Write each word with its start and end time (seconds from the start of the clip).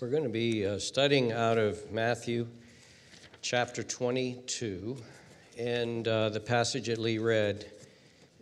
We're 0.00 0.10
going 0.10 0.22
to 0.22 0.28
be 0.28 0.64
uh, 0.64 0.78
studying 0.78 1.32
out 1.32 1.58
of 1.58 1.90
Matthew 1.90 2.46
chapter 3.42 3.82
22 3.82 4.96
and 5.58 6.06
uh, 6.06 6.28
the 6.28 6.38
passage 6.38 6.86
that 6.86 6.98
Lee 6.98 7.18
read. 7.18 7.68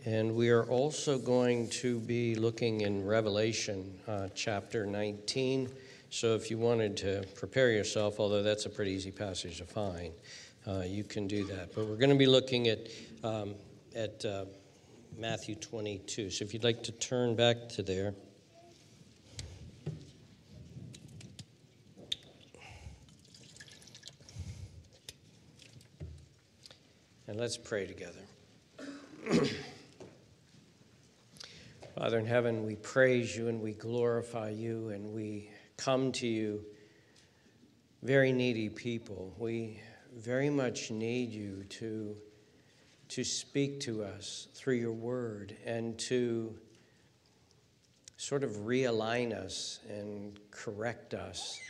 And 0.04 0.34
we 0.34 0.50
are 0.50 0.64
also 0.64 1.16
going 1.16 1.70
to 1.70 1.98
be 2.00 2.34
looking 2.34 2.82
in 2.82 3.06
Revelation 3.06 3.98
uh, 4.06 4.28
chapter 4.34 4.84
19. 4.84 5.70
So 6.10 6.34
if 6.34 6.50
you 6.50 6.58
wanted 6.58 6.94
to 6.98 7.24
prepare 7.34 7.70
yourself, 7.70 8.20
although 8.20 8.42
that's 8.42 8.66
a 8.66 8.70
pretty 8.70 8.90
easy 8.90 9.10
passage 9.10 9.56
to 9.56 9.64
find, 9.64 10.12
uh, 10.68 10.82
you 10.86 11.04
can 11.04 11.26
do 11.26 11.46
that. 11.46 11.74
But 11.74 11.86
we're 11.86 11.96
going 11.96 12.10
to 12.10 12.16
be 12.16 12.26
looking 12.26 12.68
at, 12.68 12.80
um, 13.24 13.54
at 13.94 14.22
uh, 14.26 14.44
Matthew 15.16 15.54
22. 15.54 16.28
So 16.28 16.44
if 16.44 16.52
you'd 16.52 16.64
like 16.64 16.82
to 16.82 16.92
turn 16.92 17.34
back 17.34 17.70
to 17.70 17.82
there. 17.82 18.12
And 27.36 27.42
let's 27.42 27.58
pray 27.58 27.86
together. 27.86 28.22
Father 31.94 32.18
in 32.18 32.24
heaven, 32.24 32.64
we 32.64 32.76
praise 32.76 33.36
you 33.36 33.48
and 33.48 33.60
we 33.60 33.74
glorify 33.74 34.48
you 34.48 34.88
and 34.88 35.12
we 35.12 35.50
come 35.76 36.12
to 36.12 36.26
you, 36.26 36.64
very 38.02 38.32
needy 38.32 38.70
people. 38.70 39.34
We 39.36 39.82
very 40.16 40.48
much 40.48 40.90
need 40.90 41.30
you 41.30 41.64
to, 41.64 42.16
to 43.08 43.22
speak 43.22 43.80
to 43.80 44.02
us 44.02 44.48
through 44.54 44.76
your 44.76 44.94
word 44.94 45.54
and 45.66 45.98
to 45.98 46.58
sort 48.16 48.44
of 48.44 48.52
realign 48.64 49.34
us 49.34 49.80
and 49.90 50.40
correct 50.50 51.12
us 51.12 51.60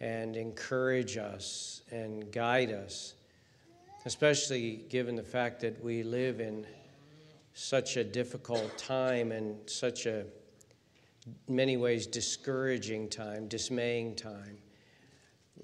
and 0.00 0.34
encourage 0.34 1.16
us 1.16 1.82
and 1.92 2.32
guide 2.32 2.72
us 2.72 3.14
especially 4.06 4.84
given 4.88 5.14
the 5.14 5.22
fact 5.22 5.60
that 5.60 5.82
we 5.82 6.02
live 6.02 6.40
in 6.40 6.66
such 7.52 7.96
a 7.96 8.04
difficult 8.04 8.78
time 8.78 9.32
and 9.32 9.58
such 9.68 10.06
a 10.06 10.24
many 11.48 11.76
ways 11.76 12.06
discouraging 12.06 13.08
time, 13.08 13.46
dismaying 13.48 14.16
time. 14.16 14.58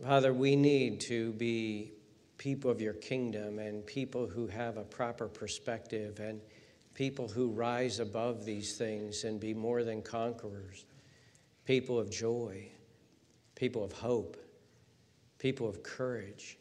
Father, 0.03 0.35
we 0.35 0.57
need 0.57 1.01
to 1.01 1.33
be 1.33 1.93
people 2.37 2.71
of 2.71 2.81
your 2.81 2.93
kingdom 2.93 3.59
and 3.59 3.87
people 3.87 4.27
who 4.27 4.47
have 4.47 4.77
a 4.77 4.85
proper 4.85 5.27
perspective 5.27 6.21
and 6.21 6.41
people 6.93 7.29
who 7.29 7.49
rise 7.49 8.01
above 8.01 8.45
these 8.45 8.77
things 8.77 9.25
and 9.25 9.41
be 9.41 9.55
more 9.55 9.85
than 9.85 10.03
conquerors, 10.03 10.85
people 11.65 11.99
of 11.99 12.11
joy, 12.11 12.69
people 13.55 13.83
of 13.83 13.93
hope, 13.93 14.37
people 15.39 15.67
of 15.69 15.83
courage. 15.83 16.59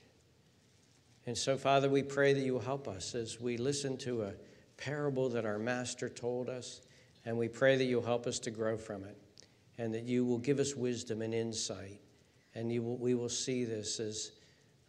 And 1.28 1.38
so, 1.38 1.58
Father, 1.58 1.90
we 1.90 2.04
pray 2.04 2.34
that 2.34 2.42
you 2.42 2.60
help 2.60 2.88
us 2.88 3.16
as 3.16 3.40
we 3.42 3.58
listen 3.58 3.98
to 3.98 4.24
a 4.24 4.34
parable 4.78 5.30
that 5.30 5.46
our 5.46 5.58
Master 5.58 6.10
told 6.10 6.50
us, 6.50 6.82
and 7.26 7.38
we 7.38 7.48
pray 7.48 7.76
that 7.76 7.86
you'll 7.86 8.04
help 8.04 8.28
us 8.28 8.38
to 8.40 8.52
grow 8.52 8.78
from 8.78 9.04
it, 9.04 9.18
and 9.78 9.94
that 9.94 10.04
you 10.04 10.24
will 10.24 10.38
give 10.38 10.60
us 10.60 10.76
wisdom 10.76 11.22
and 11.22 11.34
insight, 11.34 12.00
and 12.54 12.70
will, 12.84 12.98
we 12.98 13.16
will 13.16 13.30
see 13.30 13.66
this 13.66 14.00
as 14.00 14.32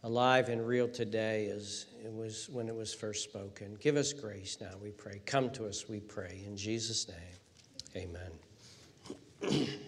alive 0.03 0.49
and 0.49 0.65
real 0.65 0.87
today 0.87 1.49
as 1.49 1.87
it 2.03 2.13
was 2.13 2.47
when 2.49 2.69
it 2.69 2.75
was 2.75 2.93
first 2.93 3.23
spoken. 3.23 3.75
Give 3.79 3.95
us 3.95 4.13
grace 4.13 4.57
now, 4.61 4.73
we 4.81 4.91
pray. 4.91 5.21
Come 5.25 5.49
to 5.51 5.65
us, 5.65 5.89
we 5.89 5.99
pray. 5.99 6.43
In 6.45 6.55
Jesus' 6.55 7.07
name, 7.07 8.15
amen. 9.41 9.67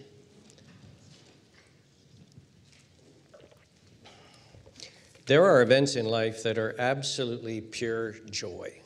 There 5.30 5.44
are 5.44 5.62
events 5.62 5.94
in 5.94 6.06
life 6.06 6.42
that 6.42 6.58
are 6.58 6.74
absolutely 6.80 7.60
pure 7.60 8.14
joy. 8.32 8.80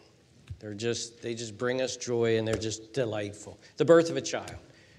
They're 0.59 0.75
just, 0.75 1.23
they 1.23 1.35
just 1.35 1.57
bring 1.57 1.81
us 1.81 1.97
joy 1.97 2.37
and 2.37 2.47
they're 2.47 2.55
just 2.55 2.93
delightful. 2.93 3.59
The 3.79 3.87
birth 3.87 4.11
of 4.11 4.19
a 4.19 4.21
child. 4.21 4.59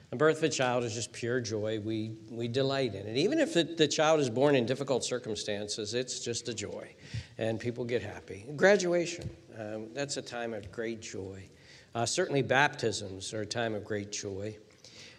The 0.09 0.15
birth 0.15 0.37
of 0.37 0.45
a 0.45 0.49
child 0.49 0.83
is 0.85 0.95
just 0.95 1.13
pure 1.13 1.39
joy. 1.39 1.79
We, 1.79 2.13
we 2.31 2.47
delight 2.47 2.95
in 2.95 3.05
it. 3.05 3.15
Even 3.15 3.37
if 3.37 3.53
the 3.53 3.87
child 3.87 4.21
is 4.21 4.27
born 4.31 4.55
in 4.55 4.65
difficult 4.65 5.03
circumstances, 5.03 5.93
it's 5.93 6.19
just 6.19 6.49
a 6.49 6.53
joy. 6.55 6.95
And 7.37 7.59
people 7.59 7.85
get 7.85 8.01
happy. 8.01 8.47
Graduation, 8.55 9.29
um, 9.59 9.93
that's 9.93 10.17
a 10.17 10.23
time 10.23 10.51
of 10.51 10.71
great 10.71 10.99
joy. 10.99 11.47
Uh, 11.93 12.07
certainly, 12.07 12.41
baptisms 12.41 13.35
are 13.35 13.41
a 13.41 13.45
time 13.45 13.75
of 13.75 13.85
great 13.85 14.11
joy. 14.11 14.57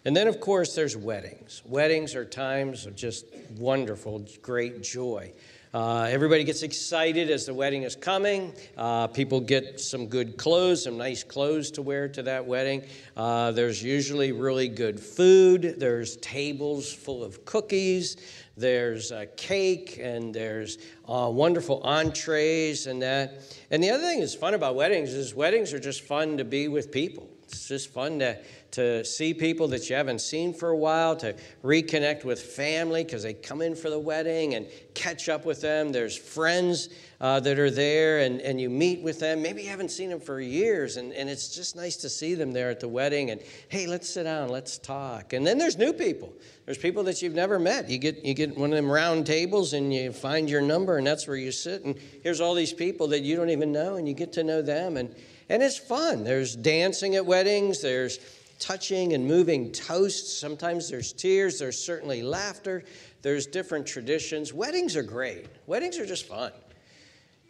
And 0.03 0.13
then, 0.15 0.27
of 0.27 0.41
course, 0.41 0.75
there's 0.75 0.97
weddings. 0.97 1.61
Weddings 1.65 2.15
are 2.15 2.25
times 2.25 2.85
of 2.85 2.97
just 2.97 3.25
wonderful, 3.57 4.25
great 4.41 4.83
joy. 4.83 5.33
Uh, 5.73 6.07
everybody 6.09 6.45
gets 6.45 6.63
excited 6.63 7.29
as 7.29 7.45
the 7.45 7.53
wedding 7.53 7.83
is 7.83 7.95
coming. 7.95 8.53
Uh, 8.77 9.05
people 9.07 9.41
get 9.41 9.79
some 9.81 10.07
good 10.07 10.37
clothes, 10.37 10.83
some 10.83 10.97
nice 10.97 11.23
clothes 11.23 11.71
to 11.71 11.81
wear 11.81 12.07
to 12.07 12.23
that 12.23 12.45
wedding. 12.45 12.83
Uh, 13.17 13.51
there's 13.51 13.83
usually 13.83 14.31
really 14.31 14.69
good 14.69 14.97
food. 14.97 15.75
There's 15.77 16.15
tables 16.17 16.93
full 16.93 17.21
of 17.21 17.43
cookies. 17.43 18.15
There's 18.55 19.11
a 19.11 19.25
cake 19.25 19.99
and 20.01 20.33
there's 20.33 20.77
uh, 21.07 21.29
wonderful 21.31 21.81
entrees 21.83 22.87
and 22.87 23.01
that. 23.01 23.41
And 23.69 23.83
the 23.83 23.89
other 23.89 24.03
thing 24.03 24.21
that's 24.21 24.35
fun 24.35 24.53
about 24.53 24.75
weddings 24.75 25.13
is 25.13 25.35
weddings 25.35 25.73
are 25.73 25.79
just 25.79 26.01
fun 26.01 26.37
to 26.37 26.45
be 26.45 26.69
with 26.69 26.91
people. 26.91 27.29
It's 27.47 27.67
just 27.67 27.93
fun 27.93 28.19
to 28.19 28.37
to 28.71 29.03
see 29.03 29.33
people 29.33 29.67
that 29.69 29.89
you 29.89 29.95
haven't 29.95 30.19
seen 30.19 30.53
for 30.53 30.69
a 30.69 30.77
while, 30.77 31.15
to 31.15 31.35
reconnect 31.63 32.23
with 32.23 32.39
family 32.41 33.03
because 33.03 33.23
they 33.23 33.33
come 33.33 33.61
in 33.61 33.75
for 33.75 33.89
the 33.89 33.99
wedding 33.99 34.53
and 34.55 34.67
catch 34.93 35.29
up 35.29 35.45
with 35.45 35.61
them. 35.61 35.91
There's 35.91 36.17
friends 36.17 36.89
uh, 37.19 37.39
that 37.39 37.57
are 37.57 37.71
there 37.71 38.19
and, 38.19 38.41
and 38.41 38.59
you 38.59 38.69
meet 38.69 39.01
with 39.01 39.19
them. 39.19 39.41
Maybe 39.41 39.63
you 39.63 39.69
haven't 39.69 39.89
seen 39.89 40.09
them 40.09 40.19
for 40.19 40.39
years 40.39 40.97
and, 40.97 41.13
and 41.13 41.29
it's 41.29 41.55
just 41.55 41.75
nice 41.75 41.95
to 41.97 42.09
see 42.09 42.35
them 42.35 42.51
there 42.51 42.69
at 42.69 42.79
the 42.79 42.87
wedding 42.87 43.31
and, 43.31 43.41
hey, 43.69 43.87
let's 43.87 44.09
sit 44.09 44.23
down, 44.23 44.49
let's 44.49 44.77
talk. 44.77 45.33
And 45.33 45.47
then 45.47 45.57
there's 45.57 45.77
new 45.77 45.93
people. 45.93 46.33
There's 46.65 46.77
people 46.77 47.03
that 47.05 47.21
you've 47.21 47.33
never 47.33 47.57
met. 47.57 47.89
You 47.89 47.97
get, 47.97 48.23
you 48.23 48.33
get 48.33 48.55
one 48.57 48.71
of 48.71 48.75
them 48.75 48.91
round 48.91 49.25
tables 49.25 49.73
and 49.73 49.93
you 49.93 50.11
find 50.11 50.49
your 50.49 50.61
number 50.61 50.97
and 50.97 51.07
that's 51.07 51.25
where 51.25 51.37
you 51.37 51.51
sit. 51.51 51.83
And 51.83 51.97
here's 52.21 52.41
all 52.41 52.53
these 52.53 52.73
people 52.73 53.07
that 53.07 53.21
you 53.21 53.35
don't 53.35 53.49
even 53.49 53.71
know 53.71 53.95
and 53.95 54.07
you 54.07 54.13
get 54.13 54.33
to 54.33 54.43
know 54.43 54.61
them. 54.61 54.97
And, 54.97 55.15
and 55.49 55.63
it's 55.63 55.77
fun. 55.77 56.23
There's 56.23 56.55
dancing 56.55 57.15
at 57.15 57.25
weddings. 57.25 57.81
There's 57.81 58.19
touching 58.59 59.13
and 59.13 59.27
moving 59.27 59.71
toasts. 59.71 60.37
Sometimes 60.37 60.89
there's 60.89 61.13
tears, 61.13 61.59
there's 61.59 61.77
certainly 61.83 62.23
laughter, 62.23 62.83
there's 63.21 63.45
different 63.45 63.85
traditions. 63.85 64.53
Weddings 64.53 64.95
are 64.95 65.03
great, 65.03 65.47
weddings 65.65 65.99
are 65.99 66.05
just 66.05 66.27
fun. 66.27 66.51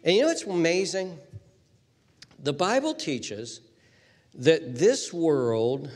And 0.04 0.14
you 0.14 0.22
know 0.22 0.28
what's 0.28 0.44
amazing? 0.44 1.18
The 2.40 2.52
Bible 2.52 2.94
teaches 2.94 3.60
that 4.34 4.76
this 4.76 5.12
world 5.12 5.90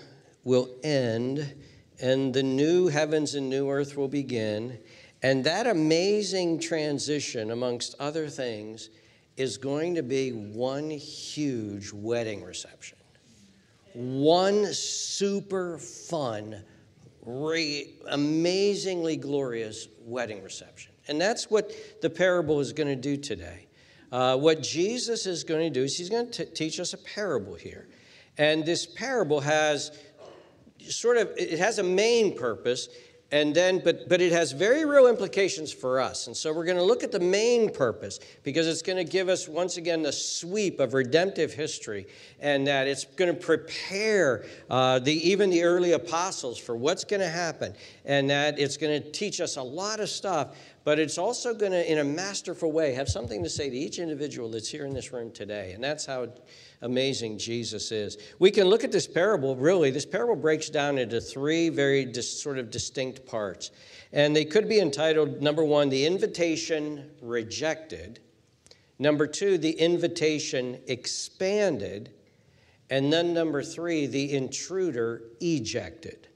will 0.45 0.69
end 0.83 1.55
and 2.01 2.35
the 2.35 2.43
new 2.43 2.89
heavens 2.89 3.37
and 3.37 3.49
new 3.49 3.71
earth 3.71 3.97
will 3.97 4.09
begin. 4.09 4.79
And 5.23 5.45
that 5.45 5.69
amazing 5.69 6.59
transition, 6.59 7.53
amongst 7.53 7.95
other 8.01 8.29
things, 8.29 8.89
is 9.37 9.57
going 9.57 9.95
to 9.95 10.03
be 10.03 10.31
one 10.31 10.91
huge 10.91 11.93
wedding 11.93 12.43
reception 12.43 12.99
one 13.95 14.73
super 14.73 15.79
fun, 15.79 16.63
re- 17.25 17.95
amazingly 18.09 19.17
glorious 19.17 19.89
wedding 20.05 20.43
reception. 20.43 20.93
And 21.09 21.21
that's 21.21 21.51
what 21.51 21.73
the 22.01 22.11
parable 22.11 22.61
is 22.61 22.73
going 22.73 22.89
to 22.89 22.97
do 22.97 23.17
today. 23.17 23.67
Uh, 24.11 24.37
what 24.37 24.63
Jesus 24.63 25.27
is 25.27 25.45
going 25.45 25.61
to 25.61 25.71
do 25.71 25.85
is 25.85 25.97
he's 25.97 26.11
going 26.11 26.31
to 26.31 26.45
t- 26.45 26.51
teach 26.53 26.81
us 26.81 26.93
a 26.93 26.99
parable 26.99 27.55
here. 27.55 27.89
And 28.39 28.65
this 28.65 28.87
parable 28.87 29.41
has 29.41 29.99
sort 30.89 31.17
of, 31.17 31.31
it 31.37 31.59
has 31.59 31.79
a 31.79 31.83
main 31.83 32.37
purpose 32.37 32.89
and 33.33 33.55
then 33.55 33.81
but 33.83 34.09
but 34.09 34.21
it 34.21 34.31
has 34.31 34.53
very 34.53 34.85
real 34.85 35.09
implications 35.09 35.73
for 35.73 35.99
us. 35.99 36.27
And 36.27 36.37
so 36.37 36.53
we're 36.53 36.67
going 36.67 36.77
to 36.77 36.85
look 36.85 37.03
at 37.03 37.11
the 37.11 37.21
main 37.21 37.73
purpose 37.73 38.21
because 38.43 38.69
it's 38.69 38.83
going 38.83 39.05
to 39.05 39.11
give 39.11 39.29
us 39.29 39.49
once 39.49 39.79
again 39.79 40.03
the 40.03 40.13
sweep 40.13 40.79
of 40.79 40.95
redemptive 40.95 41.53
history 41.53 42.07
and 42.41 42.67
that 42.67 42.87
it's 42.87 43.05
going 43.05 43.35
to 43.35 43.41
prepare 43.41 44.45
uh, 44.71 44.99
the 44.99 45.29
even 45.29 45.51
the 45.51 45.63
early 45.63 45.93
apostles 45.93 46.59
for 46.59 46.77
what's 46.77 47.05
going 47.05 47.21
to 47.21 47.29
happen 47.29 47.75
and 48.05 48.31
that 48.31 48.59
it's 48.59 48.77
going 48.77 49.03
to 49.03 49.11
teach 49.11 49.41
us 49.41 49.57
a 49.57 49.63
lot 49.63 49.99
of 49.99 50.09
stuff 50.09 50.55
but 50.85 50.99
it's 50.99 51.19
also 51.19 51.55
going 51.55 51.73
to 51.73 51.91
in 51.91 51.99
a 51.99 52.05
masterful 52.05 52.73
way 52.73 52.93
have 52.95 53.09
something 53.09 53.43
to 53.43 53.51
say 53.51 53.71
to 53.71 53.77
each 53.77 53.99
individual 53.99 54.51
that's 54.51 54.69
here 54.69 54.85
in 54.85 54.93
this 54.93 55.13
room 55.13 55.31
today. 55.31 55.73
And 55.73 55.83
that's 55.83 56.05
how 56.07 56.29
amazing 56.83 57.39
Jesus 57.39 57.91
is. 57.93 58.19
We 58.39 58.51
can 58.51 58.67
look 58.67 58.85
at 58.85 58.93
this 58.93 59.07
parable, 59.07 59.57
really, 59.57 59.91
this 59.91 60.05
parable 60.05 60.37
breaks 60.37 60.69
down 60.69 60.99
into 60.99 61.21
three 61.21 61.69
very 61.69 62.05
dis, 62.05 62.43
sort 62.43 62.59
of 62.59 62.71
distinct 62.71 63.25
parts. 63.25 63.71
And 64.13 64.37
they 64.37 64.45
could 64.45 64.69
be 64.69 64.81
entitled 64.81 65.41
number 65.41 65.65
one, 65.65 65.89
the 65.89 66.05
invitation 66.05 67.11
rejected, 67.23 68.21
number 68.99 69.27
two, 69.27 69.57
the 69.59 69.73
invitation 69.73 70.81
expanded, 70.89 72.13
and 72.91 73.13
then 73.13 73.33
number 73.33 73.63
three, 73.63 74.07
the 74.07 74.35
intruder 74.35 75.23
ejected. 75.41 76.29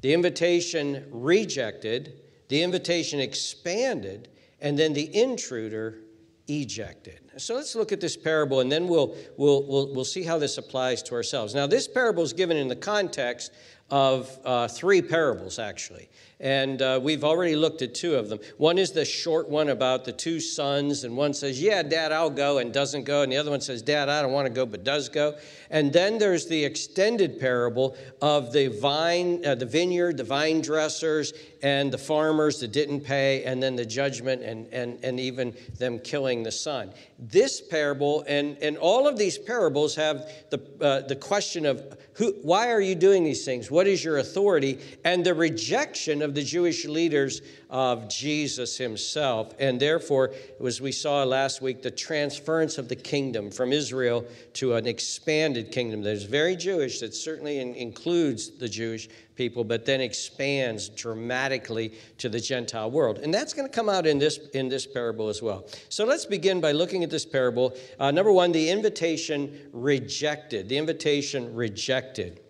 The 0.00 0.12
invitation 0.12 1.06
rejected, 1.10 2.20
the 2.48 2.62
invitation 2.62 3.20
expanded, 3.20 4.28
and 4.60 4.78
then 4.78 4.94
the 4.94 5.14
intruder 5.14 5.98
ejected. 6.48 7.20
So 7.36 7.54
let's 7.54 7.74
look 7.74 7.92
at 7.92 8.00
this 8.00 8.16
parable 8.16 8.60
and 8.60 8.70
then 8.70 8.88
we'll, 8.88 9.14
we'll, 9.36 9.64
we'll, 9.66 9.94
we'll 9.94 10.04
see 10.04 10.22
how 10.22 10.38
this 10.38 10.58
applies 10.58 11.02
to 11.04 11.14
ourselves. 11.14 11.54
Now, 11.54 11.66
this 11.66 11.88
parable 11.88 12.22
is 12.22 12.32
given 12.32 12.56
in 12.56 12.68
the 12.68 12.76
context 12.76 13.52
of 13.90 14.36
uh, 14.44 14.68
three 14.68 15.00
parables, 15.00 15.58
actually. 15.58 16.08
And 16.38 16.82
uh, 16.82 17.00
we've 17.02 17.24
already 17.24 17.56
looked 17.56 17.80
at 17.80 17.94
two 17.94 18.14
of 18.14 18.28
them. 18.28 18.40
One 18.58 18.76
is 18.76 18.92
the 18.92 19.06
short 19.06 19.48
one 19.48 19.70
about 19.70 20.04
the 20.04 20.12
two 20.12 20.38
sons, 20.38 21.04
and 21.04 21.16
one 21.16 21.32
says, 21.32 21.62
Yeah, 21.62 21.82
Dad, 21.82 22.12
I'll 22.12 22.28
go, 22.28 22.58
and 22.58 22.74
doesn't 22.74 23.04
go. 23.04 23.22
And 23.22 23.32
the 23.32 23.38
other 23.38 23.50
one 23.50 23.62
says, 23.62 23.80
Dad, 23.80 24.10
I 24.10 24.20
don't 24.20 24.32
want 24.32 24.46
to 24.46 24.52
go, 24.52 24.66
but 24.66 24.84
does 24.84 25.08
go. 25.08 25.38
And 25.70 25.90
then 25.90 26.18
there's 26.18 26.46
the 26.46 26.62
extended 26.62 27.40
parable 27.40 27.96
of 28.20 28.52
the 28.52 28.68
vine, 28.68 29.46
uh, 29.46 29.54
the 29.54 29.64
vineyard, 29.64 30.18
the 30.18 30.24
vine 30.24 30.60
dressers, 30.60 31.32
and 31.62 31.90
the 31.90 31.98
farmers 31.98 32.60
that 32.60 32.70
didn't 32.70 33.00
pay, 33.00 33.42
and 33.44 33.62
then 33.62 33.74
the 33.74 33.86
judgment, 33.86 34.42
and, 34.42 34.66
and, 34.74 35.02
and 35.02 35.18
even 35.18 35.54
them 35.78 35.98
killing 35.98 36.42
the 36.42 36.52
son. 36.52 36.92
This 37.18 37.62
parable, 37.62 38.24
and, 38.28 38.58
and 38.58 38.76
all 38.76 39.08
of 39.08 39.16
these 39.16 39.38
parables 39.38 39.94
have 39.94 40.30
the, 40.50 40.60
uh, 40.82 41.00
the 41.08 41.16
question 41.16 41.64
of 41.64 41.96
who, 42.16 42.34
why 42.42 42.70
are 42.70 42.80
you 42.80 42.94
doing 42.94 43.24
these 43.24 43.44
things? 43.44 43.70
What 43.70 43.86
is 43.86 44.02
your 44.02 44.18
authority? 44.18 44.78
And 45.04 45.24
the 45.24 45.34
rejection 45.34 46.22
of 46.22 46.34
the 46.34 46.42
Jewish 46.42 46.86
leaders 46.86 47.42
of 47.68 48.08
Jesus 48.08 48.78
himself. 48.78 49.52
And 49.58 49.80
therefore, 49.80 50.32
as 50.64 50.80
we 50.80 50.92
saw 50.92 51.24
last 51.24 51.60
week, 51.60 51.82
the 51.82 51.90
transference 51.90 52.78
of 52.78 52.88
the 52.88 52.96
kingdom 52.96 53.50
from 53.50 53.72
Israel 53.72 54.24
to 54.54 54.74
an 54.74 54.86
expanded 54.86 55.72
kingdom 55.72 56.02
that 56.02 56.12
is 56.12 56.24
very 56.24 56.56
Jewish, 56.56 57.00
that 57.00 57.14
certainly 57.14 57.58
in, 57.58 57.74
includes 57.74 58.50
the 58.50 58.68
Jewish 58.68 59.08
people, 59.34 59.64
but 59.64 59.84
then 59.84 60.00
expands 60.00 60.88
dramatically 60.88 61.92
to 62.18 62.28
the 62.28 62.40
Gentile 62.40 62.90
world. 62.90 63.18
And 63.18 63.34
that's 63.34 63.52
going 63.52 63.68
to 63.68 63.74
come 63.74 63.88
out 63.88 64.06
in 64.06 64.18
this, 64.18 64.38
in 64.54 64.68
this 64.68 64.86
parable 64.86 65.28
as 65.28 65.42
well. 65.42 65.66
So 65.88 66.04
let's 66.04 66.24
begin 66.24 66.60
by 66.60 66.72
looking 66.72 67.04
at 67.04 67.10
this 67.10 67.26
parable. 67.26 67.76
Uh, 67.98 68.10
number 68.10 68.32
one, 68.32 68.52
the 68.52 68.70
invitation 68.70 69.68
rejected. 69.72 70.68
The 70.68 70.78
invitation 70.78 71.54
rejected. 71.54 72.40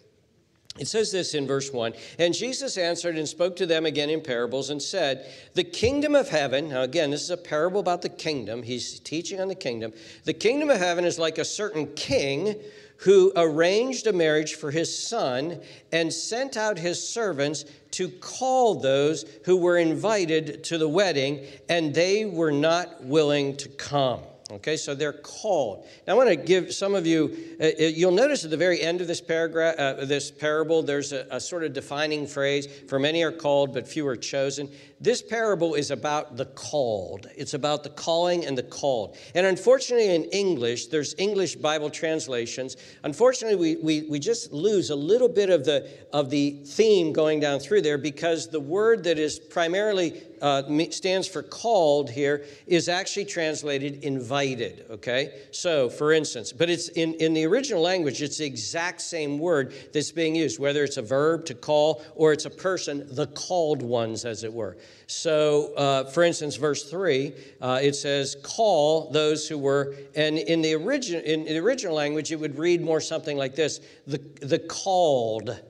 It 0.79 0.89
says 0.89 1.11
this 1.11 1.35
in 1.35 1.47
verse 1.47 1.73
1 1.73 1.95
And 2.19 2.35
Jesus 2.35 2.77
answered 2.77 3.17
and 3.17 3.29
spoke 3.29 3.57
to 3.57 3.67
them 3.67 3.87
again 3.87 4.11
in 4.11 4.21
parables 4.21 4.71
and 4.71 4.83
said, 4.83 5.31
The 5.55 5.65
kingdom 5.65 6.15
of 6.15 6.29
heaven, 6.29 6.69
now 6.69 6.83
again, 6.83 7.11
this 7.11 7.23
is 7.23 7.31
a 7.31 7.37
parable 7.37 7.81
about 7.81 8.03
the 8.03 8.09
kingdom. 8.09 8.63
He's 8.63 9.01
teaching 9.01 9.41
on 9.41 9.49
the 9.49 9.55
kingdom. 9.55 9.93
The 10.25 10.35
kingdom 10.35 10.71
of 10.71 10.79
heaven 10.79 11.05
is 11.05 11.19
like 11.19 11.39
a 11.39 11.45
certain 11.45 11.87
king 11.95 12.57
who 12.99 13.33
arranged 13.37 14.07
a 14.07 14.13
marriage 14.13 14.55
for 14.55 14.71
his 14.71 14.97
son 14.97 15.61
and 15.93 16.13
sent 16.13 16.57
out 16.57 16.79
his 16.79 17.07
servants 17.07 17.65
to 17.93 18.09
call 18.09 18.75
those 18.75 19.25
who 19.45 19.57
were 19.57 19.79
invited 19.79 20.65
to 20.65 20.79
the 20.79 20.89
wedding, 20.89 21.45
and 21.69 21.95
they 21.95 22.25
were 22.25 22.53
not 22.53 23.05
willing 23.05 23.57
to 23.57 23.69
come. 23.69 24.21
Okay, 24.49 24.77
so 24.77 24.95
they're 24.95 25.13
called. 25.13 25.89
Now, 26.07 26.13
I 26.13 26.17
want 26.17 26.29
to 26.29 26.37
give 26.37 26.73
some 26.73 26.95
of 26.95 27.05
you, 27.05 27.37
uh, 27.61 27.65
uh, 27.65 27.71
you'll 27.87 28.13
notice 28.13 28.45
at 28.45 28.51
the 28.51 28.57
very 28.57 28.81
end 28.81 29.01
of 29.01 29.09
this 29.09 29.21
paragraph, 29.21 29.75
uh, 29.77 30.05
this 30.05 30.31
parable, 30.31 30.85
there's 30.85 31.13
a, 31.13 31.27
a, 31.33 31.41
sort 31.41 31.65
of 31.65 31.73
defining 31.73 32.29
phrase 32.29 32.69
for 32.89 33.01
many 33.01 33.25
are 33.25 33.33
called, 33.33 33.75
but 33.75 33.89
few 33.89 34.07
are 34.07 34.15
chosen. 34.15 34.71
This 35.01 35.21
parable 35.21 35.75
is 35.75 35.91
about 35.91 36.37
the 36.37 36.45
called. 36.45 37.27
It's 37.37 37.55
about 37.55 37.83
the 37.83 37.91
calling 37.91 38.47
and 38.47 38.57
the 38.57 38.63
called. 38.63 39.17
And 39.35 39.45
unfortunately, 39.47 40.15
in 40.15 40.25
English, 40.25 40.87
there's 40.87 41.17
English 41.19 41.57
Bible 41.57 41.91
translations. 41.91 42.77
Unfortunately, 43.03 43.57
we, 43.57 43.77
we, 43.83 44.09
we 44.09 44.21
just 44.21 44.53
lose 44.53 44.91
a 44.91 44.97
little 44.97 45.29
bit 45.29 45.51
of 45.51 45.65
the, 45.65 45.91
of 46.13 46.31
the 46.31 46.53
theme 46.65 47.13
going 47.13 47.41
down 47.41 47.59
through 47.59 47.83
there 47.83 47.99
because 47.99 48.49
the 48.49 48.61
word 48.61 49.03
that 49.05 49.19
is 49.19 49.41
primarily 49.41 50.23
uh, 50.43 50.63
stands 50.91 51.27
for 51.27 51.43
called 51.43 52.11
here 52.11 52.45
is 52.67 52.89
actually 52.89 53.25
translated 53.25 54.05
invited, 54.05 54.87
okay? 54.91 55.43
So, 55.51 55.89
for 55.89 56.13
instance, 56.13 56.53
but 56.53 56.71
it's 56.71 56.89
in, 56.89 57.15
in 57.15 57.35
the 57.35 57.45
original 57.47 57.83
language, 57.83 58.23
it's 58.23 58.39
the 58.39 58.45
exact 58.45 59.01
same 59.01 59.39
word 59.39 59.75
that's 59.93 60.13
being 60.13 60.35
used, 60.35 60.59
whether 60.59 60.85
it's 60.85 60.97
a 60.97 61.03
verb 61.03 61.45
to 61.47 61.55
call 61.55 62.03
or 62.15 62.33
it's 62.33 62.45
a 62.45 62.51
person, 62.51 63.07
the 63.11 63.27
called 63.29 63.83
ones, 63.83 64.25
as 64.25 64.45
it 64.45 64.53
were. 64.53 64.77
So, 65.07 65.73
uh, 65.75 66.05
for 66.05 66.25
instance, 66.25 66.57
verse 66.57 66.91
3, 66.91 67.33
uh, 67.61 67.79
it 67.83 67.95
says, 67.95 68.37
call 68.43 69.11
those 69.11 69.49
who 69.49 69.59
were, 69.59 69.95
and 70.15 70.39
in 70.39 70.63
the, 70.63 70.75
origin, 70.75 71.21
in 71.23 71.45
the 71.45 71.59
original 71.59 71.95
language, 71.95 72.33
it 72.33 72.37
would 72.37 72.59
read 72.59 72.81
more 72.81 73.01
something 73.01 73.37
like 73.37 73.55
this 73.55 73.81
the, 74.07 74.19
the 74.41 74.59
called 74.59 75.61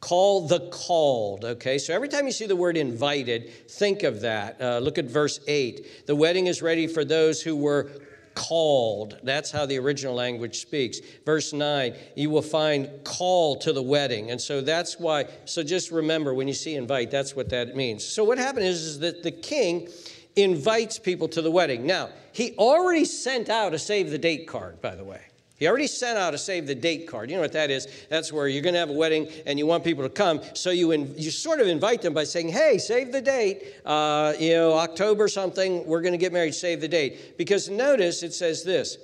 Call 0.00 0.46
the 0.48 0.60
called, 0.70 1.44
okay? 1.44 1.76
So 1.76 1.94
every 1.94 2.08
time 2.08 2.24
you 2.26 2.32
see 2.32 2.46
the 2.46 2.56
word 2.56 2.76
invited, 2.76 3.68
think 3.68 4.02
of 4.02 4.22
that. 4.22 4.60
Uh, 4.60 4.78
look 4.78 4.96
at 4.96 5.04
verse 5.04 5.40
8. 5.46 6.06
The 6.06 6.16
wedding 6.16 6.46
is 6.46 6.62
ready 6.62 6.86
for 6.86 7.04
those 7.04 7.42
who 7.42 7.54
were 7.54 7.90
called. 8.34 9.18
That's 9.22 9.50
how 9.50 9.66
the 9.66 9.78
original 9.78 10.14
language 10.14 10.60
speaks. 10.60 11.00
Verse 11.26 11.52
9, 11.52 11.94
you 12.16 12.30
will 12.30 12.40
find 12.40 12.88
call 13.04 13.56
to 13.56 13.72
the 13.72 13.82
wedding. 13.82 14.30
And 14.30 14.40
so 14.40 14.62
that's 14.62 14.98
why, 14.98 15.26
so 15.44 15.62
just 15.62 15.90
remember 15.90 16.32
when 16.32 16.48
you 16.48 16.54
see 16.54 16.76
invite, 16.76 17.10
that's 17.10 17.36
what 17.36 17.50
that 17.50 17.76
means. 17.76 18.02
So 18.02 18.24
what 18.24 18.38
happened 18.38 18.66
is, 18.66 18.82
is 18.82 18.98
that 19.00 19.22
the 19.22 19.30
king 19.30 19.88
invites 20.36 20.98
people 20.98 21.28
to 21.28 21.42
the 21.42 21.50
wedding. 21.50 21.86
Now, 21.86 22.08
he 22.32 22.54
already 22.56 23.04
sent 23.04 23.50
out 23.50 23.74
a 23.74 23.78
save 23.78 24.10
the 24.10 24.18
date 24.18 24.48
card, 24.48 24.80
by 24.80 24.94
the 24.94 25.04
way. 25.04 25.20
He 25.60 25.68
already 25.68 25.86
sent 25.86 26.16
out 26.16 26.32
a 26.32 26.38
save 26.38 26.66
the 26.66 26.74
date 26.74 27.06
card. 27.06 27.28
You 27.30 27.36
know 27.36 27.42
what 27.42 27.52
that 27.52 27.70
is? 27.70 27.86
That's 28.08 28.32
where 28.32 28.48
you're 28.48 28.62
going 28.62 28.72
to 28.72 28.80
have 28.80 28.88
a 28.88 28.94
wedding 28.94 29.28
and 29.44 29.58
you 29.58 29.66
want 29.66 29.84
people 29.84 30.02
to 30.02 30.08
come. 30.08 30.40
So 30.54 30.70
you, 30.70 30.92
in, 30.92 31.14
you 31.18 31.30
sort 31.30 31.60
of 31.60 31.66
invite 31.66 32.00
them 32.00 32.14
by 32.14 32.24
saying, 32.24 32.48
hey, 32.48 32.78
save 32.78 33.12
the 33.12 33.20
date. 33.20 33.74
Uh, 33.84 34.32
you 34.38 34.54
know, 34.54 34.72
October 34.72 35.28
something, 35.28 35.86
we're 35.86 36.00
going 36.00 36.12
to 36.12 36.18
get 36.18 36.32
married, 36.32 36.54
save 36.54 36.80
the 36.80 36.88
date. 36.88 37.36
Because 37.36 37.68
notice 37.68 38.22
it 38.22 38.32
says 38.32 38.64
this 38.64 38.96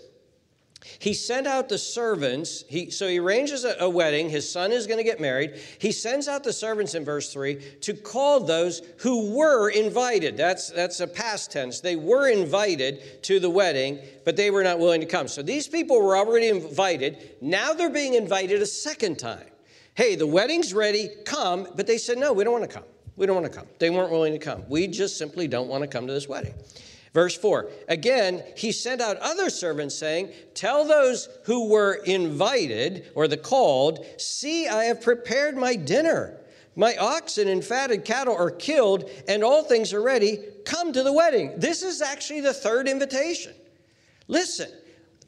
he 0.99 1.15
sent 1.15 1.47
out 1.47 1.69
the 1.69 1.79
servants. 1.79 2.65
He, 2.69 2.91
so 2.91 3.09
he 3.09 3.19
arranges 3.19 3.65
a, 3.65 3.77
a 3.81 3.88
wedding. 3.88 4.29
His 4.29 4.50
son 4.50 4.73
is 4.73 4.87
going 4.87 4.99
to 4.99 5.05
get 5.05 5.21
married. 5.21 5.61
He 5.79 5.93
sends 5.93 6.29
out 6.29 6.44
the 6.44 6.53
servants 6.53 6.94
in 6.94 7.05
verse 7.05 7.33
3 7.33 7.56
to 7.81 7.94
call 7.94 8.41
those 8.41 8.83
who 8.99 9.37
were 9.37 9.71
invited. 9.71 10.37
That's, 10.37 10.71
that's 10.71 11.00
a 11.00 11.06
past 11.06 11.53
tense. 11.53 11.81
They 11.81 11.97
were 11.97 12.29
invited 12.29 13.23
to 13.25 13.41
the 13.41 13.50
wedding, 13.50 13.99
but 14.25 14.37
they 14.37 14.50
were 14.50 14.62
not 14.62 14.79
willing 14.79 15.00
to 15.00 15.06
come. 15.06 15.29
So 15.29 15.43
these 15.43 15.69
people 15.69 16.00
were 16.00 16.17
already 16.17 16.49
invited. 16.49 17.37
Now 17.41 17.73
they're 17.73 17.91
being 17.91 18.15
invited 18.15 18.62
a 18.62 18.67
second 18.67 19.19
time. 19.19 19.47
Hey, 19.94 20.15
the 20.15 20.27
wedding's 20.27 20.75
ready, 20.75 21.09
come. 21.25 21.69
But 21.75 21.87
they 21.87 21.99
said, 21.99 22.19
no, 22.19 22.33
we 22.33 22.44
don't 22.44 22.53
want 22.53 22.71
to 22.71 22.75
come. 22.75 22.85
We 23.17 23.25
don't 23.25 23.35
want 23.35 23.50
to 23.50 23.59
come. 23.59 23.67
They 23.79 23.88
weren't 23.88 24.11
willing 24.11 24.35
to 24.35 24.38
come. 24.38 24.62
We 24.69 24.87
just 24.87 25.17
simply 25.17 25.49
don't 25.49 25.69
want 25.69 25.83
to 25.83 25.88
come 25.88 26.06
to 26.06 26.12
this 26.12 26.29
wedding. 26.29 26.55
Verse 27.16 27.35
4 27.35 27.70
Again, 27.88 28.44
he 28.58 28.73
sent 28.73 29.00
out 29.00 29.16
other 29.16 29.49
servants, 29.49 29.94
saying, 29.94 30.28
Tell 30.52 30.85
those 30.85 31.30
who 31.44 31.70
were 31.70 31.94
invited, 32.04 33.11
or 33.14 33.26
the 33.26 33.38
called, 33.38 34.04
see, 34.18 34.68
I 34.68 34.85
have 34.85 35.00
prepared 35.00 35.56
my 35.56 35.76
dinner. 35.76 36.38
My 36.75 36.94
oxen 36.96 37.49
and 37.49 37.64
fatted 37.64 38.04
cattle 38.04 38.37
are 38.37 38.50
killed, 38.50 39.08
and 39.28 39.42
all 39.42 39.64
things 39.64 39.94
are 39.94 40.02
ready. 40.02 40.40
Come 40.66 40.92
to 40.92 41.02
the 41.02 41.12
wedding. 41.12 41.54
This 41.56 41.82
is 41.82 42.02
actually 42.02 42.42
the 42.42 42.52
third 42.52 42.87
invitation. 42.87 43.54
Listen, 44.28 44.68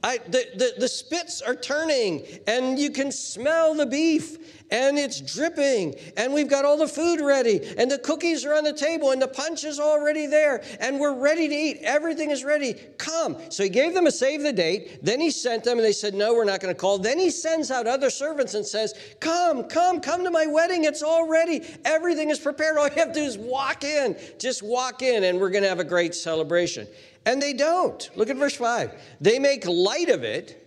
I, 0.04 0.18
the, 0.18 0.46
the, 0.54 0.74
the 0.78 0.88
spits 0.88 1.42
are 1.42 1.56
turning, 1.56 2.24
and 2.46 2.78
you 2.78 2.90
can 2.90 3.10
smell 3.10 3.74
the 3.74 3.86
beef, 3.86 4.38
and 4.70 4.96
it's 4.96 5.20
dripping, 5.20 5.96
and 6.16 6.32
we've 6.32 6.48
got 6.48 6.64
all 6.64 6.76
the 6.76 6.86
food 6.86 7.20
ready, 7.20 7.74
and 7.76 7.90
the 7.90 7.98
cookies 7.98 8.44
are 8.44 8.54
on 8.54 8.62
the 8.62 8.72
table, 8.72 9.10
and 9.10 9.20
the 9.20 9.26
punch 9.26 9.64
is 9.64 9.80
already 9.80 10.26
there, 10.26 10.62
and 10.78 11.00
we're 11.00 11.18
ready 11.18 11.48
to 11.48 11.54
eat. 11.54 11.78
Everything 11.82 12.30
is 12.30 12.44
ready. 12.44 12.74
Come. 12.98 13.38
So 13.48 13.64
he 13.64 13.68
gave 13.68 13.92
them 13.92 14.06
a 14.06 14.12
save 14.12 14.42
the 14.42 14.52
date. 14.52 15.04
Then 15.04 15.20
he 15.20 15.32
sent 15.32 15.64
them, 15.64 15.78
and 15.78 15.84
they 15.84 15.92
said, 15.92 16.14
No, 16.14 16.32
we're 16.32 16.44
not 16.44 16.60
going 16.60 16.72
to 16.72 16.80
call. 16.80 16.98
Then 16.98 17.18
he 17.18 17.30
sends 17.30 17.72
out 17.72 17.88
other 17.88 18.10
servants 18.10 18.54
and 18.54 18.64
says, 18.64 18.94
Come, 19.18 19.64
come, 19.64 20.00
come 20.00 20.22
to 20.22 20.30
my 20.30 20.46
wedding. 20.46 20.84
It's 20.84 21.02
all 21.02 21.26
ready. 21.26 21.62
Everything 21.84 22.30
is 22.30 22.38
prepared. 22.38 22.76
All 22.76 22.86
you 22.86 22.94
have 22.94 23.12
to 23.12 23.20
do 23.20 23.24
is 23.24 23.36
walk 23.36 23.82
in. 23.82 24.16
Just 24.38 24.62
walk 24.62 25.02
in, 25.02 25.24
and 25.24 25.40
we're 25.40 25.50
going 25.50 25.64
to 25.64 25.68
have 25.68 25.80
a 25.80 25.84
great 25.84 26.14
celebration. 26.14 26.86
And 27.28 27.42
they 27.42 27.52
don't. 27.52 28.08
Look 28.16 28.30
at 28.30 28.36
verse 28.36 28.56
5. 28.56 28.90
They 29.20 29.38
make 29.38 29.66
light 29.66 30.08
of 30.08 30.24
it, 30.24 30.66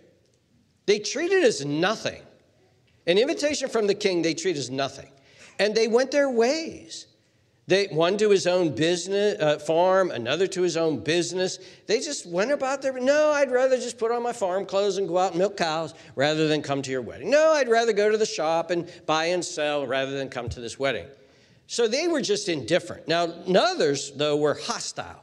they 0.86 1.00
treat 1.00 1.32
it 1.32 1.42
as 1.42 1.66
nothing. 1.66 2.22
An 3.04 3.18
invitation 3.18 3.68
from 3.68 3.88
the 3.88 3.94
king 3.94 4.22
they 4.22 4.32
treat 4.32 4.56
as 4.56 4.70
nothing. 4.70 5.10
And 5.58 5.74
they 5.74 5.88
went 5.88 6.12
their 6.12 6.30
ways. 6.30 7.08
They, 7.66 7.86
one 7.86 8.16
to 8.18 8.30
his 8.30 8.46
own 8.46 8.76
business 8.76 9.40
uh, 9.40 9.58
farm, 9.58 10.12
another 10.12 10.46
to 10.46 10.62
his 10.62 10.76
own 10.76 11.00
business. 11.00 11.58
They 11.88 11.98
just 11.98 12.26
went 12.26 12.52
about 12.52 12.80
their. 12.80 12.92
No, 12.92 13.32
I'd 13.32 13.50
rather 13.50 13.76
just 13.76 13.98
put 13.98 14.12
on 14.12 14.22
my 14.22 14.32
farm 14.32 14.64
clothes 14.64 14.98
and 14.98 15.08
go 15.08 15.18
out 15.18 15.30
and 15.30 15.40
milk 15.40 15.56
cows 15.56 15.94
rather 16.14 16.46
than 16.46 16.62
come 16.62 16.80
to 16.82 16.92
your 16.92 17.02
wedding. 17.02 17.28
No, 17.28 17.54
I'd 17.54 17.68
rather 17.68 17.92
go 17.92 18.08
to 18.08 18.16
the 18.16 18.26
shop 18.26 18.70
and 18.70 18.88
buy 19.06 19.26
and 19.26 19.44
sell 19.44 19.84
rather 19.84 20.16
than 20.16 20.28
come 20.28 20.48
to 20.50 20.60
this 20.60 20.78
wedding. 20.78 21.06
So 21.66 21.88
they 21.88 22.06
were 22.06 22.20
just 22.20 22.48
indifferent. 22.48 23.08
Now, 23.08 23.24
others, 23.52 24.12
though, 24.12 24.36
were 24.36 24.54
hostile. 24.54 25.22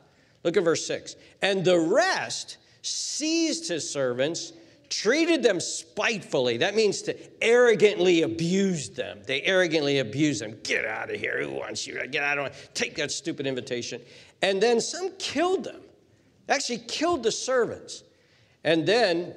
Look 0.50 0.58
at 0.58 0.64
verse 0.64 0.84
6. 0.88 1.16
And 1.44 1.64
the 1.64 1.78
rest 1.78 2.58
seized 2.82 3.70
his 3.70 3.88
servants 3.88 4.52
treated 4.90 5.44
them 5.44 5.60
spitefully. 5.60 6.58
That 6.58 6.74
means 6.74 7.04
to 7.04 7.16
arrogantly 7.40 8.24
abuse 8.24 8.90
them. 8.90 9.20
They 9.28 9.44
arrogantly 9.44 10.00
abuse 10.00 10.40
them. 10.40 10.58
Get 10.64 10.86
out 10.86 11.14
of 11.14 11.20
here. 11.20 11.40
Who 11.44 11.52
wants 11.52 11.86
you? 11.86 12.04
Get 12.08 12.24
out 12.24 12.40
of 12.40 12.46
here. 12.46 12.70
Take 12.74 12.96
that 12.96 13.12
stupid 13.12 13.46
invitation. 13.46 14.02
And 14.42 14.60
then 14.60 14.82
some 14.82 15.12
killed 15.20 15.66
them, 15.66 15.82
actually 16.50 16.80
killed 16.80 17.22
the 17.22 17.32
servants. 17.32 18.04
And 18.64 18.88
then 18.88 19.36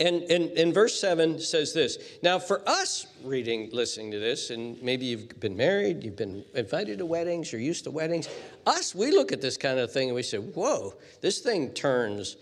and, 0.00 0.50
and 0.52 0.72
verse 0.72 0.98
7 0.98 1.38
says 1.38 1.74
this 1.74 1.98
Now, 2.22 2.38
for 2.38 2.66
us 2.68 3.06
reading, 3.22 3.68
listening 3.72 4.10
to 4.12 4.18
this, 4.18 4.50
and 4.50 4.80
maybe 4.82 5.04
you've 5.06 5.38
been 5.38 5.56
married, 5.56 6.02
you've 6.02 6.16
been 6.16 6.44
invited 6.54 6.98
to 6.98 7.06
weddings, 7.06 7.52
you're 7.52 7.60
used 7.60 7.84
to 7.84 7.90
weddings. 7.90 8.28
Us, 8.66 8.94
we 8.94 9.10
look 9.10 9.30
at 9.30 9.42
this 9.42 9.56
kind 9.56 9.78
of 9.78 9.92
thing 9.92 10.08
and 10.08 10.14
we 10.14 10.22
say, 10.22 10.38
Whoa, 10.38 10.94
this 11.20 11.40
thing 11.40 11.70
turns, 11.70 12.36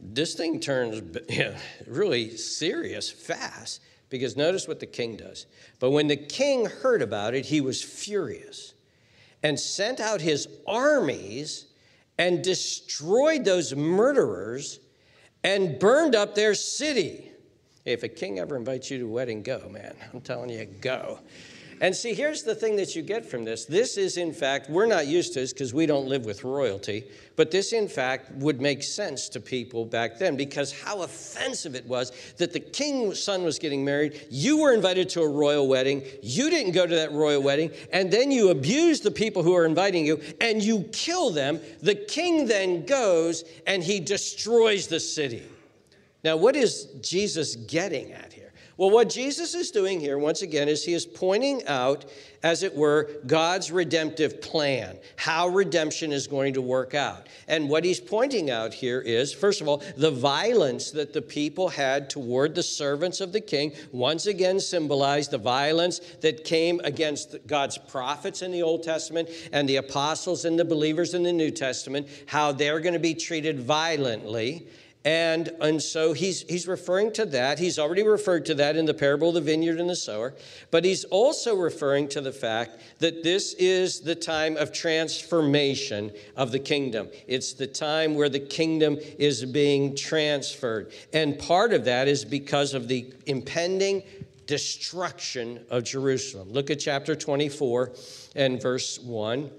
this 0.00 0.34
thing 0.34 0.60
turns 0.60 1.02
yeah, 1.28 1.58
really 1.86 2.36
serious 2.36 3.10
fast. 3.10 3.80
Because 4.10 4.36
notice 4.36 4.68
what 4.68 4.78
the 4.78 4.86
king 4.86 5.16
does. 5.16 5.46
But 5.80 5.90
when 5.90 6.06
the 6.06 6.16
king 6.16 6.66
heard 6.66 7.02
about 7.02 7.34
it, 7.34 7.46
he 7.46 7.60
was 7.60 7.82
furious 7.82 8.74
and 9.42 9.58
sent 9.58 9.98
out 9.98 10.20
his 10.20 10.46
armies 10.68 11.66
and 12.18 12.44
destroyed 12.44 13.44
those 13.44 13.74
murderers 13.74 14.78
and 15.44 15.78
burned 15.78 16.16
up 16.16 16.34
their 16.34 16.54
city. 16.54 17.30
If 17.84 18.02
a 18.02 18.08
king 18.08 18.38
ever 18.38 18.56
invites 18.56 18.90
you 18.90 18.98
to 18.98 19.04
a 19.04 19.08
wedding, 19.08 19.42
go, 19.42 19.68
man. 19.70 19.94
I'm 20.12 20.22
telling 20.22 20.48
you, 20.48 20.64
go. 20.80 21.20
And 21.80 21.94
see, 21.94 22.14
here's 22.14 22.42
the 22.42 22.54
thing 22.54 22.76
that 22.76 22.94
you 22.94 23.02
get 23.02 23.24
from 23.24 23.44
this. 23.44 23.64
This 23.64 23.96
is, 23.96 24.16
in 24.16 24.32
fact, 24.32 24.70
we're 24.70 24.86
not 24.86 25.06
used 25.06 25.32
to 25.34 25.40
this 25.40 25.52
because 25.52 25.74
we 25.74 25.86
don't 25.86 26.06
live 26.06 26.24
with 26.24 26.44
royalty, 26.44 27.04
but 27.36 27.50
this, 27.50 27.72
in 27.72 27.88
fact, 27.88 28.30
would 28.32 28.60
make 28.60 28.82
sense 28.82 29.28
to 29.30 29.40
people 29.40 29.84
back 29.84 30.18
then 30.18 30.36
because 30.36 30.72
how 30.72 31.02
offensive 31.02 31.74
it 31.74 31.86
was 31.86 32.12
that 32.38 32.52
the 32.52 32.60
king's 32.60 33.22
son 33.22 33.42
was 33.42 33.58
getting 33.58 33.84
married. 33.84 34.26
You 34.30 34.58
were 34.58 34.72
invited 34.72 35.08
to 35.10 35.22
a 35.22 35.28
royal 35.28 35.66
wedding. 35.66 36.02
You 36.22 36.50
didn't 36.50 36.72
go 36.72 36.86
to 36.86 36.94
that 36.94 37.12
royal 37.12 37.42
wedding. 37.42 37.70
And 37.92 38.10
then 38.10 38.30
you 38.30 38.50
abuse 38.50 39.00
the 39.00 39.10
people 39.10 39.42
who 39.42 39.54
are 39.54 39.64
inviting 39.64 40.06
you 40.06 40.20
and 40.40 40.62
you 40.62 40.88
kill 40.92 41.30
them. 41.30 41.60
The 41.82 41.94
king 41.94 42.46
then 42.46 42.86
goes 42.86 43.44
and 43.66 43.82
he 43.82 44.00
destroys 44.00 44.86
the 44.86 45.00
city. 45.00 45.42
Now, 46.22 46.36
what 46.36 46.56
is 46.56 46.84
Jesus 47.02 47.56
getting 47.56 48.12
at? 48.12 48.33
Well, 48.76 48.90
what 48.90 49.08
Jesus 49.08 49.54
is 49.54 49.70
doing 49.70 50.00
here, 50.00 50.18
once 50.18 50.42
again, 50.42 50.68
is 50.68 50.84
he 50.84 50.94
is 50.94 51.06
pointing 51.06 51.64
out, 51.66 52.06
as 52.42 52.64
it 52.64 52.74
were, 52.74 53.08
God's 53.24 53.70
redemptive 53.70 54.42
plan, 54.42 54.98
how 55.14 55.46
redemption 55.46 56.10
is 56.10 56.26
going 56.26 56.54
to 56.54 56.62
work 56.62 56.92
out. 56.92 57.28
And 57.46 57.68
what 57.68 57.84
he's 57.84 58.00
pointing 58.00 58.50
out 58.50 58.74
here 58.74 59.00
is, 59.00 59.32
first 59.32 59.60
of 59.60 59.68
all, 59.68 59.80
the 59.96 60.10
violence 60.10 60.90
that 60.90 61.12
the 61.12 61.22
people 61.22 61.68
had 61.68 62.10
toward 62.10 62.56
the 62.56 62.64
servants 62.64 63.20
of 63.20 63.32
the 63.32 63.40
king, 63.40 63.72
once 63.92 64.26
again 64.26 64.58
symbolized 64.58 65.30
the 65.30 65.38
violence 65.38 66.00
that 66.20 66.42
came 66.42 66.80
against 66.82 67.46
God's 67.46 67.78
prophets 67.78 68.42
in 68.42 68.50
the 68.50 68.64
Old 68.64 68.82
Testament 68.82 69.28
and 69.52 69.68
the 69.68 69.76
apostles 69.76 70.44
and 70.44 70.58
the 70.58 70.64
believers 70.64 71.14
in 71.14 71.22
the 71.22 71.32
New 71.32 71.52
Testament, 71.52 72.08
how 72.26 72.50
they're 72.50 72.80
going 72.80 72.94
to 72.94 72.98
be 72.98 73.14
treated 73.14 73.60
violently. 73.60 74.66
And, 75.04 75.50
and 75.60 75.82
so 75.82 76.14
he's, 76.14 76.42
he's 76.42 76.66
referring 76.66 77.12
to 77.12 77.26
that. 77.26 77.58
He's 77.58 77.78
already 77.78 78.02
referred 78.02 78.46
to 78.46 78.54
that 78.54 78.76
in 78.76 78.86
the 78.86 78.94
parable 78.94 79.28
of 79.28 79.34
the 79.34 79.40
vineyard 79.42 79.78
and 79.78 79.88
the 79.88 79.96
sower. 79.96 80.32
But 80.70 80.84
he's 80.86 81.04
also 81.04 81.54
referring 81.54 82.08
to 82.10 82.22
the 82.22 82.32
fact 82.32 82.80
that 83.00 83.22
this 83.22 83.52
is 83.54 84.00
the 84.00 84.14
time 84.14 84.56
of 84.56 84.72
transformation 84.72 86.10
of 86.36 86.52
the 86.52 86.58
kingdom. 86.58 87.08
It's 87.26 87.52
the 87.52 87.66
time 87.66 88.14
where 88.14 88.30
the 88.30 88.40
kingdom 88.40 88.98
is 89.18 89.44
being 89.44 89.94
transferred. 89.94 90.90
And 91.12 91.38
part 91.38 91.74
of 91.74 91.84
that 91.84 92.08
is 92.08 92.24
because 92.24 92.72
of 92.72 92.88
the 92.88 93.12
impending 93.26 94.04
destruction 94.46 95.64
of 95.68 95.84
Jerusalem. 95.84 96.50
Look 96.50 96.70
at 96.70 96.80
chapter 96.80 97.14
24 97.14 97.92
and 98.36 98.60
verse 98.60 98.98
1. 98.98 99.50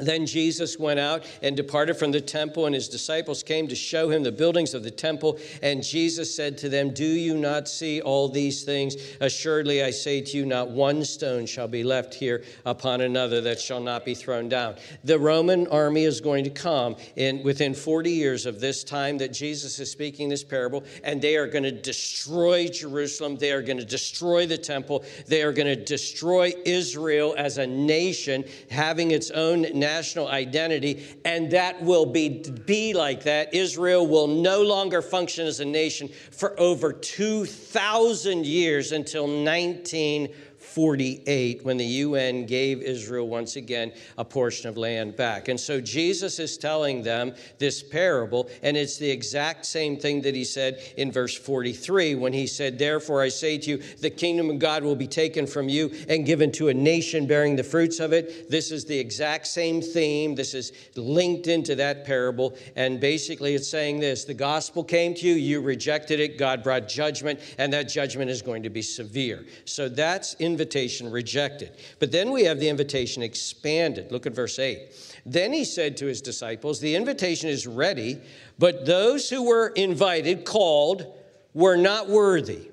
Then 0.00 0.26
Jesus 0.26 0.78
went 0.78 1.00
out 1.00 1.24
and 1.42 1.56
departed 1.56 1.94
from 1.96 2.12
the 2.12 2.20
temple, 2.20 2.66
and 2.66 2.74
his 2.74 2.88
disciples 2.88 3.42
came 3.42 3.66
to 3.66 3.74
show 3.74 4.08
him 4.08 4.22
the 4.22 4.30
buildings 4.30 4.72
of 4.72 4.84
the 4.84 4.92
temple. 4.92 5.40
And 5.60 5.82
Jesus 5.82 6.32
said 6.32 6.56
to 6.58 6.68
them, 6.68 6.94
Do 6.94 7.04
you 7.04 7.36
not 7.36 7.68
see 7.68 8.00
all 8.00 8.28
these 8.28 8.62
things? 8.62 8.94
Assuredly, 9.20 9.82
I 9.82 9.90
say 9.90 10.20
to 10.20 10.36
you, 10.36 10.46
not 10.46 10.70
one 10.70 11.04
stone 11.04 11.46
shall 11.46 11.66
be 11.66 11.82
left 11.82 12.14
here 12.14 12.44
upon 12.64 13.00
another 13.00 13.40
that 13.40 13.58
shall 13.58 13.80
not 13.80 14.04
be 14.04 14.14
thrown 14.14 14.48
down. 14.48 14.76
The 15.02 15.18
Roman 15.18 15.66
army 15.66 16.04
is 16.04 16.20
going 16.20 16.44
to 16.44 16.50
come 16.50 16.94
in 17.16 17.42
within 17.42 17.74
40 17.74 18.08
years 18.08 18.46
of 18.46 18.60
this 18.60 18.84
time 18.84 19.18
that 19.18 19.32
Jesus 19.32 19.80
is 19.80 19.90
speaking 19.90 20.28
this 20.28 20.44
parable, 20.44 20.84
and 21.02 21.20
they 21.20 21.36
are 21.36 21.48
going 21.48 21.64
to 21.64 21.72
destroy 21.72 22.68
Jerusalem. 22.68 23.36
They 23.36 23.50
are 23.50 23.62
going 23.62 23.78
to 23.78 23.84
destroy 23.84 24.46
the 24.46 24.58
temple. 24.58 25.04
They 25.26 25.42
are 25.42 25.52
going 25.52 25.66
to 25.66 25.84
destroy 25.84 26.52
Israel 26.64 27.34
as 27.36 27.58
a 27.58 27.66
nation, 27.66 28.44
having 28.70 29.10
its 29.10 29.32
own 29.32 29.66
national 29.88 30.28
identity, 30.28 31.02
and 31.24 31.50
that 31.50 31.82
will 31.82 32.04
be, 32.04 32.28
be 32.66 32.92
like 32.92 33.22
that. 33.22 33.54
Israel 33.54 34.06
will 34.06 34.26
no 34.26 34.62
longer 34.62 35.00
function 35.00 35.46
as 35.46 35.60
a 35.60 35.64
nation 35.64 36.08
for 36.30 36.58
over 36.60 36.92
2,000 36.92 38.44
years 38.44 38.92
until 38.92 39.26
19. 39.26 40.28
48 40.68 41.64
when 41.64 41.76
the 41.78 41.84
UN 41.84 42.44
gave 42.46 42.82
Israel 42.82 43.26
once 43.26 43.56
again 43.56 43.92
a 44.18 44.24
portion 44.24 44.68
of 44.68 44.76
land 44.76 45.16
back. 45.16 45.48
And 45.48 45.58
so 45.58 45.80
Jesus 45.80 46.38
is 46.38 46.58
telling 46.58 47.02
them 47.02 47.34
this 47.58 47.82
parable, 47.82 48.50
and 48.62 48.76
it's 48.76 48.98
the 48.98 49.10
exact 49.10 49.64
same 49.64 49.96
thing 49.96 50.20
that 50.22 50.34
he 50.34 50.44
said 50.44 50.80
in 50.96 51.10
verse 51.10 51.34
43 51.34 52.14
when 52.16 52.32
he 52.32 52.46
said, 52.46 52.78
Therefore 52.78 53.22
I 53.22 53.28
say 53.28 53.58
to 53.58 53.70
you, 53.70 53.78
the 54.00 54.10
kingdom 54.10 54.50
of 54.50 54.58
God 54.58 54.84
will 54.84 54.94
be 54.94 55.06
taken 55.06 55.46
from 55.46 55.68
you 55.68 55.90
and 56.08 56.26
given 56.26 56.52
to 56.52 56.68
a 56.68 56.74
nation 56.74 57.26
bearing 57.26 57.56
the 57.56 57.64
fruits 57.64 57.98
of 57.98 58.12
it. 58.12 58.50
This 58.50 58.70
is 58.70 58.84
the 58.84 58.98
exact 58.98 59.46
same 59.46 59.80
theme. 59.80 60.34
This 60.34 60.54
is 60.54 60.72
linked 60.96 61.46
into 61.46 61.74
that 61.76 62.04
parable. 62.04 62.56
And 62.76 63.00
basically, 63.00 63.54
it's 63.54 63.68
saying 63.68 64.00
this 64.00 64.24
the 64.24 64.34
gospel 64.34 64.84
came 64.84 65.14
to 65.14 65.26
you, 65.26 65.34
you 65.34 65.60
rejected 65.60 66.20
it, 66.20 66.38
God 66.38 66.62
brought 66.62 66.88
judgment, 66.88 67.40
and 67.56 67.72
that 67.72 67.88
judgment 67.88 68.30
is 68.30 68.42
going 68.42 68.62
to 68.62 68.70
be 68.70 68.82
severe. 68.82 69.46
So 69.64 69.88
that's 69.88 70.34
invitation 70.34 70.57
invitation 70.58 71.08
rejected. 71.12 71.76
But 72.00 72.10
then 72.10 72.32
we 72.32 72.42
have 72.44 72.58
the 72.58 72.68
invitation 72.68 73.22
expanded. 73.22 74.10
Look 74.10 74.26
at 74.26 74.34
verse 74.34 74.58
8. 74.58 75.20
Then 75.24 75.52
he 75.52 75.64
said 75.64 75.96
to 75.98 76.06
his 76.06 76.20
disciples, 76.20 76.80
The 76.80 76.96
invitation 76.96 77.48
is 77.48 77.68
ready, 77.68 78.18
but 78.58 78.84
those 78.84 79.30
who 79.30 79.44
were 79.44 79.68
invited, 79.68 80.44
called, 80.44 81.14
were 81.54 81.76
not 81.76 82.08
worthy. 82.08 82.70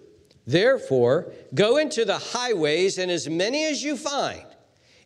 Therefore, 0.47 1.31
go 1.53 1.77
into 1.77 2.05
the 2.05 2.17
highways, 2.17 2.97
and 2.97 3.11
as 3.11 3.29
many 3.29 3.65
as 3.65 3.83
you 3.83 3.97
find, 3.97 4.45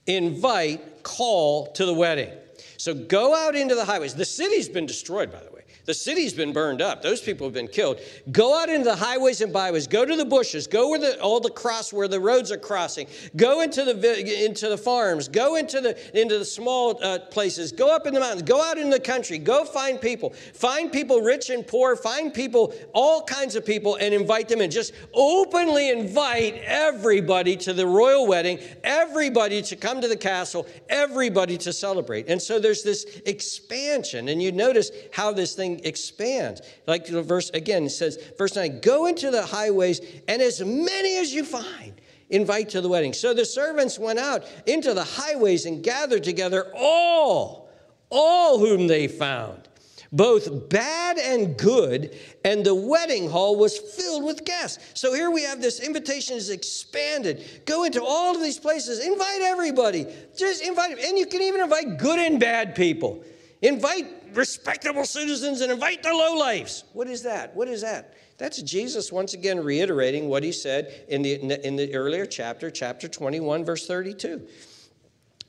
invite, 0.08 1.04
call 1.04 1.68
to 1.74 1.86
the 1.86 1.94
wedding. 1.94 2.32
So 2.78 2.94
go 2.94 3.36
out 3.36 3.58
into 3.58 3.76
the 3.76 3.84
highways. 3.84 4.16
The 4.16 4.24
city's 4.24 4.70
been 4.70 4.86
destroyed, 4.86 5.34
by 5.34 5.40
the 5.40 5.46
way. 5.46 5.49
The 5.90 5.96
city's 5.96 6.36
been 6.36 6.54
burned 6.54 6.84
up. 6.84 7.02
Those 7.02 7.20
people 7.20 7.48
have 7.48 7.56
been 7.56 7.68
killed. 7.68 8.00
Go 8.32 8.56
out 8.56 8.70
into 8.70 8.84
the 8.84 8.96
highways 8.96 9.42
and 9.42 9.52
byways. 9.52 9.88
Go 9.88 10.06
to 10.06 10.16
the 10.16 10.24
bushes. 10.24 10.68
Go 10.68 10.90
where 10.90 11.00
the 11.00 11.20
all 11.20 11.40
the 11.40 11.50
cross 11.50 11.92
where 11.92 12.08
the 12.08 12.20
roads 12.20 12.52
are 12.52 12.60
crossing. 12.60 13.08
Go 13.36 13.62
into 13.62 13.84
the 13.84 14.46
into 14.46 14.70
the 14.70 14.78
farms. 14.78 15.28
Go 15.28 15.56
into 15.56 15.82
the 15.82 16.22
into 16.22 16.38
the 16.38 16.46
small 16.46 17.04
uh, 17.04 17.18
places. 17.18 17.72
Go 17.72 17.92
up 17.92 18.06
in 18.06 18.14
the 18.14 18.20
mountains. 18.20 18.44
Go 18.44 18.62
out 18.62 18.78
in 18.78 18.92
the 18.92 19.00
country. 19.00 19.40
Go 19.40 19.66
find 19.66 20.00
people. 20.00 20.30
Find 20.54 20.92
people 20.92 21.22
rich 21.22 21.50
and 21.50 21.66
poor. 21.66 21.96
Find 21.96 22.32
people 22.32 22.72
all 22.94 23.24
kinds 23.24 23.56
of 23.56 23.66
people 23.66 23.96
and 23.96 24.14
invite 24.14 24.48
them 24.48 24.62
in. 24.62 24.70
Just 24.70 24.94
openly 25.16 25.90
invite 25.90 26.62
everybody 26.66 27.58
to 27.58 27.74
the 27.74 27.88
royal 27.88 28.28
wedding. 28.28 28.60
Everybody 28.84 29.64
to 29.64 29.76
come 29.76 30.02
to 30.02 30.08
the 30.08 30.18
castle. 30.18 30.68
Everybody 30.88 31.58
to 31.58 31.74
celebrate. 31.74 32.30
And 32.30 32.40
so 32.40 32.60
there's 32.60 32.84
this 32.84 33.22
expansion. 33.26 34.30
And 34.30 34.40
you 34.40 34.52
notice 34.52 34.92
how 35.12 35.32
this 35.32 35.56
thing 35.56 35.79
expands. 35.84 36.62
Like 36.88 37.06
the 37.06 37.22
verse 37.22 37.50
again 37.52 37.90
says, 37.90 38.18
verse 38.38 38.56
9, 38.56 38.82
go 38.82 39.06
into 39.06 39.32
the 39.32 39.46
highways 39.46 40.02
and 40.28 40.42
as 40.42 40.64
many 40.64 41.18
as 41.18 41.34
you 41.34 41.44
find 41.44 42.00
invite 42.30 42.70
to 42.70 42.82
the 42.82 42.90
wedding. 42.90 43.14
So 43.14 43.34
the 43.34 43.46
servants 43.46 43.98
went 43.98 44.20
out 44.20 44.46
into 44.66 44.94
the 44.94 45.04
highways 45.04 45.66
and 45.66 45.84
gathered 45.84 46.24
together 46.24 46.72
all, 46.76 47.70
all 48.10 48.60
whom 48.60 48.88
they 48.88 49.08
found, 49.08 49.68
both 50.12 50.70
bad 50.70 51.18
and 51.18 51.58
good, 51.58 52.18
and 52.44 52.66
the 52.66 52.76
wedding 52.76 53.30
hall 53.30 53.56
was 53.56 53.78
filled 53.78 54.24
with 54.24 54.46
guests. 54.46 55.00
So 55.00 55.14
here 55.14 55.30
we 55.30 55.44
have 55.44 55.62
this 55.62 55.80
invitation 55.80 56.38
is 56.38 56.50
expanded. 56.50 57.64
Go 57.66 57.84
into 57.84 58.04
all 58.04 58.36
of 58.36 58.42
these 58.42 58.60
places, 58.60 59.06
invite 59.06 59.42
everybody. 59.42 60.08
Just 60.38 60.64
invite, 60.64 60.98
and 61.00 61.18
you 61.18 61.26
can 61.26 61.42
even 61.42 61.62
invite 61.62 61.98
good 61.98 62.20
and 62.20 62.40
bad 62.40 62.76
people. 62.76 63.24
Invite 63.62 64.19
respectable 64.34 65.06
citizens 65.06 65.62
and 65.62 65.72
invite 65.72 66.04
the 66.04 66.10
lowlifes. 66.10 66.84
What 66.94 67.08
is 67.08 67.24
that? 67.24 67.56
What 67.56 67.68
is 67.68 67.82
that? 67.82 68.16
That's 68.38 68.62
Jesus 68.62 69.12
once 69.12 69.34
again 69.34 69.64
reiterating 69.64 70.30
what 70.30 70.44
he 70.44 70.52
said 70.52 71.06
in 71.10 71.22
the, 71.22 71.34
in 71.66 71.76
the 71.76 71.94
earlier 71.94 72.26
chapter, 72.26 72.72
chapter 72.72 73.08
21, 73.08 73.66
verse 73.66 73.86
32. 73.86 74.48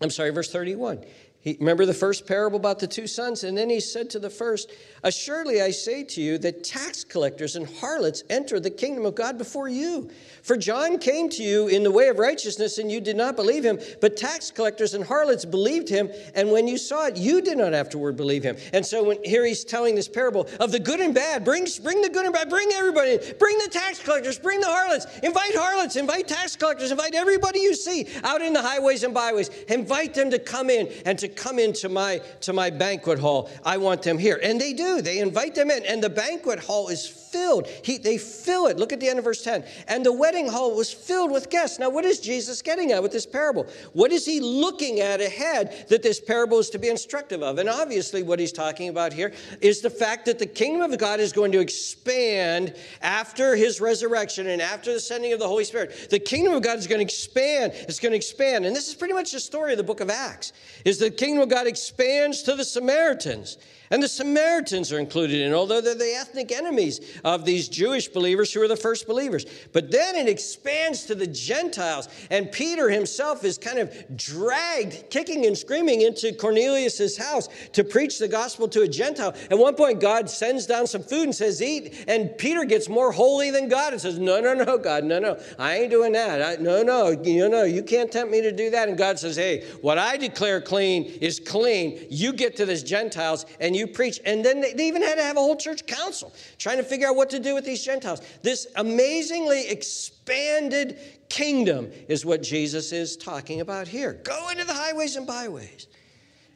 I'm 0.00 0.10
sorry, 0.10 0.30
verse 0.30 0.50
31. 0.50 1.04
He, 1.42 1.56
remember 1.58 1.86
the 1.86 1.94
first 1.94 2.26
parable 2.26 2.58
about 2.58 2.80
the 2.80 2.86
two 2.86 3.06
sons? 3.06 3.44
And 3.44 3.56
then 3.56 3.70
he 3.70 3.80
said 3.80 4.10
to 4.10 4.18
the 4.18 4.28
first, 4.28 4.70
Assuredly 5.02 5.62
I 5.62 5.70
say 5.70 6.04
to 6.04 6.20
you 6.20 6.36
that 6.38 6.62
tax 6.62 7.02
collectors 7.02 7.56
and 7.56 7.66
harlots 7.66 8.22
enter 8.28 8.60
the 8.60 8.68
kingdom 8.68 9.06
of 9.06 9.14
God 9.14 9.38
before 9.38 9.66
you. 9.66 10.10
For 10.42 10.58
John 10.58 10.98
came 10.98 11.30
to 11.30 11.42
you 11.42 11.68
in 11.68 11.82
the 11.82 11.90
way 11.90 12.08
of 12.08 12.18
righteousness, 12.18 12.76
and 12.76 12.92
you 12.92 13.00
did 13.00 13.16
not 13.16 13.36
believe 13.36 13.64
him, 13.64 13.78
but 14.02 14.18
tax 14.18 14.50
collectors 14.50 14.92
and 14.92 15.02
harlots 15.02 15.46
believed 15.46 15.88
him, 15.88 16.10
and 16.34 16.50
when 16.50 16.68
you 16.68 16.76
saw 16.76 17.06
it, 17.06 17.16
you 17.16 17.40
did 17.40 17.56
not 17.56 17.72
afterward 17.72 18.16
believe 18.16 18.42
him. 18.42 18.56
And 18.74 18.84
so 18.84 19.02
when, 19.04 19.24
here 19.24 19.46
he's 19.46 19.64
telling 19.64 19.94
this 19.94 20.08
parable 20.08 20.46
of 20.58 20.72
the 20.72 20.78
good 20.78 21.00
and 21.00 21.14
bad. 21.14 21.42
Bring, 21.42 21.66
bring 21.82 22.02
the 22.02 22.10
good 22.10 22.26
and 22.26 22.34
bad, 22.34 22.50
bring 22.50 22.68
everybody, 22.74 23.18
bring 23.38 23.56
the 23.58 23.70
tax 23.70 23.98
collectors, 24.02 24.38
bring 24.38 24.60
the 24.60 24.66
harlots, 24.66 25.06
invite 25.22 25.54
harlots, 25.54 25.96
invite 25.96 26.28
tax 26.28 26.54
collectors, 26.54 26.90
invite 26.90 27.14
everybody 27.14 27.60
you 27.60 27.74
see 27.74 28.06
out 28.24 28.42
in 28.42 28.52
the 28.52 28.62
highways 28.62 29.04
and 29.04 29.14
byways. 29.14 29.48
Invite 29.68 30.12
them 30.12 30.30
to 30.30 30.38
come 30.38 30.68
in 30.68 30.88
and 31.06 31.18
to 31.18 31.29
come 31.36 31.58
into 31.58 31.88
my 31.88 32.18
to 32.42 32.52
my 32.52 32.70
banquet 32.70 33.18
hall. 33.18 33.50
I 33.64 33.76
want 33.76 34.02
them 34.02 34.18
here. 34.18 34.40
And 34.42 34.60
they 34.60 34.72
do. 34.72 35.00
They 35.00 35.18
invite 35.18 35.54
them 35.54 35.70
in. 35.70 35.84
And 35.84 36.02
the 36.02 36.10
banquet 36.10 36.60
hall 36.60 36.88
is 36.88 37.06
filled. 37.30 37.66
He, 37.66 37.98
they 37.98 38.18
fill 38.18 38.66
it. 38.66 38.76
Look 38.76 38.92
at 38.92 39.00
the 39.00 39.08
end 39.08 39.18
of 39.18 39.24
verse 39.24 39.42
10. 39.42 39.64
And 39.88 40.04
the 40.04 40.12
wedding 40.12 40.48
hall 40.48 40.74
was 40.74 40.92
filled 40.92 41.30
with 41.30 41.50
guests. 41.50 41.78
Now, 41.78 41.90
what 41.90 42.04
is 42.04 42.20
Jesus 42.20 42.62
getting 42.62 42.92
at 42.92 43.02
with 43.02 43.12
this 43.12 43.26
parable? 43.26 43.66
What 43.92 44.12
is 44.12 44.26
he 44.26 44.40
looking 44.40 45.00
at 45.00 45.20
ahead 45.20 45.86
that 45.88 46.02
this 46.02 46.20
parable 46.20 46.58
is 46.58 46.70
to 46.70 46.78
be 46.78 46.88
instructive 46.88 47.42
of? 47.42 47.58
And 47.58 47.68
obviously, 47.68 48.22
what 48.22 48.38
he's 48.38 48.52
talking 48.52 48.88
about 48.88 49.12
here 49.12 49.32
is 49.60 49.80
the 49.80 49.90
fact 49.90 50.26
that 50.26 50.38
the 50.38 50.46
kingdom 50.46 50.90
of 50.90 50.98
God 50.98 51.20
is 51.20 51.32
going 51.32 51.52
to 51.52 51.60
expand 51.60 52.74
after 53.00 53.54
his 53.54 53.80
resurrection 53.80 54.48
and 54.48 54.60
after 54.60 54.92
the 54.92 55.00
sending 55.00 55.32
of 55.32 55.38
the 55.38 55.48
Holy 55.48 55.64
Spirit. 55.64 56.08
The 56.10 56.18
kingdom 56.18 56.54
of 56.54 56.62
God 56.62 56.78
is 56.78 56.86
going 56.86 56.98
to 56.98 57.04
expand. 57.04 57.72
It's 57.74 58.00
going 58.00 58.12
to 58.12 58.16
expand. 58.16 58.66
And 58.66 58.74
this 58.74 58.88
is 58.88 58.94
pretty 58.94 59.14
much 59.14 59.32
the 59.32 59.40
story 59.40 59.72
of 59.72 59.78
the 59.78 59.84
book 59.84 60.00
of 60.00 60.10
Acts. 60.10 60.52
Is 60.84 60.98
the 60.98 61.10
kingdom 61.20 61.42
of 61.42 61.50
God 61.50 61.66
expands 61.66 62.42
to 62.44 62.56
the 62.56 62.64
Samaritans. 62.64 63.58
And 63.92 64.00
the 64.00 64.08
Samaritans 64.08 64.92
are 64.92 65.00
included 65.00 65.40
in, 65.40 65.52
although 65.52 65.80
they're 65.80 65.96
the 65.96 66.14
ethnic 66.14 66.52
enemies 66.52 67.00
of 67.24 67.44
these 67.44 67.68
Jewish 67.68 68.06
believers 68.06 68.52
who 68.52 68.62
are 68.62 68.68
the 68.68 68.76
first 68.76 69.08
believers. 69.08 69.46
But 69.72 69.90
then 69.90 70.14
it 70.14 70.28
expands 70.28 71.06
to 71.06 71.16
the 71.16 71.26
Gentiles, 71.26 72.08
and 72.30 72.52
Peter 72.52 72.88
himself 72.88 73.44
is 73.44 73.58
kind 73.58 73.80
of 73.80 73.92
dragged, 74.16 75.10
kicking 75.10 75.44
and 75.44 75.58
screaming, 75.58 76.02
into 76.02 76.32
Cornelius's 76.32 77.16
house 77.16 77.48
to 77.72 77.82
preach 77.82 78.20
the 78.20 78.28
gospel 78.28 78.68
to 78.68 78.82
a 78.82 78.88
Gentile. 78.88 79.34
At 79.50 79.58
one 79.58 79.74
point, 79.74 80.00
God 80.00 80.30
sends 80.30 80.66
down 80.66 80.86
some 80.86 81.02
food 81.02 81.24
and 81.24 81.34
says, 81.34 81.60
Eat, 81.60 82.04
and 82.06 82.38
Peter 82.38 82.64
gets 82.64 82.88
more 82.88 83.10
holy 83.10 83.50
than 83.50 83.68
God 83.68 83.92
and 83.92 84.00
says, 84.00 84.20
No, 84.20 84.40
no, 84.40 84.54
no, 84.54 84.78
God, 84.78 85.02
no, 85.02 85.18
no, 85.18 85.36
I 85.58 85.78
ain't 85.78 85.90
doing 85.90 86.12
that. 86.12 86.40
I, 86.40 86.62
no, 86.62 86.84
no, 86.84 87.08
you 87.08 87.48
know, 87.48 87.64
you 87.64 87.82
can't 87.82 88.12
tempt 88.12 88.30
me 88.30 88.40
to 88.40 88.52
do 88.52 88.70
that. 88.70 88.88
And 88.88 88.96
God 88.96 89.18
says, 89.18 89.34
Hey, 89.34 89.64
what 89.80 89.98
I 89.98 90.16
declare 90.16 90.60
clean 90.60 91.04
is 91.20 91.40
clean. 91.40 92.06
You 92.08 92.32
get 92.32 92.54
to 92.58 92.66
this 92.66 92.84
Gentiles 92.84 93.46
and 93.58 93.74
you 93.74 93.79
you 93.80 93.88
preach. 93.88 94.20
And 94.24 94.44
then 94.44 94.60
they, 94.60 94.72
they 94.74 94.86
even 94.86 95.02
had 95.02 95.16
to 95.16 95.22
have 95.24 95.36
a 95.36 95.40
whole 95.40 95.56
church 95.56 95.86
council 95.86 96.32
trying 96.58 96.76
to 96.76 96.84
figure 96.84 97.08
out 97.08 97.16
what 97.16 97.30
to 97.30 97.40
do 97.40 97.54
with 97.54 97.64
these 97.64 97.82
Gentiles. 97.84 98.20
This 98.42 98.68
amazingly 98.76 99.68
expanded 99.68 100.98
kingdom 101.28 101.90
is 102.08 102.24
what 102.24 102.42
Jesus 102.42 102.92
is 102.92 103.16
talking 103.16 103.60
about 103.60 103.88
here. 103.88 104.12
Go 104.22 104.50
into 104.50 104.64
the 104.64 104.74
highways 104.74 105.16
and 105.16 105.26
byways. 105.26 105.88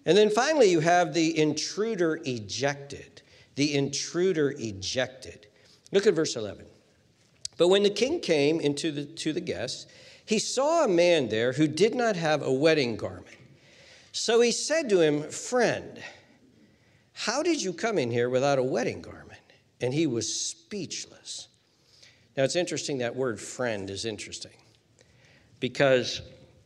And 0.07 0.17
then 0.17 0.31
finally, 0.31 0.71
you 0.71 0.81
have 0.81 1.15
the 1.15 1.37
intruder 1.37 2.21
ejected. 2.25 3.23
The 3.57 3.75
intruder 3.75 4.55
ejected. 4.59 5.47
Look 5.91 6.07
at 6.07 6.15
verse 6.15 6.37
11. 6.37 6.67
But 7.57 7.69
when 7.69 7.83
the 7.83 7.91
king 7.91 8.21
came 8.21 8.61
into 8.61 8.93
the, 8.93 9.05
to 9.05 9.33
the 9.33 9.41
guests, 9.41 9.87
he 10.27 10.39
saw 10.39 10.85
a 10.85 10.89
man 10.89 11.29
there 11.29 11.53
who 11.53 11.67
did 11.67 11.95
not 11.95 12.17
have 12.17 12.43
a 12.43 12.53
wedding 12.53 12.97
garment. 12.97 13.37
So 14.13 14.41
he 14.41 14.53
said 14.53 14.89
to 14.91 15.01
him, 15.01 15.23
Friend, 15.23 16.01
how 17.15 17.43
did 17.43 17.63
you 17.63 17.73
come 17.73 17.97
in 17.97 18.11
here 18.11 18.29
without 18.29 18.59
a 18.59 18.63
wedding 18.63 19.01
garment? 19.01 19.41
And 19.81 19.95
he 19.95 20.07
was 20.07 20.33
speechless. 20.33 21.49
Now, 22.37 22.43
it's 22.43 22.57
interesting 22.57 22.99
that 22.99 23.15
word 23.15 23.41
friend 23.41 23.89
is 23.89 24.05
interesting 24.05 24.53
because 25.61 26.21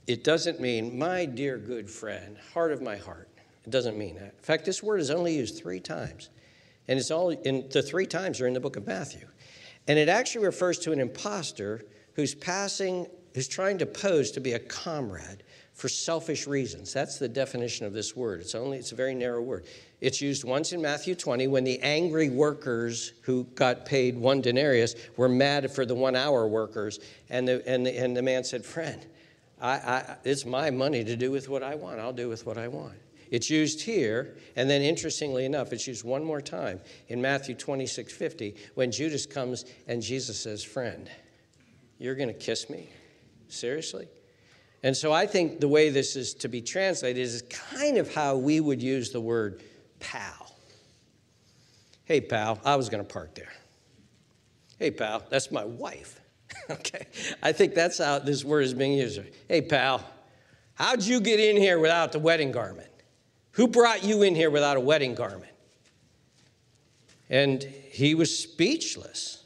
it 0.06 0.24
doesn't 0.24 0.58
mean, 0.58 0.98
my 0.98 1.26
dear 1.26 1.58
good 1.58 1.90
friend, 1.90 2.36
heart 2.54 2.72
of 2.72 2.80
my 2.80 2.96
heart. 2.96 3.28
It 3.64 3.70
doesn't 3.70 3.98
mean 3.98 4.14
that. 4.14 4.34
In 4.38 4.42
fact, 4.42 4.64
this 4.64 4.82
word 4.82 5.00
is 5.00 5.10
only 5.10 5.36
used 5.36 5.58
three 5.58 5.80
times. 5.80 6.30
And 6.88 6.98
it's 6.98 7.10
all 7.10 7.30
in 7.30 7.68
the 7.70 7.82
three 7.82 8.06
times 8.06 8.40
are 8.40 8.46
in 8.46 8.54
the 8.54 8.60
book 8.60 8.76
of 8.76 8.86
Matthew. 8.86 9.26
And 9.86 9.98
it 9.98 10.08
actually 10.08 10.46
refers 10.46 10.78
to 10.80 10.92
an 10.92 11.00
impostor 11.00 11.82
who's 12.14 12.34
passing, 12.34 13.06
who's 13.34 13.48
trying 13.48 13.76
to 13.78 13.86
pose 13.86 14.30
to 14.32 14.40
be 14.40 14.54
a 14.54 14.58
comrade 14.58 15.42
for 15.74 15.88
selfish 15.88 16.46
reasons. 16.46 16.92
That's 16.92 17.18
the 17.18 17.28
definition 17.28 17.84
of 17.84 17.92
this 17.92 18.16
word. 18.16 18.40
It's 18.40 18.54
only 18.54 18.78
it's 18.78 18.92
a 18.92 18.96
very 18.96 19.14
narrow 19.14 19.42
word. 19.42 19.66
It's 20.00 20.20
used 20.20 20.44
once 20.44 20.72
in 20.72 20.80
Matthew 20.80 21.14
20 21.14 21.48
when 21.48 21.64
the 21.64 21.80
angry 21.80 22.28
workers 22.28 23.12
who 23.22 23.44
got 23.54 23.84
paid 23.84 24.16
one 24.16 24.40
denarius 24.40 24.94
were 25.16 25.28
mad 25.28 25.70
for 25.72 25.84
the 25.84 25.94
one 25.94 26.14
hour 26.14 26.46
workers. 26.46 27.00
And 27.30 27.48
the, 27.48 27.66
and 27.68 27.84
the, 27.84 27.98
and 27.98 28.16
the 28.16 28.22
man 28.22 28.44
said, 28.44 28.64
Friend, 28.64 29.04
I, 29.60 29.70
I, 29.70 30.16
it's 30.24 30.46
my 30.46 30.70
money 30.70 31.02
to 31.02 31.16
do 31.16 31.32
with 31.32 31.48
what 31.48 31.64
I 31.64 31.74
want. 31.74 31.98
I'll 31.98 32.12
do 32.12 32.28
with 32.28 32.46
what 32.46 32.58
I 32.58 32.68
want. 32.68 32.94
It's 33.30 33.50
used 33.50 33.82
here, 33.82 34.36
and 34.56 34.70
then 34.70 34.80
interestingly 34.80 35.44
enough, 35.44 35.72
it's 35.72 35.86
used 35.86 36.04
one 36.04 36.24
more 36.24 36.40
time 36.40 36.80
in 37.08 37.20
Matthew 37.20 37.54
26 37.54 38.12
50 38.12 38.54
when 38.74 38.90
Judas 38.90 39.26
comes 39.26 39.64
and 39.88 40.00
Jesus 40.00 40.40
says, 40.40 40.62
Friend, 40.62 41.10
you're 41.98 42.14
going 42.14 42.28
to 42.28 42.34
kiss 42.34 42.70
me? 42.70 42.88
Seriously? 43.48 44.06
And 44.84 44.96
so 44.96 45.12
I 45.12 45.26
think 45.26 45.58
the 45.58 45.68
way 45.68 45.90
this 45.90 46.14
is 46.14 46.34
to 46.34 46.48
be 46.48 46.62
translated 46.62 47.20
is 47.20 47.42
kind 47.50 47.98
of 47.98 48.14
how 48.14 48.36
we 48.36 48.60
would 48.60 48.80
use 48.80 49.10
the 49.10 49.20
word 49.20 49.60
pal. 50.00 50.54
Hey, 52.04 52.20
pal, 52.20 52.58
I 52.64 52.76
was 52.76 52.88
going 52.88 53.04
to 53.04 53.12
park 53.12 53.34
there. 53.34 53.52
Hey, 54.78 54.90
pal, 54.90 55.22
that's 55.28 55.50
my 55.50 55.64
wife. 55.64 56.20
okay, 56.70 57.06
I 57.42 57.52
think 57.52 57.74
that's 57.74 57.98
how 57.98 58.18
this 58.18 58.44
word 58.44 58.62
is 58.62 58.74
being 58.74 58.92
used. 58.92 59.20
Hey, 59.48 59.60
pal, 59.60 60.02
how'd 60.74 61.02
you 61.02 61.20
get 61.20 61.40
in 61.40 61.56
here 61.56 61.78
without 61.78 62.12
the 62.12 62.18
wedding 62.18 62.52
garment? 62.52 62.88
Who 63.52 63.66
brought 63.68 64.04
you 64.04 64.22
in 64.22 64.34
here 64.34 64.50
without 64.50 64.76
a 64.76 64.80
wedding 64.80 65.14
garment? 65.14 65.52
And 67.28 67.62
he 67.62 68.14
was 68.14 68.36
speechless. 68.36 69.44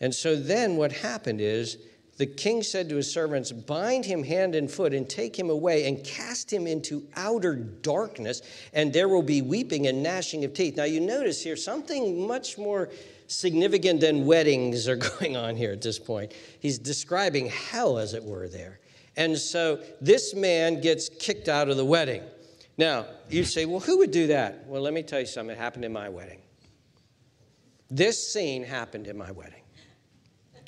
And 0.00 0.14
so 0.14 0.36
then 0.36 0.76
what 0.76 0.92
happened 0.92 1.40
is 1.40 1.78
the 2.16 2.26
king 2.26 2.62
said 2.62 2.88
to 2.88 2.96
his 2.96 3.12
servants, 3.12 3.52
Bind 3.52 4.04
him 4.04 4.22
hand 4.22 4.54
and 4.54 4.70
foot 4.70 4.94
and 4.94 5.08
take 5.08 5.38
him 5.38 5.50
away 5.50 5.86
and 5.86 6.02
cast 6.02 6.50
him 6.50 6.66
into 6.66 7.06
outer 7.14 7.54
darkness, 7.56 8.40
and 8.72 8.92
there 8.92 9.08
will 9.08 9.22
be 9.22 9.42
weeping 9.42 9.86
and 9.86 10.02
gnashing 10.02 10.44
of 10.44 10.54
teeth. 10.54 10.76
Now, 10.76 10.84
you 10.84 11.00
notice 11.00 11.42
here 11.42 11.56
something 11.56 12.26
much 12.26 12.56
more 12.56 12.88
significant 13.26 14.00
than 14.00 14.24
weddings 14.24 14.88
are 14.88 14.96
going 15.18 15.36
on 15.36 15.56
here 15.56 15.72
at 15.72 15.82
this 15.82 15.98
point. 15.98 16.32
He's 16.60 16.78
describing 16.78 17.46
hell, 17.46 17.98
as 17.98 18.14
it 18.14 18.24
were, 18.24 18.48
there. 18.48 18.80
And 19.18 19.36
so 19.36 19.80
this 20.00 20.34
man 20.34 20.80
gets 20.80 21.08
kicked 21.08 21.48
out 21.48 21.68
of 21.68 21.76
the 21.76 21.84
wedding. 21.84 22.22
Now, 22.78 23.06
you 23.28 23.44
say, 23.44 23.66
well, 23.66 23.80
who 23.80 23.98
would 23.98 24.10
do 24.10 24.28
that? 24.28 24.66
Well, 24.66 24.82
let 24.82 24.92
me 24.92 25.02
tell 25.02 25.20
you 25.20 25.26
something. 25.26 25.56
It 25.56 25.58
happened 25.58 25.84
in 25.84 25.92
my 25.92 26.08
wedding. 26.08 26.40
This 27.90 28.32
scene 28.32 28.64
happened 28.64 29.06
in 29.06 29.16
my 29.16 29.30
wedding 29.30 29.55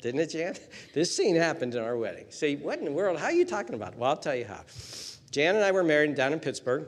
didn't 0.01 0.21
it, 0.21 0.27
Jan? 0.27 0.55
This 0.93 1.15
scene 1.15 1.35
happened 1.35 1.75
in 1.75 1.83
our 1.83 1.97
wedding. 1.97 2.25
See, 2.29 2.55
what 2.55 2.79
in 2.79 2.85
the 2.85 2.91
world? 2.91 3.19
How 3.19 3.25
are 3.25 3.31
you 3.31 3.45
talking 3.45 3.75
about? 3.75 3.95
Well, 3.97 4.09
I'll 4.09 4.17
tell 4.17 4.35
you 4.35 4.45
how. 4.45 4.61
Jan 5.31 5.55
and 5.55 5.63
I 5.63 5.71
were 5.71 5.83
married 5.83 6.15
down 6.15 6.33
in 6.33 6.39
Pittsburgh. 6.39 6.87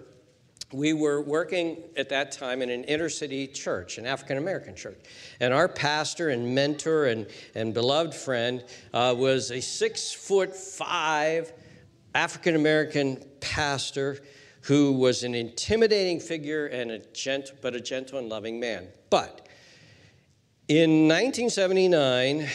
We 0.74 0.94
were 0.94 1.22
working 1.22 1.84
at 1.98 2.10
that 2.10 2.32
time 2.32 2.62
in 2.62 2.70
an 2.70 2.86
inner 2.86 3.10
city 3.10 3.46
church, 3.46 3.98
an 3.98 4.06
African 4.06 4.38
American 4.38 4.76
church. 4.76 5.00
And 5.40 5.54
our 5.54 5.68
pastor 5.68 6.30
and 6.30 6.56
mentor 6.56 7.06
and, 7.06 7.28
and 7.56 7.74
beloved 7.74 8.14
friend 8.14 8.64
uh, 8.94 9.14
was 9.18 9.52
a 9.52 9.62
six 9.62 10.14
foot 10.14 10.56
five 10.56 11.52
African 12.16 12.56
American 12.56 13.24
pastor 13.42 14.20
who 14.62 14.94
was 14.94 15.24
an 15.24 15.36
intimidating 15.36 16.20
figure 16.20 16.68
and 16.68 16.92
a 16.92 17.00
gent, 17.14 17.52
but 17.62 17.76
a 17.76 17.82
gentle 17.82 18.20
and 18.20 18.30
loving 18.30 18.60
man. 18.60 18.88
But 19.10 19.48
in 20.68 21.08
1979, 21.08 22.48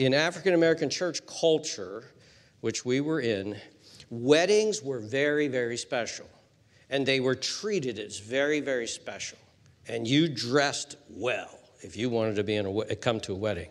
in 0.00 0.14
African 0.14 0.54
American 0.54 0.88
church 0.88 1.20
culture, 1.26 2.04
which 2.62 2.86
we 2.86 3.02
were 3.02 3.20
in, 3.20 3.54
weddings 4.08 4.82
were 4.82 4.98
very, 4.98 5.46
very 5.46 5.76
special. 5.76 6.26
And 6.88 7.04
they 7.04 7.20
were 7.20 7.34
treated 7.34 7.98
as 7.98 8.18
very, 8.18 8.60
very 8.60 8.86
special. 8.86 9.36
And 9.86 10.08
you 10.08 10.26
dressed 10.26 10.96
well 11.10 11.50
if 11.82 11.98
you 11.98 12.08
wanted 12.08 12.36
to 12.36 12.44
be 12.44 12.56
in 12.56 12.66
a, 12.66 12.96
come 12.96 13.20
to 13.20 13.32
a 13.32 13.36
wedding. 13.36 13.68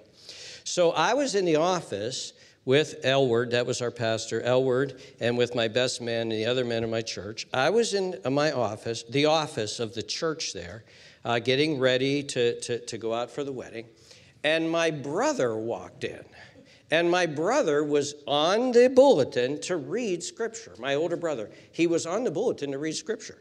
So 0.66 0.92
I 0.92 1.16
was 1.16 1.34
in 1.34 1.46
the 1.46 1.56
office 1.56 2.34
with 2.64 3.04
Elward, 3.04 3.50
that 3.52 3.66
was 3.66 3.82
our 3.82 3.90
pastor, 3.90 4.40
Elward, 4.42 5.02
and 5.20 5.36
with 5.36 5.56
my 5.56 5.68
best 5.68 6.00
man 6.00 6.22
and 6.24 6.34
the 6.34 6.46
other 6.46 6.64
men 6.64 6.84
in 6.84 6.92
my 6.92 7.02
church. 7.02 7.48
I 7.52 7.72
was 7.72 7.96
in 7.96 8.16
my 8.30 8.52
office, 8.52 9.02
the 9.02 9.26
office 9.26 9.80
of 9.80 9.96
the 9.96 10.04
church 10.04 10.54
there, 10.54 10.84
uh, 11.26 11.40
getting 11.40 11.80
ready 11.80 12.22
to, 12.22 12.60
to, 12.62 12.86
to 12.86 12.98
go 13.00 13.16
out 13.16 13.32
for 13.32 13.44
the 13.44 13.52
wedding. 13.52 13.88
And 14.44 14.70
my 14.70 14.92
brother 14.92 15.56
walked 15.56 16.04
in. 16.04 16.24
And 16.92 17.12
my 17.12 17.26
brother 17.28 17.84
was 17.84 18.16
on 18.26 18.72
the 18.72 18.90
bulletin 18.90 19.62
to 19.62 19.78
read 19.78 20.24
scripture. 20.24 20.74
My 20.80 20.96
older 20.96 21.16
brother, 21.16 21.52
he 21.72 21.86
was 21.86 22.06
on 22.06 22.24
the 22.24 22.32
bulletin 22.32 22.72
to 22.72 22.80
read 22.80 22.96
scripture. 22.96 23.38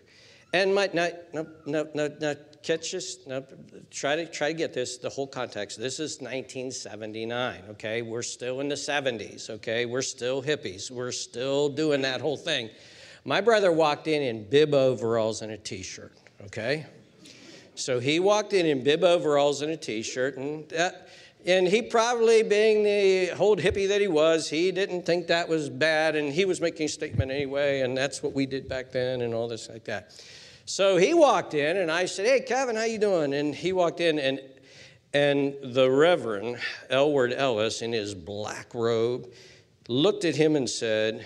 And 0.53 0.75
my, 0.75 0.91
no, 0.93 1.11
no, 1.33 1.47
no, 1.67 2.11
no, 2.21 2.35
catch 2.63 2.93
this, 2.93 3.27
no, 3.27 3.45
try 3.91 4.17
to, 4.17 4.27
try 4.27 4.49
to 4.49 4.55
get 4.55 4.73
this, 4.73 4.97
the 4.99 5.09
whole 5.09 5.27
context. 5.27 5.79
This 5.79 6.01
is 6.01 6.21
1979, 6.21 7.63
okay? 7.71 8.03
We're 8.03 8.23
still 8.23 8.61
in 8.61 8.69
the 8.69 8.75
70s, 8.75 9.51
okay? 9.51 9.87
We're 9.87 10.03
still 10.03 10.43
hippies. 10.43 10.91
We're 10.91 11.13
still 11.13 11.69
doing 11.69 12.03
that 12.03 12.21
whole 12.21 12.37
thing. 12.37 12.71
My 13.25 13.41
brother 13.41 13.73
walked 13.73 14.07
in 14.07 14.23
in 14.23 14.49
bib 14.49 14.73
overalls 14.73 15.43
and 15.43 15.53
a 15.53 15.59
t 15.59 15.83
shirt, 15.83 16.17
okay? 16.47 16.87
So 17.79 18.01
he 18.01 18.19
walked 18.19 18.53
in 18.53 18.67
in 18.67 18.83
bib 18.83 19.05
overalls 19.05 19.63
and 19.63 19.71
a 19.71 19.77
t 19.77 20.03
shirt, 20.03 20.37
and 20.37 20.69
that, 20.71 21.09
and 21.47 21.69
he 21.69 21.81
probably, 21.81 22.43
being 22.43 22.83
the 22.83 23.31
old 23.39 23.61
hippie 23.61 23.87
that 23.89 24.01
he 24.01 24.09
was, 24.09 24.51
he 24.51 24.73
didn't 24.73 25.07
think 25.07 25.29
that 25.29 25.49
was 25.49 25.71
bad, 25.71 26.17
and 26.17 26.33
he 26.33 26.45
was 26.45 26.61
making 26.61 26.87
a 26.87 26.89
statement 26.89 27.31
anyway, 27.31 27.83
and 27.83 27.97
that's 27.97 28.21
what 28.23 28.33
we 28.33 28.47
did 28.47 28.69
back 28.69 28.91
then, 28.91 29.21
and 29.21 29.33
all 29.33 29.47
this 29.47 29.69
like 29.69 29.85
that. 29.85 30.21
So 30.65 30.97
he 30.97 31.15
walked 31.15 31.55
in, 31.55 31.77
and 31.77 31.91
I 31.91 32.07
said, 32.07 32.27
"Hey, 32.27 32.41
Kevin, 32.41 32.75
how 32.75 32.85
you 32.85 32.99
doing?" 32.99 33.33
And 33.33 33.55
he 33.55 33.73
walked 33.73 34.01
in, 34.01 34.19
and 34.19 34.41
and 35.15 35.55
the 35.63 35.89
Reverend 35.89 36.59
Elward 36.91 37.33
Ellis, 37.33 37.81
in 37.81 37.93
his 37.93 38.15
black 38.15 38.75
robe, 38.75 39.33
looked 39.89 40.25
at 40.25 40.35
him 40.35 40.57
and 40.57 40.69
said, 40.69 41.25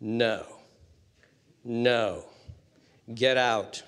"No, 0.00 0.44
no, 1.64 2.24
get 3.14 3.36
out. 3.36 3.82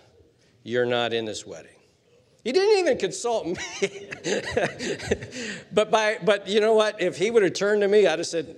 You're 0.63 0.87
not 0.87 1.13
in 1.13 1.25
this 1.25 1.45
wedding." 1.45 1.78
He 2.49 2.53
didn't 2.53 2.79
even 2.79 2.97
consult 2.97 3.47
me. 3.47 3.57
but, 5.71 5.91
by, 5.91 6.17
but 6.25 6.49
you 6.49 6.61
know 6.61 6.73
what? 6.73 6.99
If 6.99 7.19
he 7.19 7.31
would 7.31 7.43
have 7.43 7.53
turned 7.53 7.83
to 7.83 7.89
me, 7.89 8.07
I'd 8.07 8.21
have 8.21 8.27
said, 8.27 8.57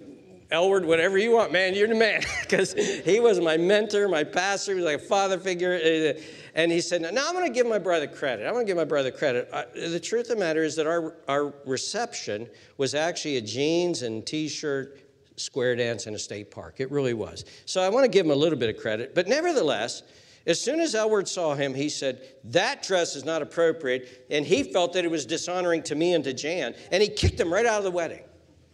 Elward, 0.53 0.85
whatever 0.85 1.19
you 1.19 1.33
want, 1.33 1.51
man, 1.51 1.75
you're 1.75 1.89
the 1.89 1.97
man. 1.97 2.23
Because 2.43 2.73
he 2.73 3.19
was 3.19 3.41
my 3.41 3.57
mentor, 3.57 4.07
my 4.07 4.23
pastor, 4.23 4.75
he 4.75 4.77
was 4.77 4.85
like 4.85 5.03
a 5.03 5.05
father 5.09 5.41
figure. 5.41 6.15
And 6.55 6.71
he 6.71 6.81
said, 6.81 7.03
Now 7.03 7.27
I'm 7.27 7.35
going 7.35 7.49
to 7.49 7.53
give 7.53 7.67
my 7.67 7.81
brother 7.81 8.07
credit. 8.07 8.47
I'm 8.47 8.53
going 8.53 8.65
to 8.65 8.71
give 8.71 8.77
my 8.77 8.85
brother 8.85 9.11
credit. 9.11 9.49
Uh, 9.53 9.65
the 9.75 9.99
truth 9.99 10.31
of 10.31 10.39
the 10.39 10.45
matter 10.45 10.63
is 10.63 10.77
that 10.77 10.87
our, 10.87 11.17
our 11.27 11.53
reception 11.67 12.49
was 12.77 12.95
actually 12.95 13.39
a 13.39 13.41
jeans 13.41 14.03
and 14.03 14.25
t 14.25 14.47
shirt 14.47 15.01
square 15.35 15.75
dance 15.75 16.07
in 16.07 16.15
a 16.15 16.19
state 16.19 16.53
park. 16.53 16.77
It 16.79 16.93
really 16.93 17.15
was. 17.15 17.45
So 17.65 17.83
I 17.83 17.89
want 17.89 18.05
to 18.05 18.09
give 18.09 18.25
him 18.25 18.31
a 18.31 18.37
little 18.37 18.57
bit 18.57 18.73
of 18.73 18.81
credit. 18.81 19.17
But 19.17 19.27
nevertheless, 19.27 20.05
as 20.51 20.61
soon 20.61 20.81
as 20.81 20.95
Elward 20.95 21.29
saw 21.29 21.55
him, 21.55 21.75
he 21.75 21.89
said, 21.89 22.21
That 22.45 22.83
dress 22.83 23.15
is 23.15 23.25
not 23.25 23.41
appropriate. 23.41 24.27
And 24.31 24.45
he 24.45 24.65
felt 24.65 24.93
that 24.95 25.05
it 25.05 25.11
was 25.11 25.25
dishonoring 25.25 25.83
to 25.85 25.95
me 25.95 26.15
and 26.15 26.25
to 26.25 26.33
Jan. 26.33 26.75
And 26.91 27.03
he 27.03 27.09
kicked 27.09 27.39
him 27.39 27.53
right 27.53 27.67
out 27.67 27.79
of 27.79 27.85
the 27.85 27.91
wedding. 27.91 28.25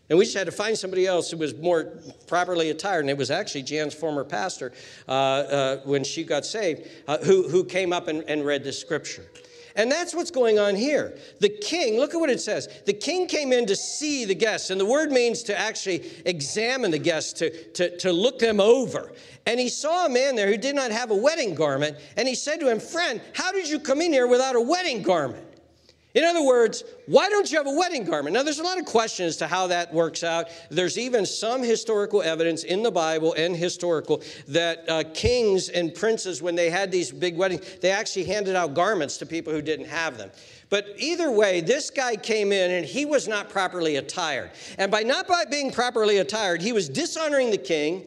And 0.08 0.18
we 0.18 0.24
just 0.24 0.36
had 0.36 0.46
to 0.46 0.52
find 0.52 0.78
somebody 0.78 1.06
else 1.06 1.30
who 1.30 1.36
was 1.36 1.54
more 1.54 1.98
properly 2.26 2.70
attired. 2.70 3.00
And 3.00 3.10
it 3.10 3.18
was 3.18 3.30
actually 3.30 3.64
Jan's 3.64 3.94
former 3.94 4.24
pastor 4.24 4.72
uh, 5.08 5.10
uh, 5.10 5.76
when 5.84 6.04
she 6.04 6.22
got 6.24 6.46
saved 6.46 6.88
uh, 7.08 7.18
who, 7.18 7.48
who 7.48 7.64
came 7.64 7.92
up 7.92 8.08
and, 8.08 8.22
and 8.28 8.46
read 8.46 8.62
the 8.62 8.72
scripture. 8.72 9.24
And 9.76 9.92
that's 9.92 10.14
what's 10.14 10.30
going 10.30 10.58
on 10.58 10.74
here. 10.74 11.16
The 11.40 11.50
king, 11.50 11.98
look 11.98 12.14
at 12.14 12.18
what 12.18 12.30
it 12.30 12.40
says. 12.40 12.68
The 12.86 12.94
king 12.94 13.26
came 13.26 13.52
in 13.52 13.66
to 13.66 13.76
see 13.76 14.24
the 14.24 14.34
guests, 14.34 14.70
and 14.70 14.80
the 14.80 14.86
word 14.86 15.12
means 15.12 15.42
to 15.44 15.58
actually 15.58 16.10
examine 16.24 16.90
the 16.90 16.98
guests, 16.98 17.34
to, 17.34 17.50
to, 17.72 17.96
to 17.98 18.12
look 18.12 18.38
them 18.38 18.58
over. 18.58 19.12
And 19.44 19.60
he 19.60 19.68
saw 19.68 20.06
a 20.06 20.08
man 20.08 20.34
there 20.34 20.48
who 20.48 20.56
did 20.56 20.74
not 20.74 20.90
have 20.90 21.10
a 21.10 21.16
wedding 21.16 21.54
garment, 21.54 21.98
and 22.16 22.26
he 22.26 22.34
said 22.34 22.58
to 22.60 22.70
him, 22.70 22.80
Friend, 22.80 23.20
how 23.34 23.52
did 23.52 23.68
you 23.68 23.78
come 23.78 24.00
in 24.00 24.12
here 24.12 24.26
without 24.26 24.56
a 24.56 24.60
wedding 24.60 25.02
garment? 25.02 25.45
In 26.16 26.24
other 26.24 26.42
words, 26.42 26.82
why 27.04 27.28
don't 27.28 27.52
you 27.52 27.58
have 27.58 27.66
a 27.66 27.72
wedding 27.72 28.02
garment? 28.02 28.32
Now, 28.32 28.42
there's 28.42 28.58
a 28.58 28.62
lot 28.62 28.78
of 28.78 28.86
questions 28.86 29.28
as 29.28 29.36
to 29.36 29.46
how 29.46 29.66
that 29.66 29.92
works 29.92 30.24
out. 30.24 30.48
There's 30.70 30.96
even 30.96 31.26
some 31.26 31.62
historical 31.62 32.22
evidence 32.22 32.64
in 32.64 32.82
the 32.82 32.90
Bible 32.90 33.34
and 33.34 33.54
historical 33.54 34.22
that 34.48 34.88
uh, 34.88 35.04
kings 35.12 35.68
and 35.68 35.94
princes, 35.94 36.40
when 36.40 36.54
they 36.54 36.70
had 36.70 36.90
these 36.90 37.12
big 37.12 37.36
weddings, 37.36 37.66
they 37.82 37.90
actually 37.90 38.24
handed 38.24 38.56
out 38.56 38.72
garments 38.72 39.18
to 39.18 39.26
people 39.26 39.52
who 39.52 39.60
didn't 39.60 39.88
have 39.88 40.16
them. 40.16 40.30
But 40.70 40.86
either 40.96 41.30
way, 41.30 41.60
this 41.60 41.90
guy 41.90 42.16
came 42.16 42.50
in 42.50 42.70
and 42.70 42.86
he 42.86 43.04
was 43.04 43.28
not 43.28 43.50
properly 43.50 43.96
attired. 43.96 44.52
And 44.78 44.90
by 44.90 45.02
not 45.02 45.28
by 45.28 45.44
being 45.44 45.70
properly 45.70 46.16
attired, 46.16 46.62
he 46.62 46.72
was 46.72 46.88
dishonoring 46.88 47.50
the 47.50 47.58
king 47.58 48.06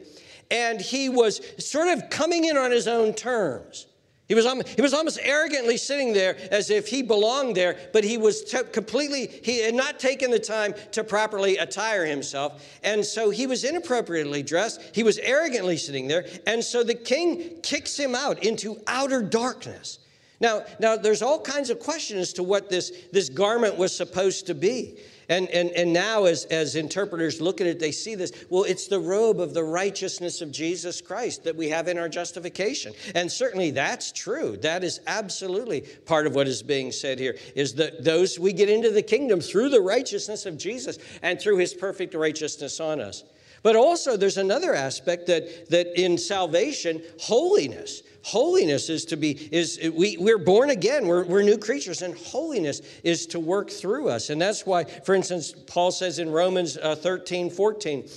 and 0.50 0.80
he 0.80 1.08
was 1.08 1.40
sort 1.64 1.86
of 1.86 2.10
coming 2.10 2.46
in 2.46 2.56
on 2.56 2.72
his 2.72 2.88
own 2.88 3.14
terms. 3.14 3.86
He 4.30 4.36
was, 4.36 4.46
he 4.76 4.80
was 4.80 4.94
almost 4.94 5.18
arrogantly 5.24 5.76
sitting 5.76 6.12
there 6.12 6.36
as 6.52 6.70
if 6.70 6.86
he 6.86 7.02
belonged 7.02 7.56
there, 7.56 7.76
but 7.92 8.04
he 8.04 8.16
was 8.16 8.44
t- 8.44 8.62
completely, 8.70 9.26
he 9.26 9.58
had 9.58 9.74
not 9.74 9.98
taken 9.98 10.30
the 10.30 10.38
time 10.38 10.72
to 10.92 11.02
properly 11.02 11.56
attire 11.56 12.04
himself. 12.06 12.64
And 12.84 13.04
so 13.04 13.30
he 13.30 13.48
was 13.48 13.64
inappropriately 13.64 14.44
dressed. 14.44 14.82
He 14.94 15.02
was 15.02 15.18
arrogantly 15.18 15.76
sitting 15.76 16.06
there. 16.06 16.26
And 16.46 16.62
so 16.62 16.84
the 16.84 16.94
king 16.94 17.60
kicks 17.64 17.96
him 17.96 18.14
out 18.14 18.44
into 18.44 18.80
outer 18.86 19.20
darkness. 19.20 19.98
Now, 20.40 20.62
now 20.78 20.96
there's 20.96 21.22
all 21.22 21.40
kinds 21.40 21.68
of 21.68 21.80
questions 21.80 22.20
as 22.20 22.32
to 22.34 22.44
what 22.44 22.70
this, 22.70 22.92
this 23.10 23.30
garment 23.30 23.78
was 23.78 23.92
supposed 23.96 24.46
to 24.46 24.54
be. 24.54 24.96
And, 25.30 25.48
and, 25.50 25.70
and 25.70 25.92
now, 25.92 26.24
as, 26.24 26.44
as 26.46 26.74
interpreters 26.74 27.40
look 27.40 27.60
at 27.60 27.68
it, 27.68 27.78
they 27.78 27.92
see 27.92 28.16
this. 28.16 28.32
Well, 28.50 28.64
it's 28.64 28.88
the 28.88 28.98
robe 28.98 29.40
of 29.40 29.54
the 29.54 29.62
righteousness 29.62 30.42
of 30.42 30.50
Jesus 30.50 31.00
Christ 31.00 31.44
that 31.44 31.54
we 31.54 31.68
have 31.68 31.86
in 31.86 31.98
our 31.98 32.08
justification. 32.08 32.92
And 33.14 33.30
certainly 33.30 33.70
that's 33.70 34.10
true. 34.10 34.56
That 34.58 34.82
is 34.82 35.00
absolutely 35.06 35.82
part 36.04 36.26
of 36.26 36.34
what 36.34 36.48
is 36.48 36.64
being 36.64 36.90
said 36.90 37.20
here 37.20 37.36
is 37.54 37.74
that 37.74 38.02
those 38.02 38.40
we 38.40 38.52
get 38.52 38.68
into 38.68 38.90
the 38.90 39.02
kingdom 39.02 39.40
through 39.40 39.68
the 39.68 39.80
righteousness 39.80 40.46
of 40.46 40.58
Jesus 40.58 40.98
and 41.22 41.40
through 41.40 41.58
his 41.58 41.74
perfect 41.74 42.14
righteousness 42.14 42.80
on 42.80 43.00
us. 43.00 43.22
But 43.62 43.76
also, 43.76 44.16
there's 44.16 44.38
another 44.38 44.74
aspect 44.74 45.26
that, 45.26 45.68
that 45.70 46.00
in 46.00 46.16
salvation, 46.16 47.02
holiness. 47.20 48.02
Holiness 48.22 48.88
is 48.90 49.04
to 49.06 49.16
be, 49.16 49.32
is 49.52 49.78
we, 49.94 50.16
we're 50.18 50.38
born 50.38 50.70
again, 50.70 51.06
we're, 51.06 51.24
we're 51.24 51.42
new 51.42 51.58
creatures, 51.58 52.02
and 52.02 52.14
holiness 52.16 52.80
is 53.02 53.26
to 53.26 53.40
work 53.40 53.70
through 53.70 54.08
us. 54.08 54.30
And 54.30 54.40
that's 54.40 54.66
why, 54.66 54.84
for 54.84 55.14
instance, 55.14 55.52
Paul 55.66 55.90
says 55.90 56.18
in 56.18 56.30
Romans 56.30 56.76
uh, 56.76 56.94
13, 56.94 57.50
14, 57.50 58.08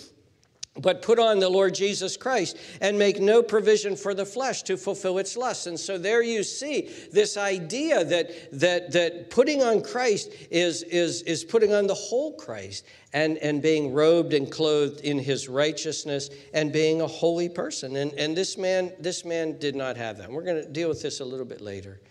but 0.82 1.04
put 1.04 1.20
on 1.20 1.40
the 1.40 1.50
Lord 1.50 1.76
Jesus 1.76 2.18
Christ 2.18 2.58
and 2.82 2.98
make 2.98 3.20
no 3.20 3.44
provision 3.44 3.96
for 3.96 4.16
the 4.16 4.26
flesh 4.26 4.64
to 4.64 4.76
fulfill 4.76 5.20
its 5.20 5.38
lusts. 5.38 5.68
And 5.68 5.80
so 5.80 6.00
there 6.00 6.24
you 6.24 6.44
see 6.44 6.90
this 7.12 7.38
idea 7.38 8.04
that, 8.04 8.32
that, 8.60 8.92
that 8.92 9.30
putting 9.30 9.62
on 9.62 9.84
Christ 9.84 10.32
is, 10.50 10.82
is, 10.84 11.22
is 11.24 11.44
putting 11.44 11.74
on 11.74 11.86
the 11.86 11.94
whole 11.94 12.34
Christ 12.34 12.86
and, 13.14 13.38
and 13.38 13.62
being 13.62 13.94
robed 13.94 14.34
and 14.34 14.52
clothed 14.52 15.02
in 15.02 15.20
his 15.20 15.48
righteousness 15.48 16.32
and 16.56 16.74
being 16.74 17.02
a 17.02 17.08
holy 17.08 17.50
person. 17.50 17.96
And, 17.96 18.12
and 18.14 18.36
this, 18.36 18.58
man, 18.58 18.94
this 19.00 19.24
man 19.24 19.60
did 19.60 19.76
not 19.76 19.96
have 19.98 20.18
that. 20.18 20.32
We're 20.32 20.42
going 20.42 20.64
to 20.64 20.68
deal 20.68 20.90
with 20.90 21.04
this 21.04 21.20
a 21.20 21.26
little 21.26 21.46
bit 21.46 21.62
later. 21.62 22.02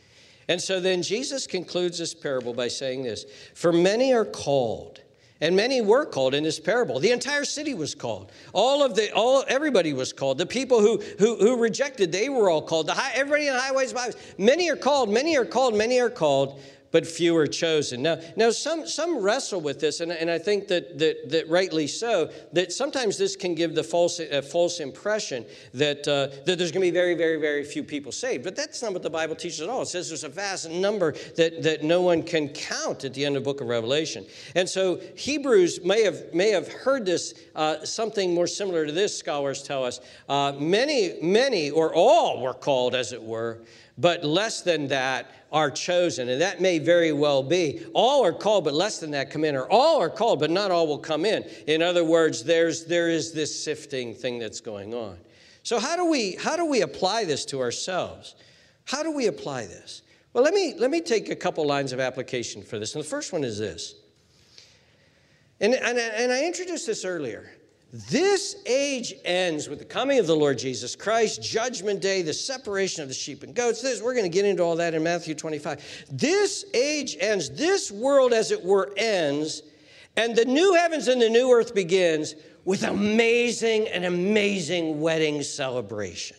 And 0.48 0.60
so 0.60 0.78
then 0.78 1.02
Jesus 1.02 1.48
concludes 1.48 1.98
this 1.98 2.14
parable 2.14 2.54
by 2.54 2.68
saying 2.68 3.02
this 3.02 3.24
For 3.54 3.72
many 3.72 4.12
are 4.12 4.24
called 4.24 5.00
and 5.42 5.56
many 5.56 5.80
were 5.80 6.06
called 6.06 6.34
in 6.34 6.44
this 6.44 6.60
parable. 6.60 7.00
The 7.00 7.10
entire 7.10 7.44
city 7.44 7.74
was 7.74 7.96
called. 7.96 8.30
All 8.52 8.84
of 8.84 8.94
the, 8.94 9.12
all, 9.12 9.44
everybody 9.48 9.92
was 9.92 10.12
called. 10.12 10.38
The 10.38 10.46
people 10.46 10.80
who, 10.80 11.02
who, 11.18 11.34
who 11.34 11.56
rejected, 11.56 12.12
they 12.12 12.28
were 12.28 12.48
all 12.48 12.62
called. 12.62 12.86
The 12.86 12.92
high, 12.92 13.10
everybody 13.14 13.48
in 13.48 13.54
the 13.54 13.60
highways. 13.60 13.92
Many 14.38 14.70
are 14.70 14.76
called, 14.76 15.10
many 15.10 15.36
are 15.36 15.44
called, 15.44 15.74
many 15.74 16.00
are 16.00 16.10
called, 16.10 16.60
but 16.92 17.06
few 17.06 17.36
are 17.36 17.46
chosen. 17.46 18.02
Now, 18.02 18.18
now 18.36 18.50
some, 18.50 18.86
some 18.86 19.18
wrestle 19.18 19.60
with 19.60 19.80
this, 19.80 20.00
and, 20.00 20.12
and 20.12 20.30
I 20.30 20.38
think 20.38 20.68
that, 20.68 20.98
that, 20.98 21.30
that 21.30 21.48
rightly 21.48 21.86
so, 21.86 22.30
that 22.52 22.72
sometimes 22.72 23.18
this 23.18 23.34
can 23.34 23.54
give 23.54 23.74
the 23.74 23.82
false, 23.82 24.20
uh, 24.20 24.42
false 24.42 24.78
impression 24.78 25.44
that, 25.74 26.06
uh, 26.06 26.28
that 26.44 26.58
there's 26.58 26.70
going 26.70 26.86
to 26.86 26.86
be 26.86 26.90
very, 26.90 27.14
very, 27.14 27.40
very 27.40 27.64
few 27.64 27.82
people 27.82 28.12
saved. 28.12 28.44
But 28.44 28.54
that's 28.54 28.82
not 28.82 28.92
what 28.92 29.02
the 29.02 29.10
Bible 29.10 29.34
teaches 29.34 29.62
at 29.62 29.68
all. 29.68 29.82
It 29.82 29.86
says 29.86 30.08
there's 30.08 30.24
a 30.24 30.28
vast 30.28 30.70
number 30.70 31.12
that, 31.36 31.62
that 31.62 31.82
no 31.82 32.02
one 32.02 32.22
can 32.22 32.48
count 32.50 33.04
at 33.04 33.14
the 33.14 33.24
end 33.24 33.36
of 33.36 33.42
the 33.42 33.50
book 33.50 33.60
of 33.60 33.66
Revelation. 33.66 34.26
And 34.54 34.68
so 34.68 35.00
Hebrews 35.16 35.82
may 35.84 36.02
have, 36.02 36.32
may 36.34 36.50
have 36.50 36.70
heard 36.70 37.06
this, 37.06 37.34
uh, 37.54 37.84
something 37.84 38.34
more 38.34 38.46
similar 38.46 38.86
to 38.86 38.92
this, 38.92 39.18
scholars 39.18 39.62
tell 39.62 39.84
us. 39.84 40.00
Uh, 40.28 40.52
many, 40.58 41.14
many, 41.22 41.70
or 41.70 41.94
all 41.94 42.42
were 42.42 42.54
called, 42.54 42.94
as 42.94 43.12
it 43.12 43.22
were, 43.22 43.62
but 43.98 44.24
less 44.24 44.62
than 44.62 44.88
that 44.88 45.30
are 45.52 45.70
chosen. 45.70 46.28
And 46.28 46.40
that 46.40 46.60
may 46.60 46.78
very 46.78 47.12
well 47.12 47.42
be. 47.42 47.84
All 47.94 48.24
are 48.24 48.32
called, 48.32 48.64
but 48.64 48.74
less 48.74 48.98
than 48.98 49.10
that 49.10 49.30
come 49.30 49.44
in. 49.44 49.54
Or 49.54 49.70
all 49.70 50.00
are 50.00 50.10
called, 50.10 50.40
but 50.40 50.50
not 50.50 50.70
all 50.70 50.86
will 50.86 50.98
come 50.98 51.24
in. 51.24 51.44
In 51.66 51.82
other 51.82 52.04
words, 52.04 52.42
there's, 52.42 52.86
there 52.86 53.10
is 53.10 53.32
this 53.32 53.62
sifting 53.62 54.14
thing 54.14 54.38
that's 54.38 54.60
going 54.60 54.94
on. 54.94 55.18
So 55.62 55.78
how 55.78 55.96
do 55.96 56.06
we, 56.06 56.36
how 56.36 56.56
do 56.56 56.64
we 56.64 56.80
apply 56.80 57.24
this 57.24 57.44
to 57.46 57.60
ourselves? 57.60 58.34
How 58.84 59.02
do 59.02 59.12
we 59.12 59.26
apply 59.26 59.66
this? 59.66 60.02
Well, 60.32 60.42
let 60.42 60.54
me, 60.54 60.74
let 60.78 60.90
me 60.90 61.00
take 61.00 61.28
a 61.28 61.36
couple 61.36 61.66
lines 61.66 61.92
of 61.92 62.00
application 62.00 62.62
for 62.62 62.78
this. 62.78 62.94
And 62.94 63.04
the 63.04 63.08
first 63.08 63.32
one 63.32 63.44
is 63.44 63.58
this. 63.58 63.94
And, 65.60 65.74
and, 65.74 65.98
and 65.98 66.32
I 66.32 66.44
introduced 66.44 66.86
this 66.86 67.04
earlier. 67.04 67.52
This 67.92 68.56
age 68.64 69.12
ends 69.22 69.68
with 69.68 69.78
the 69.78 69.84
coming 69.84 70.18
of 70.18 70.26
the 70.26 70.34
Lord 70.34 70.58
Jesus 70.58 70.96
Christ, 70.96 71.42
judgment 71.42 72.00
day, 72.00 72.22
the 72.22 72.32
separation 72.32 73.02
of 73.02 73.08
the 73.08 73.14
sheep 73.14 73.42
and 73.42 73.54
goats. 73.54 73.82
This, 73.82 74.00
we're 74.00 74.14
going 74.14 74.24
to 74.24 74.30
get 74.30 74.46
into 74.46 74.62
all 74.62 74.76
that 74.76 74.94
in 74.94 75.02
Matthew 75.02 75.34
25. 75.34 76.06
This 76.10 76.64
age 76.72 77.18
ends, 77.20 77.50
this 77.50 77.92
world, 77.92 78.32
as 78.32 78.50
it 78.50 78.64
were, 78.64 78.94
ends, 78.96 79.62
And 80.16 80.34
the 80.34 80.46
new 80.46 80.72
heavens 80.72 81.06
and 81.08 81.20
the 81.20 81.28
new 81.28 81.52
earth 81.52 81.74
begins 81.74 82.34
with 82.64 82.82
amazing 82.82 83.88
and 83.88 84.06
amazing 84.06 85.00
wedding 85.00 85.42
celebration. 85.42 86.38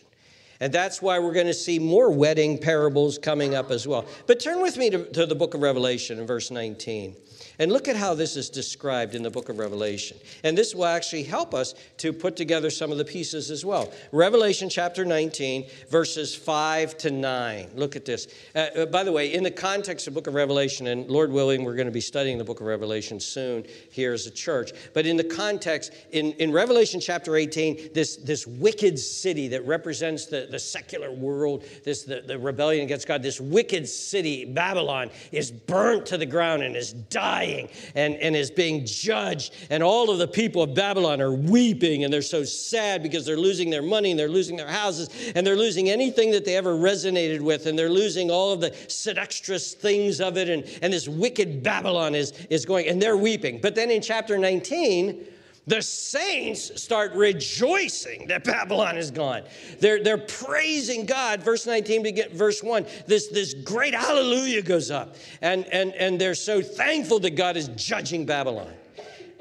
And 0.60 0.72
that's 0.72 1.02
why 1.02 1.18
we're 1.18 1.32
going 1.32 1.46
to 1.46 1.54
see 1.54 1.78
more 1.78 2.10
wedding 2.10 2.58
parables 2.58 3.18
coming 3.18 3.54
up 3.54 3.70
as 3.70 3.86
well. 3.86 4.04
But 4.26 4.40
turn 4.40 4.62
with 4.62 4.76
me 4.76 4.90
to, 4.90 5.04
to 5.12 5.26
the 5.26 5.34
book 5.34 5.54
of 5.54 5.62
Revelation 5.62 6.18
in 6.18 6.26
verse 6.26 6.50
19. 6.50 7.16
And 7.58 7.70
look 7.70 7.86
at 7.86 7.96
how 7.96 8.14
this 8.14 8.36
is 8.36 8.50
described 8.50 9.14
in 9.14 9.22
the 9.22 9.30
book 9.30 9.48
of 9.48 9.58
Revelation. 9.58 10.16
And 10.42 10.58
this 10.58 10.74
will 10.74 10.86
actually 10.86 11.22
help 11.22 11.54
us 11.54 11.74
to 11.98 12.12
put 12.12 12.36
together 12.36 12.68
some 12.68 12.90
of 12.90 12.98
the 12.98 13.04
pieces 13.04 13.50
as 13.50 13.64
well. 13.64 13.92
Revelation 14.10 14.68
chapter 14.68 15.04
19, 15.04 15.66
verses 15.88 16.34
5 16.34 16.98
to 16.98 17.10
9. 17.10 17.70
Look 17.76 17.94
at 17.94 18.04
this. 18.04 18.26
Uh, 18.54 18.58
uh, 18.58 18.86
by 18.86 19.04
the 19.04 19.12
way, 19.12 19.32
in 19.32 19.44
the 19.44 19.50
context 19.50 20.06
of 20.06 20.14
the 20.14 20.20
book 20.20 20.26
of 20.26 20.34
Revelation, 20.34 20.88
and 20.88 21.08
Lord 21.08 21.30
willing, 21.30 21.64
we're 21.64 21.76
going 21.76 21.86
to 21.86 21.92
be 21.92 22.00
studying 22.00 22.38
the 22.38 22.44
book 22.44 22.60
of 22.60 22.66
Revelation 22.66 23.20
soon 23.20 23.64
here 23.90 24.12
as 24.12 24.26
a 24.26 24.30
church. 24.32 24.72
But 24.92 25.06
in 25.06 25.16
the 25.16 25.24
context, 25.24 25.92
in, 26.10 26.32
in 26.32 26.50
Revelation 26.50 27.00
chapter 27.00 27.36
18, 27.36 27.90
this, 27.94 28.16
this 28.16 28.46
wicked 28.46 28.98
city 28.98 29.48
that 29.48 29.64
represents 29.64 30.26
the, 30.26 30.43
the 30.50 30.58
secular 30.58 31.12
world, 31.12 31.64
this 31.84 32.04
the, 32.04 32.20
the 32.20 32.38
rebellion 32.38 32.84
against 32.84 33.06
God, 33.06 33.22
this 33.22 33.40
wicked 33.40 33.88
city, 33.88 34.44
Babylon, 34.44 35.10
is 35.32 35.50
burnt 35.50 36.06
to 36.06 36.18
the 36.18 36.26
ground 36.26 36.62
and 36.62 36.76
is 36.76 36.92
dying 36.92 37.68
and, 37.94 38.14
and 38.16 38.36
is 38.36 38.50
being 38.50 38.84
judged. 38.84 39.54
And 39.70 39.82
all 39.82 40.10
of 40.10 40.18
the 40.18 40.28
people 40.28 40.62
of 40.62 40.74
Babylon 40.74 41.20
are 41.20 41.32
weeping 41.32 42.04
and 42.04 42.12
they're 42.12 42.22
so 42.22 42.44
sad 42.44 43.02
because 43.02 43.26
they're 43.26 43.36
losing 43.36 43.70
their 43.70 43.82
money 43.82 44.10
and 44.10 44.18
they're 44.18 44.28
losing 44.28 44.56
their 44.56 44.68
houses 44.68 45.08
and 45.34 45.46
they're 45.46 45.56
losing 45.56 45.90
anything 45.90 46.30
that 46.32 46.44
they 46.44 46.56
ever 46.56 46.74
resonated 46.74 47.40
with 47.40 47.66
and 47.66 47.78
they're 47.78 47.90
losing 47.90 48.30
all 48.30 48.52
of 48.52 48.60
the 48.60 48.74
seductress 48.88 49.74
things 49.74 50.20
of 50.20 50.36
it. 50.36 50.48
And, 50.48 50.64
and 50.82 50.92
this 50.92 51.08
wicked 51.08 51.62
Babylon 51.62 52.14
is, 52.14 52.32
is 52.50 52.64
going, 52.64 52.88
and 52.88 53.00
they're 53.00 53.16
weeping. 53.16 53.60
But 53.60 53.74
then 53.74 53.90
in 53.90 54.02
chapter 54.02 54.38
19, 54.38 55.26
the 55.66 55.80
saints 55.80 56.80
start 56.80 57.12
rejoicing 57.14 58.26
that 58.28 58.44
Babylon 58.44 58.98
is 58.98 59.10
gone. 59.10 59.42
They're, 59.80 60.02
they're 60.02 60.18
praising 60.18 61.06
God. 61.06 61.42
Verse 61.42 61.66
19 61.66 62.02
begin, 62.02 62.28
verse 62.30 62.62
1, 62.62 62.84
this, 63.06 63.28
this 63.28 63.54
great 63.54 63.94
hallelujah 63.94 64.62
goes 64.62 64.90
up. 64.90 65.16
And, 65.40 65.64
and, 65.66 65.94
and 65.94 66.20
they're 66.20 66.34
so 66.34 66.60
thankful 66.60 67.18
that 67.20 67.30
God 67.30 67.56
is 67.56 67.68
judging 67.68 68.26
Babylon. 68.26 68.72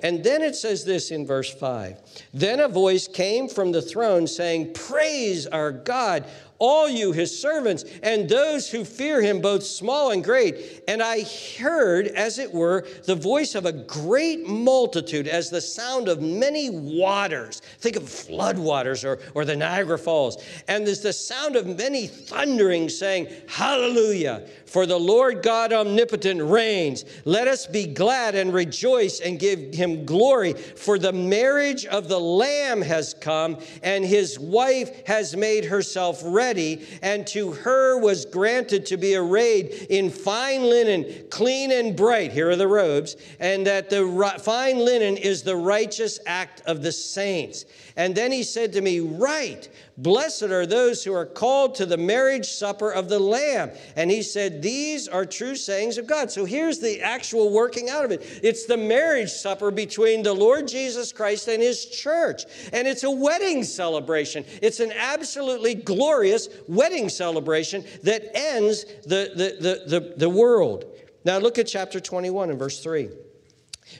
And 0.03 0.21
then 0.21 0.41
it 0.41 0.55
says 0.55 0.83
this 0.83 1.11
in 1.11 1.25
verse 1.25 1.51
5 1.53 1.97
Then 2.33 2.59
a 2.59 2.67
voice 2.67 3.07
came 3.07 3.47
from 3.47 3.71
the 3.71 3.81
throne 3.81 4.27
saying, 4.27 4.73
Praise 4.73 5.47
our 5.47 5.71
God, 5.71 6.25
all 6.63 6.87
you 6.87 7.11
his 7.11 7.37
servants, 7.37 7.83
and 8.01 8.29
those 8.29 8.69
who 8.69 8.85
fear 8.85 9.21
him, 9.21 9.41
both 9.41 9.65
small 9.65 10.11
and 10.11 10.23
great. 10.23 10.81
And 10.87 11.03
I 11.03 11.25
heard, 11.59 12.07
as 12.07 12.39
it 12.39 12.53
were, 12.53 12.87
the 13.03 13.15
voice 13.15 13.53
of 13.53 13.65
a 13.65 13.73
great 13.73 14.47
multitude, 14.47 15.27
as 15.27 15.49
the 15.49 15.59
sound 15.59 16.07
of 16.07 16.21
many 16.21 16.69
waters. 16.69 17.59
Think 17.79 17.97
of 17.97 18.03
floodwaters 18.03 19.03
or, 19.03 19.19
or 19.33 19.43
the 19.43 19.57
Niagara 19.57 19.97
Falls. 19.97 20.41
And 20.69 20.87
there's 20.87 21.01
the 21.01 21.11
sound 21.11 21.57
of 21.57 21.67
many 21.67 22.07
thundering, 22.07 22.87
saying, 22.87 23.27
Hallelujah, 23.49 24.47
for 24.65 24.85
the 24.85 24.97
Lord 24.97 25.43
God 25.43 25.73
omnipotent 25.73 26.41
reigns. 26.41 27.03
Let 27.25 27.49
us 27.49 27.67
be 27.67 27.87
glad 27.87 28.35
and 28.35 28.53
rejoice 28.53 29.19
and 29.19 29.37
give 29.37 29.75
him 29.75 30.05
glory, 30.05 30.53
for 30.53 30.97
the 30.97 31.11
marriage 31.11 31.85
of 31.85 32.07
the 32.07 32.21
Lamb 32.21 32.81
has 32.81 33.13
come, 33.13 33.57
and 33.81 34.05
his 34.05 34.39
wife 34.39 35.05
has 35.07 35.35
made 35.35 35.65
herself 35.65 36.21
ready 36.23 36.52
ready, 36.53 36.85
and 37.01 37.25
to 37.25 37.51
her 37.51 37.97
was 37.97 38.25
granted 38.25 38.85
to 38.85 38.95
be 38.95 39.15
arrayed 39.15 39.87
in 39.89 40.11
fine 40.11 40.61
linen, 40.61 41.25
clean 41.31 41.71
and 41.71 41.95
bright. 41.95 42.31
Here 42.31 42.51
are 42.51 42.55
the 42.55 42.67
robes, 42.67 43.15
and 43.39 43.65
that 43.65 43.89
the 43.89 44.39
fine 44.43 44.77
linen 44.77 45.17
is 45.17 45.41
the 45.41 45.55
righteous 45.55 46.19
act 46.27 46.61
of 46.67 46.83
the 46.83 46.91
saints. 46.91 47.65
And 47.95 48.15
then 48.15 48.31
he 48.31 48.43
said 48.43 48.73
to 48.73 48.81
me, 48.81 48.99
Right, 48.99 49.69
blessed 49.97 50.43
are 50.43 50.65
those 50.65 51.03
who 51.03 51.13
are 51.13 51.25
called 51.25 51.75
to 51.75 51.85
the 51.85 51.97
marriage 51.97 52.47
supper 52.47 52.91
of 52.91 53.07
the 53.07 53.19
Lamb. 53.19 53.71
And 53.95 54.09
he 54.09 54.23
said, 54.23 54.61
These 54.61 55.07
are 55.07 55.25
true 55.25 55.55
sayings 55.55 55.97
of 55.97 56.07
God. 56.07 56.31
So 56.31 56.45
here's 56.45 56.79
the 56.79 57.01
actual 57.01 57.51
working 57.51 57.89
out 57.89 58.05
of 58.05 58.11
it 58.11 58.41
it's 58.43 58.65
the 58.65 58.77
marriage 58.77 59.31
supper 59.31 59.69
between 59.69 60.23
the 60.23 60.33
Lord 60.33 60.67
Jesus 60.67 61.11
Christ 61.11 61.47
and 61.47 61.61
his 61.61 61.85
church. 61.85 62.43
And 62.71 62.87
it's 62.87 63.03
a 63.03 63.11
wedding 63.11 63.63
celebration. 63.63 64.43
It's 64.61 64.79
an 64.79 64.91
absolutely 64.91 65.75
glorious 65.75 66.49
wedding 66.67 67.09
celebration 67.09 67.83
that 68.03 68.35
ends 68.35 68.85
the, 69.03 69.31
the, 69.35 69.57
the, 69.59 69.99
the, 69.99 70.13
the 70.17 70.29
world. 70.29 70.85
Now 71.25 71.37
look 71.37 71.57
at 71.57 71.67
chapter 71.67 71.99
21 71.99 72.49
and 72.49 72.59
verse 72.59 72.81
3. 72.81 73.09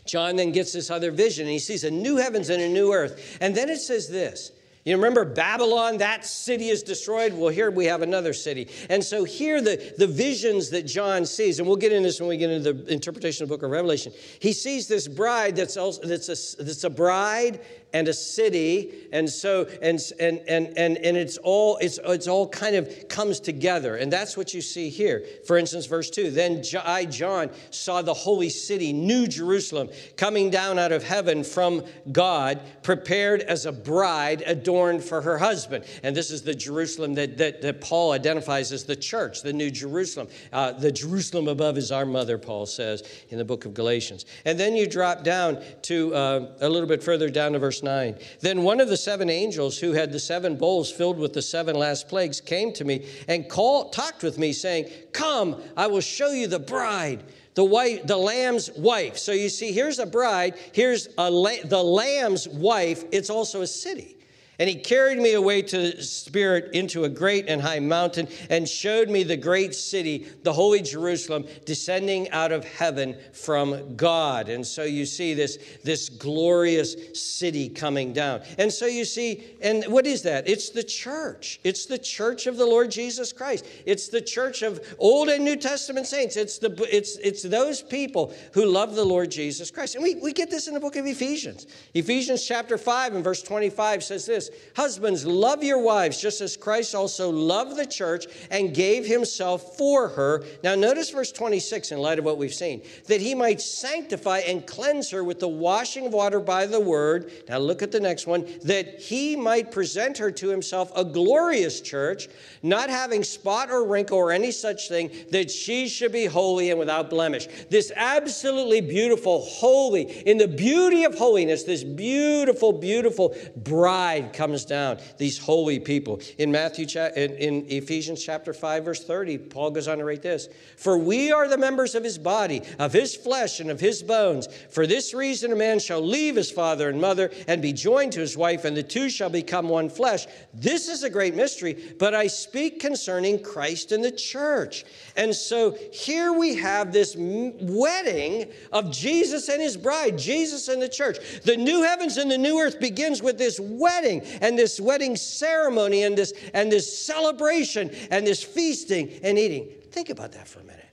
John 0.06 0.36
then 0.36 0.52
gets 0.52 0.74
this 0.74 0.90
other 0.90 1.12
vision 1.12 1.44
and 1.44 1.52
he 1.52 1.60
sees 1.60 1.84
a 1.84 1.92
new 1.92 2.18
heavens 2.18 2.50
and 2.50 2.62
a 2.62 2.70
new 2.70 2.94
earth. 2.94 3.38
And 3.42 3.56
then 3.56 3.70
it 3.70 3.78
says 3.78 4.10
this. 4.10 4.52
You 4.86 4.98
remember 4.98 5.24
Babylon, 5.24 6.00
that 6.00 6.26
city 6.26 6.68
is 6.68 6.84
destroyed? 6.84 7.34
Well, 7.34 7.50
here 7.50 7.72
we 7.72 7.86
have 7.86 8.02
another 8.02 8.34
city. 8.34 8.68
And 8.90 9.02
so 9.02 9.24
here 9.24 9.62
the, 9.62 9.94
the 9.98 10.08
visions 10.08 10.70
that 10.72 10.86
John 10.86 11.26
sees, 11.26 11.60
and 11.60 11.68
we'll 11.68 11.78
get 11.78 11.94
into 11.94 12.10
this 12.10 12.20
when 12.20 12.28
we 12.28 12.36
get 12.36 12.50
into 12.50 12.74
the 12.74 12.94
interpretation 12.94 13.44
of 13.44 13.50
the 13.50 13.56
book 13.56 13.64
of 13.64 13.72
Revelation. 13.72 14.12
He 14.40 14.52
sees 14.52 14.90
this 14.90 15.08
bride 15.08 15.56
that's 15.56 15.78
also 15.78 16.06
that's 16.06 16.28
a, 16.28 16.64
that's 16.64 16.84
a 16.84 16.90
bride 16.90 17.62
and 17.94 18.08
a 18.08 18.14
city 18.14 19.08
and 19.14 19.30
so 19.30 19.68
and 19.82 20.00
and 20.20 20.42
and 20.48 20.78
and, 20.78 20.98
and 20.98 21.16
it's 21.16 21.38
all 21.38 21.78
it's 21.78 22.00
it's 22.04 22.28
all 22.28 22.48
kind 22.50 22.76
of 22.76 23.08
comes 23.08 23.40
together. 23.40 23.96
And 23.96 24.12
that's 24.12 24.36
what 24.36 24.54
you 24.54 24.62
see 24.62 24.90
here. 24.90 25.24
For 25.46 25.58
instance 25.58 25.86
verse 25.86 26.10
2 26.10 26.32
then 26.32 26.64
i 26.84 27.06
john 27.06 27.50
saw 27.70 28.02
the 28.02 28.14
holy 28.14 28.50
city 28.50 28.92
new 28.92 29.28
jerusalem 29.28 29.90
coming 30.18 30.50
down 30.50 30.80
out 30.80 30.92
of 30.92 31.04
heaven 31.04 31.44
from 31.44 31.84
god 32.12 32.62
prepared 32.82 33.42
as 33.42 33.66
a 33.66 33.72
bride 33.72 34.44
adorned 34.46 35.04
for 35.04 35.22
her 35.22 35.38
husband. 35.38 35.86
And 36.02 36.16
this 36.16 36.32
is 36.32 36.42
the 36.42 36.56
jerusalem 36.56 37.14
that 37.16 37.38
that, 37.38 37.62
that 37.62 37.82
paul 37.82 38.12
identifies 38.12 38.72
as 38.72 38.84
the 38.84 38.96
church 38.96 39.44
the 39.44 39.54
new 39.54 39.70
jerusalem. 39.70 40.28
Uh, 40.52 40.72
the 40.72 40.92
jerusalem 40.92 41.48
above 41.48 41.78
is 41.78 41.92
our 41.92 42.06
mother 42.06 42.38
paul 42.38 42.66
says 42.66 43.04
in 43.30 43.38
the 43.38 43.46
book 43.46 43.66
of 43.66 43.74
galatians. 43.74 44.26
And 44.46 44.60
then 44.60 44.76
you 44.76 44.88
drop 44.88 45.24
down 45.24 45.62
to 45.84 46.16
uh, 46.16 46.56
a 46.60 46.70
little 46.70 46.90
bit 46.90 47.04
further 47.04 47.30
down 47.30 47.54
to 47.54 47.60
verse 47.60 47.83
9. 47.84 48.16
Then 48.40 48.64
one 48.64 48.80
of 48.80 48.90
the 48.90 48.98
seven 48.98 49.30
angels 49.30 49.78
who 49.78 49.92
had 49.94 50.12
the 50.12 50.20
seven 50.20 50.56
bowls 50.56 50.92
filled 50.92 51.20
with 51.20 51.34
the 51.34 51.42
seven 51.42 51.76
last 51.76 52.08
plagues 52.08 52.42
came 52.42 52.74
to 52.74 52.86
me 52.86 53.08
and 53.28 53.50
called, 53.50 53.94
talked 53.94 54.24
with 54.24 54.40
me, 54.40 54.54
saying, 54.54 54.90
Come, 55.12 55.62
I 55.78 55.88
will 55.88 56.02
show 56.02 56.32
you 56.32 56.48
the 56.48 56.60
bride 56.60 57.24
the 57.56 57.64
wife, 57.64 58.06
the 58.06 58.18
lamb's 58.18 58.72
wife. 58.72 59.18
So 59.18 59.32
you 59.32 59.50
see, 59.50 59.72
here's 59.72 60.00
a 60.00 60.06
bride, 60.06 60.56
here's 60.72 61.08
a 61.18 61.30
la- 61.30 61.64
the 61.64 61.84
lamb's 61.84 62.48
wife. 62.48 63.04
It's 63.12 63.30
also 63.30 63.62
a 63.62 63.68
city. 63.68 64.18
And 64.64 64.70
he 64.70 64.76
carried 64.76 65.18
me 65.18 65.34
away 65.34 65.62
to 65.64 66.02
Spirit 66.02 66.74
into 66.74 67.04
a 67.04 67.10
great 67.10 67.50
and 67.50 67.62
high 67.62 67.80
mountain 67.80 68.28
and 68.50 68.68
showed 68.68 69.10
me 69.10 69.24
the 69.24 69.38
great 69.38 69.76
city, 69.76 70.28
the 70.44 70.54
holy 70.54 70.82
Jerusalem, 70.82 71.46
descending 71.66 72.30
out 72.30 72.52
of 72.52 72.64
heaven 72.64 73.18
from 73.34 73.96
God. 73.96 74.50
And 74.50 74.66
so 74.66 74.84
you 74.84 75.06
see 75.06 75.34
this, 75.34 75.58
this 75.84 76.10
glorious 76.10 76.96
city 77.20 77.70
coming 77.70 78.14
down. 78.14 78.42
And 78.58 78.72
so 78.72 78.86
you 78.86 79.06
see, 79.06 79.44
and 79.62 79.84
what 79.86 80.06
is 80.06 80.22
that? 80.22 80.48
It's 80.48 80.70
the 80.70 80.84
church. 80.84 81.60
It's 81.64 81.86
the 81.86 81.98
church 81.98 82.48
of 82.48 82.56
the 82.56 82.66
Lord 82.66 82.92
Jesus 82.92 83.34
Christ. 83.34 83.66
It's 83.86 84.08
the 84.08 84.22
church 84.22 84.62
of 84.62 84.80
Old 84.98 85.30
and 85.30 85.44
New 85.44 85.58
Testament 85.58 86.08
saints. 86.08 86.38
It's, 86.38 86.58
the, 86.58 86.72
it's, 86.90 87.18
it's 87.18 87.44
those 87.44 87.82
people 87.82 88.34
who 88.54 88.66
love 88.66 88.96
the 88.96 89.04
Lord 89.06 89.30
Jesus 89.30 89.72
Christ. 89.72 89.96
And 89.96 90.04
we, 90.04 90.16
we 90.16 90.32
get 90.32 90.50
this 90.50 90.68
in 90.68 90.74
the 90.74 90.80
book 90.80 90.96
of 90.96 91.06
Ephesians. 91.06 91.68
Ephesians 91.94 92.46
chapter 92.46 92.78
5 92.78 93.16
and 93.16 93.24
verse 93.24 93.42
25 93.42 94.04
says 94.04 94.26
this 94.26 94.44
this 94.44 94.53
Husbands, 94.76 95.26
love 95.26 95.64
your 95.64 95.80
wives, 95.80 96.20
just 96.22 96.42
as 96.42 96.58
Christ 96.58 96.96
also 96.96 97.30
loved 97.30 97.78
the 97.78 97.86
church 97.86 98.26
and 98.50 98.74
gave 98.74 99.06
himself 99.06 99.78
for 99.78 100.10
her. 100.10 100.44
Now, 100.64 100.76
notice 100.76 101.10
verse 101.10 101.32
26 101.32 101.92
in 101.92 102.00
light 102.00 102.20
of 102.20 102.26
what 102.26 102.38
we've 102.38 102.54
seen 102.54 102.82
that 103.08 103.22
he 103.22 103.36
might 103.36 103.62
sanctify 103.62 104.40
and 104.40 104.66
cleanse 104.66 105.10
her 105.12 105.24
with 105.24 105.40
the 105.40 105.48
washing 105.48 106.08
of 106.08 106.14
water 106.14 106.40
by 106.40 106.66
the 106.66 106.80
word. 106.80 107.32
Now, 107.48 107.60
look 107.60 107.82
at 107.82 107.92
the 107.92 108.00
next 108.00 108.28
one 108.28 108.48
that 108.64 109.00
he 109.00 109.36
might 109.36 109.72
present 109.72 110.18
her 110.18 110.32
to 110.32 110.50
himself 110.50 110.92
a 110.96 111.06
glorious 111.06 111.82
church, 111.82 112.28
not 112.62 112.90
having 112.90 113.24
spot 113.24 113.70
or 113.70 113.86
wrinkle 113.86 114.18
or 114.18 114.32
any 114.32 114.52
such 114.52 114.90
thing, 114.90 115.12
that 115.32 115.52
she 115.52 115.88
should 115.88 116.12
be 116.12 116.26
holy 116.26 116.70
and 116.70 116.80
without 116.80 117.10
blemish. 117.10 117.48
This 117.70 117.92
absolutely 117.96 118.82
beautiful, 118.82 119.42
holy, 119.42 120.04
in 120.28 120.38
the 120.38 120.48
beauty 120.48 121.04
of 121.04 121.16
holiness, 121.16 121.64
this 121.64 121.84
beautiful, 121.84 122.74
beautiful 122.74 123.36
bride 123.56 124.33
comes 124.34 124.66
down, 124.66 125.00
these 125.18 125.38
holy 125.38 125.80
people. 125.80 126.20
In 126.38 126.52
Matthew, 126.52 126.86
in, 127.16 127.36
in 127.36 127.66
Ephesians 127.70 128.24
chapter 128.24 128.54
5, 128.54 128.86
verse 128.86 129.04
30, 129.04 129.38
Paul 129.38 129.72
goes 129.72 129.88
on 129.88 129.98
to 130.00 130.06
write 130.06 130.22
this 130.22 130.48
For 130.78 130.98
we 130.98 131.32
are 131.32 131.48
the 131.48 131.58
members 131.58 131.96
of 131.96 132.04
his 132.04 132.18
body, 132.18 132.62
of 132.80 132.94
his 132.94 133.16
flesh, 133.16 133.60
and 133.60 133.70
of 133.70 133.80
his 133.80 134.04
bones. 134.04 134.48
For 134.70 134.88
this 134.88 135.14
reason, 135.14 135.52
a 135.52 135.56
man 135.56 135.80
shall 135.80 136.02
leave 136.02 136.36
his 136.36 136.52
father 136.52 136.90
and 136.90 137.00
mother 137.00 137.32
and 137.48 137.62
be 137.62 137.74
joined 137.74 138.14
to 138.14 138.20
his 138.20 138.38
wife, 138.38 138.66
and 138.66 138.76
the 138.76 138.84
two 138.84 139.10
shall 139.10 139.30
become 139.30 139.70
one 139.70 139.90
flesh. 139.90 140.28
This 140.54 140.90
is 140.90 141.04
a 141.04 141.10
great 141.10 141.36
mystery, 141.36 141.96
but 142.00 142.14
I 142.14 142.28
speak 142.28 142.80
concerning 142.80 143.42
Christ 143.42 143.92
and 143.92 144.04
the 144.04 144.12
church. 144.12 144.86
And 145.16 145.34
so 145.36 145.78
here 145.92 146.34
we 146.34 146.56
have 146.56 146.92
this 146.92 147.16
wedding 147.18 148.52
of 148.72 148.92
Jesus 148.92 149.50
and 149.50 149.62
his 149.62 149.78
bride, 149.78 150.18
Jesus 150.18 150.68
and 150.68 150.82
the 150.82 150.90
church. 150.90 151.18
The 151.44 151.58
new 151.58 151.84
heavens 151.84 152.18
and 152.18 152.30
the 152.30 152.38
new 152.38 152.60
earth 152.60 152.80
begins 152.80 153.22
with 153.22 153.38
this 153.38 153.60
wedding 153.60 154.23
and 154.42 154.58
this 154.58 154.80
wedding 154.80 155.16
ceremony 155.16 156.04
and 156.04 156.18
this 156.18 156.34
and 156.54 156.72
this 156.72 157.06
celebration 157.06 157.92
and 158.12 158.26
this 158.26 158.44
feasting 158.44 159.10
and 159.24 159.38
eating. 159.38 159.70
Think 159.92 160.10
about 160.10 160.32
that 160.34 160.48
for 160.48 160.60
a 160.60 160.64
minute. 160.64 160.86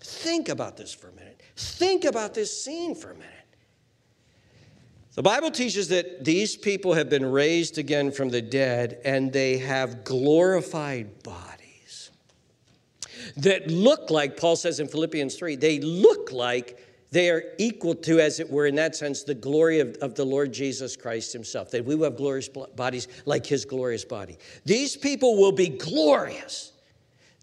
Think 0.00 0.48
about 0.48 0.76
this 0.76 0.94
for 0.94 1.08
a 1.08 1.12
minute. 1.12 1.42
Think 1.56 2.04
about 2.04 2.34
this 2.34 2.64
scene 2.64 2.94
for 2.94 3.10
a 3.10 3.14
minute. 3.14 3.32
The 5.14 5.22
Bible 5.22 5.50
teaches 5.50 5.88
that 5.88 6.24
these 6.24 6.56
people 6.56 6.92
have 6.92 7.08
been 7.08 7.24
raised 7.24 7.78
again 7.78 8.12
from 8.12 8.28
the 8.28 8.42
dead 8.42 9.00
and 9.02 9.32
they 9.32 9.56
have 9.58 10.04
glorified 10.04 11.22
bodies 11.22 12.10
that 13.38 13.70
look 13.70 14.10
like, 14.10 14.36
Paul 14.36 14.56
says 14.56 14.78
in 14.78 14.88
Philippians 14.88 15.34
3, 15.34 15.56
they 15.56 15.80
look 15.80 16.32
like 16.32 16.85
they 17.10 17.30
are 17.30 17.42
equal 17.58 17.94
to, 17.94 18.20
as 18.20 18.40
it 18.40 18.50
were, 18.50 18.66
in 18.66 18.74
that 18.76 18.96
sense, 18.96 19.22
the 19.22 19.34
glory 19.34 19.80
of, 19.80 19.96
of 20.02 20.14
the 20.14 20.24
Lord 20.24 20.52
Jesus 20.52 20.96
Christ 20.96 21.32
Himself, 21.32 21.70
that 21.70 21.84
we 21.84 21.94
will 21.94 22.04
have 22.04 22.16
glorious 22.16 22.48
bodies 22.48 23.08
like 23.24 23.46
His 23.46 23.64
glorious 23.64 24.04
body. 24.04 24.38
These 24.64 24.96
people 24.96 25.36
will 25.36 25.52
be 25.52 25.68
glorious. 25.68 26.72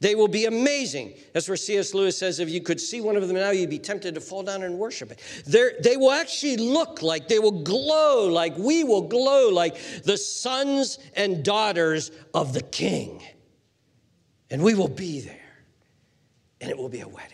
They 0.04 0.16
will 0.16 0.28
be 0.28 0.46
amazing. 0.46 1.14
That's 1.32 1.48
where 1.48 1.56
C.S. 1.56 1.94
Lewis 1.94 2.18
says 2.18 2.42
if 2.42 2.50
you 2.50 2.60
could 2.60 2.82
see 2.82 3.00
one 3.00 3.16
of 3.16 3.26
them 3.26 3.38
now, 3.38 3.52
you'd 3.52 3.70
be 3.70 3.80
tempted 3.80 4.16
to 4.16 4.22
fall 4.22 4.44
down 4.44 4.64
and 4.64 4.78
worship 4.78 5.12
it. 5.12 5.20
They're, 5.46 5.76
they 5.82 5.96
will 5.96 6.12
actually 6.12 6.58
look 6.58 7.02
like, 7.02 7.30
they 7.30 7.40
will 7.40 7.64
glow 7.64 8.28
like, 8.28 8.58
we 8.58 8.84
will 8.84 9.08
glow 9.08 9.48
like 9.50 9.78
the 10.04 10.18
sons 10.18 11.00
and 11.16 11.42
daughters 11.46 12.12
of 12.34 12.54
the 12.54 12.62
King. 12.62 13.24
And 14.50 14.62
we 14.62 14.76
will 14.76 14.90
be 14.90 15.22
there. 15.22 15.40
And 16.60 16.70
it 16.70 16.78
will 16.78 16.90
be 16.90 17.00
a 17.00 17.08
wedding. 17.08 17.33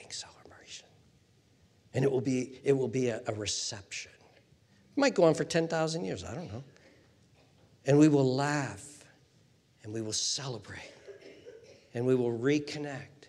And 1.93 2.05
it 2.05 2.11
will 2.11 2.21
be, 2.21 2.59
it 2.63 2.73
will 2.73 2.87
be 2.87 3.09
a, 3.09 3.21
a 3.27 3.33
reception. 3.33 4.11
It 4.95 4.99
might 4.99 5.15
go 5.15 5.23
on 5.23 5.33
for 5.33 5.43
10,000 5.43 6.05
years, 6.05 6.23
I 6.23 6.35
don't 6.35 6.51
know. 6.51 6.63
And 7.85 7.97
we 7.97 8.07
will 8.07 8.35
laugh 8.35 9.03
and 9.83 9.93
we 9.93 10.01
will 10.01 10.13
celebrate 10.13 10.93
and 11.93 12.05
we 12.05 12.15
will 12.15 12.37
reconnect 12.37 13.27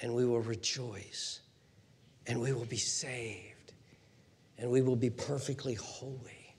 and 0.00 0.14
we 0.14 0.24
will 0.24 0.40
rejoice 0.40 1.40
and 2.26 2.40
we 2.40 2.52
will 2.52 2.66
be 2.66 2.76
saved 2.76 3.72
and 4.58 4.70
we 4.70 4.82
will 4.82 4.96
be 4.96 5.10
perfectly 5.10 5.74
holy 5.74 6.56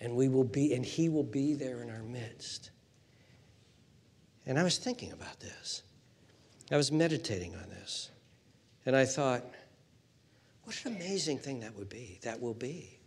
and 0.00 0.14
we 0.14 0.28
will 0.28 0.44
be 0.44 0.74
and 0.74 0.84
he 0.84 1.08
will 1.08 1.24
be 1.24 1.54
there 1.54 1.82
in 1.82 1.90
our 1.90 2.02
midst 2.02 2.70
and 4.46 4.58
i 4.58 4.62
was 4.62 4.78
thinking 4.78 5.12
about 5.12 5.40
this 5.40 5.82
i 6.70 6.76
was 6.76 6.92
meditating 6.92 7.54
on 7.54 7.68
this 7.70 8.10
and 8.84 8.94
i 8.94 9.04
thought 9.04 9.42
what 10.66 10.84
an 10.84 10.96
amazing 10.96 11.38
thing 11.38 11.60
that 11.60 11.74
would 11.74 11.88
be 11.88 12.18
that 12.22 12.40
will 12.40 12.54
be 12.54 12.98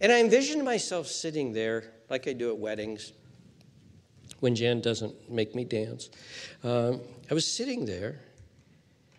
and 0.00 0.10
i 0.10 0.18
envisioned 0.18 0.64
myself 0.64 1.06
sitting 1.06 1.52
there 1.52 1.92
like 2.10 2.26
i 2.26 2.32
do 2.32 2.50
at 2.50 2.58
weddings 2.58 3.12
when 4.42 4.56
Jan 4.56 4.80
doesn't 4.80 5.30
make 5.30 5.54
me 5.54 5.62
dance. 5.62 6.10
Um, 6.64 7.00
I 7.30 7.34
was 7.34 7.46
sitting 7.46 7.84
there, 7.84 8.18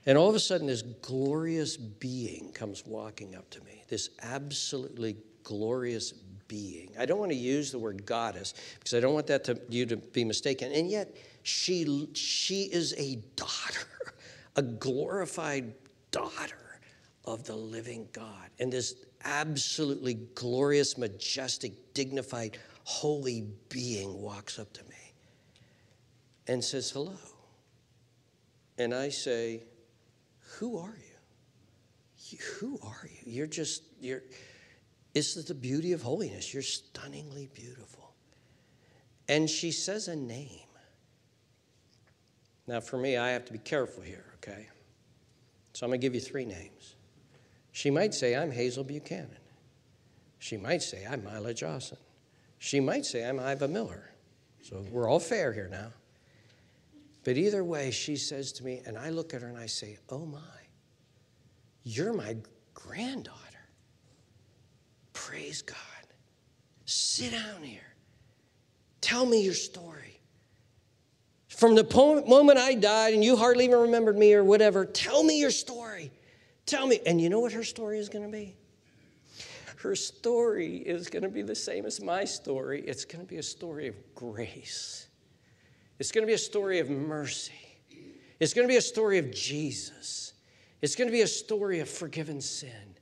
and 0.06 0.18
all 0.18 0.28
of 0.28 0.36
a 0.36 0.40
sudden, 0.40 0.68
this 0.68 0.82
glorious 0.82 1.78
being 1.78 2.52
comes 2.52 2.86
walking 2.86 3.34
up 3.34 3.50
to 3.52 3.64
me. 3.64 3.86
This 3.88 4.10
absolutely 4.22 5.16
glorious 5.44 6.12
being. 6.50 6.92
I 7.00 7.06
don't 7.06 7.20
want 7.20 7.32
to 7.32 7.38
use 7.38 7.72
the 7.72 7.80
word 7.80 8.06
goddess 8.06 8.54
because 8.78 8.94
I 8.96 9.00
don't 9.00 9.14
want 9.14 9.28
that 9.28 9.46
to 9.46 9.62
you 9.70 9.86
to 9.86 9.96
be 9.96 10.26
mistaken. 10.26 10.74
And 10.74 10.90
yet, 10.90 11.16
she 11.44 12.10
she 12.14 12.64
is 12.64 12.94
a 12.98 13.16
daughter, 13.38 13.88
a 14.58 14.62
glorified 14.62 15.74
daughter 16.12 16.63
of 17.26 17.44
the 17.46 17.56
living 17.56 18.08
God. 18.12 18.50
And 18.60 18.72
this 18.72 18.96
absolutely 19.24 20.16
glorious, 20.36 20.98
majestic, 20.98 21.94
dignified, 21.94 22.58
holy 22.84 23.48
being 23.70 24.22
walks 24.22 24.60
up 24.60 24.72
to 24.74 24.84
me 24.84 25.14
and 26.48 26.64
says 26.64 26.92
hello. 26.92 27.18
And 28.78 28.94
I 28.94 29.10
say, 29.10 29.64
Who 30.58 30.78
are 30.78 30.96
you? 30.98 32.38
Who 32.60 32.80
are 32.84 33.08
you? 33.08 33.32
You're 33.32 33.48
just, 33.48 33.84
you're, 34.02 34.24
this 35.14 35.38
is 35.38 35.46
the 35.46 35.54
beauty 35.54 35.94
of 35.94 36.02
holiness. 36.02 36.54
You're 36.54 36.64
stunningly 36.64 37.50
beautiful. 37.54 38.14
And 39.30 39.50
she 39.50 39.72
says 39.72 40.08
a 40.08 40.16
name. 40.16 40.60
Now, 42.66 42.80
for 42.80 42.98
me, 42.98 43.18
I 43.18 43.30
have 43.30 43.46
to 43.46 43.54
be 43.54 43.60
careful 43.60 44.04
here, 44.04 44.26
okay? 44.36 44.68
So 45.74 45.86
I'm 45.86 45.90
going 45.90 46.00
to 46.00 46.06
give 46.06 46.16
you 46.16 46.22
three 46.22 46.46
names. 46.46 46.96
She 47.74 47.90
might 47.90 48.14
say, 48.14 48.36
I'm 48.36 48.52
Hazel 48.52 48.84
Buchanan. 48.84 49.36
She 50.38 50.58
might 50.58 50.84
say, 50.84 51.06
I'm 51.10 51.24
Mila 51.24 51.54
Johnson. 51.54 51.98
She 52.60 52.80
might 52.80 53.04
say, 53.04 53.28
I'm 53.28 53.40
Iva 53.40 53.68
Miller. 53.68 54.12
So 54.62 54.86
we're 54.92 55.10
all 55.10 55.20
fair 55.20 55.52
here 55.52 55.68
now. 55.70 55.92
But 57.24 57.36
either 57.36 57.64
way, 57.64 57.92
she 57.92 58.16
says 58.16 58.52
to 58.54 58.64
me, 58.64 58.82
and 58.86 58.98
I 58.98 59.10
look 59.10 59.34
at 59.34 59.42
her 59.42 59.48
and 59.48 59.58
I 59.58 59.66
say, 59.66 59.98
Oh 60.10 60.26
my, 60.26 60.40
you're 61.84 62.14
my 62.14 62.38
granddaughter. 62.74 63.40
Praise 65.14 65.62
God. 65.62 65.78
Sit 66.86 67.32
down 67.32 67.64
here. 67.64 67.82
Tell 69.02 69.26
me 69.26 69.44
your 69.44 69.54
story. 69.54 70.20
From 71.48 71.76
the 71.76 72.24
moment 72.28 72.60
I 72.60 72.76
died 72.76 73.14
and 73.14 73.24
you 73.24 73.36
hardly 73.36 73.66
even 73.66 73.80
remembered 73.80 74.18
me 74.18 74.34
or 74.34 74.44
whatever, 74.44 74.86
tell 74.86 75.24
me 75.24 75.40
your 75.40 75.52
story. 75.52 76.12
Tell 76.66 76.88
me. 76.88 77.00
And 77.06 77.20
you 77.20 77.30
know 77.30 77.40
what 77.40 77.52
her 77.54 77.64
story 77.64 78.00
is 78.00 78.10
going 78.10 78.26
to 78.26 78.32
be? 78.32 78.56
Her 79.78 79.96
story 79.96 80.78
is 80.78 81.10
going 81.10 81.24
to 81.24 81.30
be 81.30 81.42
the 81.42 81.56
same 81.56 81.86
as 81.86 82.02
my 82.02 82.24
story. 82.24 82.82
It's 82.82 83.06
going 83.06 83.24
to 83.24 83.30
be 83.30 83.38
a 83.38 83.44
story 83.44 83.88
of 83.88 83.96
grace 84.16 85.08
it's 86.00 86.12
going 86.12 86.24
to 86.24 86.28
be 86.28 86.34
a 86.34 86.38
story 86.38 86.80
of 86.80 86.90
mercy. 86.90 87.54
It's 88.40 88.54
going 88.54 88.68
to 88.68 88.72
be 88.72 88.78
a 88.78 88.82
story 88.82 89.20
of 89.20 89.32
Jesus. 89.32 90.34
It's 90.82 90.96
going 90.96 91.08
to 91.08 91.14
be 91.14 91.22
a 91.22 91.28
story 91.28 91.80
of 91.80 91.88
forgiven 91.88 92.42
sin. 92.42 92.96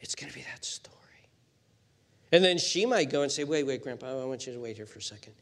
It's 0.00 0.14
going 0.14 0.30
to 0.30 0.38
be 0.38 0.44
that 0.44 0.64
story. 0.64 0.96
And 2.32 2.42
then 2.42 2.56
she 2.56 2.86
might 2.86 3.10
go 3.10 3.22
and 3.22 3.30
say, 3.30 3.44
Wait, 3.44 3.64
wait, 3.64 3.82
Grandpa, 3.82 4.22
I 4.22 4.24
want 4.24 4.46
you 4.46 4.54
to 4.54 4.60
wait 4.60 4.76
here 4.76 4.86
for 4.86 5.00
a 5.00 5.02
second. 5.02 5.34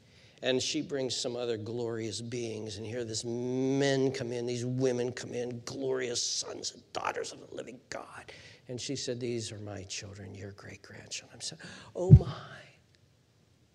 And 0.42 0.62
she 0.62 0.80
brings 0.80 1.14
some 1.14 1.36
other 1.36 1.58
glorious 1.58 2.22
beings, 2.22 2.78
and 2.78 2.86
here 2.86 3.04
these 3.04 3.26
men 3.26 4.10
come 4.10 4.32
in, 4.32 4.46
these 4.46 4.64
women 4.64 5.12
come 5.12 5.34
in, 5.34 5.60
glorious 5.66 6.22
sons 6.22 6.72
and 6.72 6.82
daughters 6.94 7.32
of 7.32 7.46
the 7.46 7.54
living 7.54 7.78
God. 7.90 8.32
And 8.68 8.80
she 8.80 8.96
said, 8.96 9.20
These 9.20 9.52
are 9.52 9.58
my 9.58 9.82
children, 9.82 10.34
your 10.34 10.52
great 10.52 10.80
grandchildren. 10.80 11.34
I'm 11.34 11.40
saying, 11.42 11.60
Oh 11.94 12.12
my, 12.12 12.26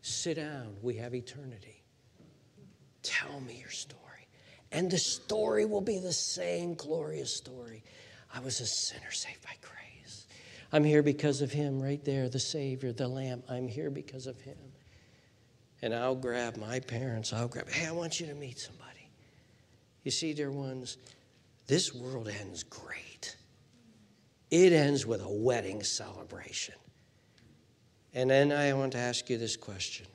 sit 0.02 0.36
down, 0.36 0.76
we 0.82 0.96
have 0.96 1.14
eternity. 1.14 1.84
Tell 3.04 3.40
me 3.42 3.58
your 3.60 3.70
story. 3.70 4.02
And 4.72 4.90
the 4.90 4.98
story 4.98 5.66
will 5.66 5.82
be 5.82 6.00
the 6.00 6.14
same 6.14 6.74
glorious 6.74 7.32
story. 7.32 7.84
I 8.34 8.40
was 8.40 8.60
a 8.60 8.66
sinner 8.66 9.12
saved 9.12 9.44
by 9.44 9.54
grace. 9.62 10.28
I'm 10.72 10.84
here 10.84 11.04
because 11.04 11.42
of 11.42 11.52
him 11.52 11.82
right 11.82 12.04
there, 12.04 12.28
the 12.28 12.40
Savior, 12.40 12.92
the 12.92 13.08
Lamb. 13.08 13.44
I'm 13.48 13.68
here 13.68 13.92
because 13.92 14.26
of 14.26 14.42
him. 14.42 14.58
And 15.86 15.94
I'll 15.94 16.16
grab 16.16 16.58
my 16.58 16.80
parents. 16.80 17.32
I'll 17.32 17.48
grab, 17.48 17.70
hey, 17.70 17.86
I 17.86 17.92
want 17.92 18.20
you 18.20 18.26
to 18.26 18.34
meet 18.34 18.58
somebody. 18.58 19.08
You 20.04 20.10
see, 20.10 20.34
dear 20.34 20.50
ones, 20.50 20.98
this 21.68 21.94
world 21.94 22.28
ends 22.28 22.64
great. 22.64 23.38
It 24.50 24.74
ends 24.74 25.06
with 25.06 25.22
a 25.22 25.30
wedding 25.30 25.84
celebration. 25.84 26.74
And 28.16 28.32
then 28.32 28.52
I 28.52 28.74
want 28.74 28.94
to 28.94 28.98
ask 28.98 29.30
you 29.30 29.38
this 29.38 29.56
question 29.56 30.08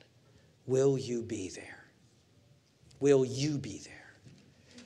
Will 0.67 0.97
you 0.97 1.21
be 1.21 1.47
there? 1.47 1.85
Will 2.99 3.23
you 3.23 3.57
be 3.57 3.79
there? 3.85 4.13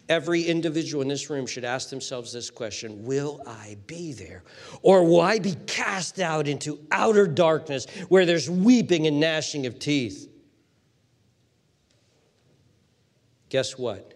Every 0.08 0.44
individual 0.44 1.02
in 1.02 1.08
this 1.08 1.32
room 1.32 1.48
should 1.48 1.66
ask 1.66 1.90
themselves 1.90 2.32
this 2.32 2.52
question 2.52 3.04
Will 3.04 3.42
I 3.48 3.76
be 3.88 4.14
there? 4.14 4.44
Or 4.84 5.04
will 5.04 5.22
I 5.22 5.40
be 5.40 5.56
cast 5.66 6.20
out 6.20 6.48
into 6.48 6.78
outer 6.92 7.26
darkness 7.26 7.88
where 8.08 8.28
there's 8.28 8.52
weeping 8.52 9.08
and 9.08 9.20
gnashing 9.20 9.66
of 9.66 9.80
teeth? 9.80 10.30
Guess 13.56 13.78
what? 13.78 14.16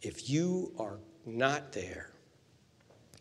If 0.00 0.28
you 0.28 0.72
are 0.80 0.98
not 1.24 1.70
there, 1.70 2.10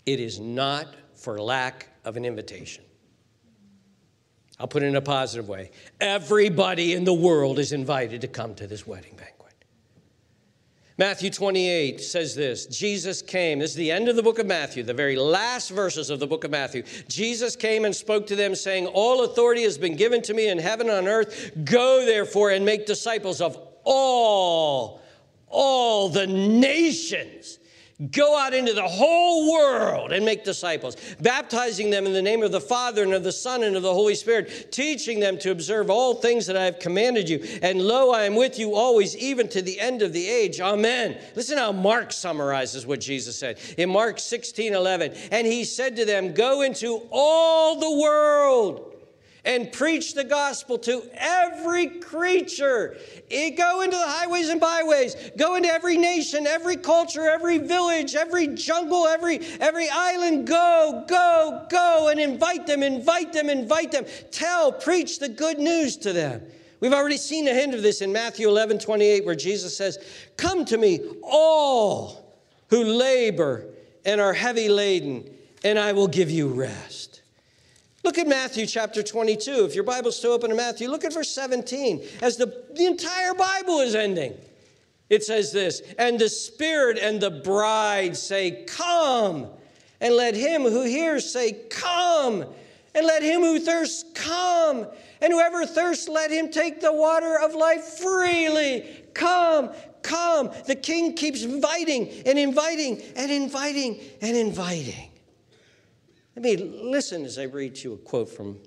it 0.07 0.19
is 0.19 0.39
not 0.39 0.87
for 1.13 1.39
lack 1.39 1.89
of 2.05 2.17
an 2.17 2.25
invitation. 2.25 2.83
I'll 4.59 4.67
put 4.67 4.81
it 4.81 4.87
in 4.87 4.95
a 4.95 5.01
positive 5.01 5.47
way. 5.47 5.69
Everybody 5.99 6.93
in 6.93 7.03
the 7.03 7.13
world 7.13 7.59
is 7.59 7.71
invited 7.71 8.21
to 8.21 8.27
come 8.27 8.55
to 8.55 8.65
this 8.65 8.87
wedding 8.87 9.15
banquet. 9.15 9.53
Matthew 10.97 11.29
28 11.29 12.01
says 12.01 12.33
this 12.33 12.65
Jesus 12.65 13.21
came. 13.21 13.59
This 13.59 13.69
is 13.69 13.77
the 13.77 13.91
end 13.91 14.09
of 14.09 14.15
the 14.15 14.23
book 14.23 14.39
of 14.39 14.47
Matthew, 14.47 14.81
the 14.81 14.91
very 14.91 15.17
last 15.17 15.69
verses 15.69 16.09
of 16.09 16.19
the 16.19 16.25
book 16.25 16.45
of 16.45 16.49
Matthew. 16.49 16.81
Jesus 17.07 17.55
came 17.55 17.85
and 17.85 17.95
spoke 17.95 18.25
to 18.25 18.35
them, 18.35 18.55
saying, 18.55 18.87
All 18.87 19.23
authority 19.23 19.61
has 19.61 19.77
been 19.77 19.95
given 19.95 20.23
to 20.23 20.33
me 20.33 20.49
in 20.49 20.57
heaven 20.57 20.89
and 20.89 20.97
on 20.97 21.07
earth. 21.07 21.51
Go 21.63 22.07
therefore 22.07 22.49
and 22.49 22.65
make 22.65 22.87
disciples 22.87 23.39
of 23.39 23.70
all, 23.83 25.01
all 25.47 26.09
the 26.09 26.27
nations 26.27 27.59
Go 28.09 28.35
out 28.35 28.55
into 28.55 28.73
the 28.73 28.87
whole 28.87 29.51
world 29.51 30.11
and 30.11 30.25
make 30.25 30.43
disciples, 30.43 30.97
baptizing 31.19 31.91
them 31.91 32.07
in 32.07 32.13
the 32.13 32.21
name 32.21 32.41
of 32.41 32.51
the 32.51 32.59
Father 32.59 33.03
and 33.03 33.13
of 33.13 33.23
the 33.23 33.31
Son 33.31 33.61
and 33.61 33.75
of 33.75 33.83
the 33.83 33.93
Holy 33.93 34.15
Spirit, 34.15 34.71
teaching 34.71 35.19
them 35.19 35.37
to 35.37 35.51
observe 35.51 35.91
all 35.91 36.15
things 36.15 36.47
that 36.47 36.57
I 36.57 36.65
have 36.65 36.79
commanded 36.79 37.29
you. 37.29 37.45
And 37.61 37.79
lo, 37.79 38.09
I 38.09 38.23
am 38.23 38.35
with 38.35 38.57
you 38.57 38.73
always, 38.73 39.15
even 39.15 39.47
to 39.49 39.61
the 39.61 39.79
end 39.79 40.01
of 40.01 40.13
the 40.13 40.27
age. 40.27 40.59
Amen. 40.59 41.15
Listen 41.35 41.59
how 41.59 41.71
Mark 41.71 42.11
summarizes 42.11 42.87
what 42.87 43.01
Jesus 43.01 43.37
said 43.37 43.59
in 43.77 43.91
Mark 43.91 44.17
16 44.17 44.73
11. 44.73 45.13
And 45.31 45.45
he 45.45 45.63
said 45.63 45.95
to 45.97 46.05
them, 46.05 46.33
Go 46.33 46.63
into 46.63 47.03
all 47.11 47.79
the 47.79 48.01
world 48.01 48.90
and 49.43 49.71
preach 49.71 50.13
the 50.13 50.23
gospel 50.23 50.77
to 50.79 51.03
every 51.13 51.87
creature. 51.87 52.97
Go 53.29 53.81
into 53.81 53.97
the 53.97 54.05
highways 54.05 54.49
and 54.49 54.61
byways. 54.61 55.15
Go 55.37 55.55
into 55.55 55.69
every 55.69 55.97
nation, 55.97 56.45
every 56.45 56.77
culture, 56.77 57.29
every 57.29 57.57
village, 57.57 58.15
every 58.15 58.47
jungle, 58.47 59.07
every, 59.07 59.39
every 59.59 59.89
island. 59.89 60.47
Go, 60.47 61.05
go, 61.07 61.65
go, 61.69 62.09
and 62.09 62.19
invite 62.19 62.67
them, 62.67 62.83
invite 62.83 63.33
them, 63.33 63.49
invite 63.49 63.91
them. 63.91 64.05
Tell, 64.31 64.71
preach 64.71 65.19
the 65.19 65.29
good 65.29 65.59
news 65.59 65.97
to 65.97 66.13
them. 66.13 66.41
We've 66.79 66.93
already 66.93 67.17
seen 67.17 67.47
a 67.47 67.53
hint 67.53 67.75
of 67.75 67.83
this 67.83 68.01
in 68.01 68.11
Matthew 68.11 68.47
11 68.47 68.79
28, 68.79 69.25
where 69.25 69.35
Jesus 69.35 69.75
says, 69.75 69.99
Come 70.37 70.65
to 70.65 70.77
me, 70.77 70.99
all 71.21 72.39
who 72.69 72.83
labor 72.83 73.65
and 74.05 74.19
are 74.19 74.33
heavy 74.33 74.69
laden, 74.69 75.29
and 75.63 75.77
I 75.77 75.91
will 75.91 76.07
give 76.07 76.31
you 76.31 76.47
rest. 76.47 77.10
Look 78.03 78.17
at 78.17 78.27
Matthew 78.27 78.65
chapter 78.65 79.03
22. 79.03 79.65
If 79.65 79.75
your 79.75 79.83
Bible's 79.83 80.17
still 80.17 80.31
open 80.31 80.49
to 80.49 80.55
Matthew, 80.55 80.89
look 80.89 81.03
at 81.03 81.13
verse 81.13 81.29
17. 81.29 82.01
As 82.21 82.37
the, 82.37 82.65
the 82.73 82.85
entire 82.85 83.33
Bible 83.33 83.79
is 83.79 83.93
ending, 83.93 84.33
it 85.09 85.23
says 85.23 85.51
this 85.51 85.81
And 85.99 86.17
the 86.17 86.29
Spirit 86.29 86.97
and 86.97 87.21
the 87.21 87.29
bride 87.29 88.17
say, 88.17 88.63
Come. 88.65 89.47
And 89.99 90.15
let 90.15 90.35
him 90.35 90.63
who 90.63 90.83
hears 90.83 91.31
say, 91.31 91.53
Come. 91.69 92.45
And 92.95 93.05
let 93.05 93.23
him 93.23 93.41
who 93.41 93.59
thirsts 93.59 94.03
come. 94.15 94.87
And 95.21 95.31
whoever 95.31 95.65
thirsts, 95.65 96.09
let 96.09 96.31
him 96.31 96.49
take 96.49 96.81
the 96.81 96.91
water 96.91 97.39
of 97.39 97.53
life 97.53 97.83
freely. 97.83 98.85
Come, 99.13 99.69
come. 100.01 100.51
The 100.67 100.75
king 100.75 101.15
keeps 101.15 101.43
inviting 101.43 102.09
and 102.25 102.37
inviting 102.37 103.01
and 103.15 103.31
inviting 103.31 103.99
and 104.21 104.35
inviting. 104.35 105.10
Let 106.35 106.43
me 106.43 106.55
listen 106.55 107.25
as 107.25 107.37
I 107.37 107.43
read 107.43 107.75
to 107.75 107.89
you 107.89 107.93
a 107.95 107.97
quote 107.97 108.29
from 108.29 108.57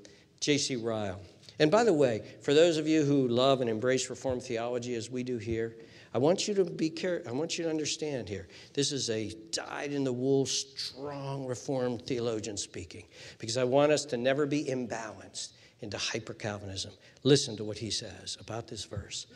J.C. 0.41 0.77
Ryle. 0.77 1.21
And 1.59 1.71
by 1.71 1.85
the 1.85 1.95
way, 1.95 2.23
for 2.43 2.53
those 2.53 2.77
of 2.77 2.87
you 2.87 3.05
who 3.05 3.29
love 3.29 3.61
and 3.61 3.71
embrace 3.71 4.11
Reformed 4.11 4.43
theology 4.43 4.95
as 4.95 5.11
we 5.11 5.23
do 5.23 5.39
here, 5.39 5.77
I 6.13 6.19
want 6.19 6.47
you 6.47 6.55
to 6.55 6.65
be 6.65 6.91
careful. 6.91 7.31
I 7.31 7.35
want 7.35 7.57
you 7.57 7.65
to 7.65 7.71
understand 7.71 8.29
here. 8.29 8.49
This 8.75 8.93
is 8.93 9.09
a 9.09 9.33
dyed 9.51 9.93
in 9.93 10.05
the 10.05 10.13
wool, 10.13 10.47
strong 10.47 11.47
Reformed 11.47 12.07
theologian 12.07 12.57
speaking, 12.57 13.05
because 13.39 13.57
I 13.57 13.65
want 13.65 13.93
us 13.93 14.05
to 14.07 14.17
never 14.17 14.47
be 14.47 14.65
imbalanced 14.65 15.53
into 15.81 15.97
hyper 15.97 16.35
Calvinism. 16.35 16.93
Listen 17.23 17.57
to 17.57 17.65
what 17.65 17.79
he 17.79 17.91
says 17.91 18.37
about 18.41 18.69
this 18.69 18.85
verse. 18.85 19.27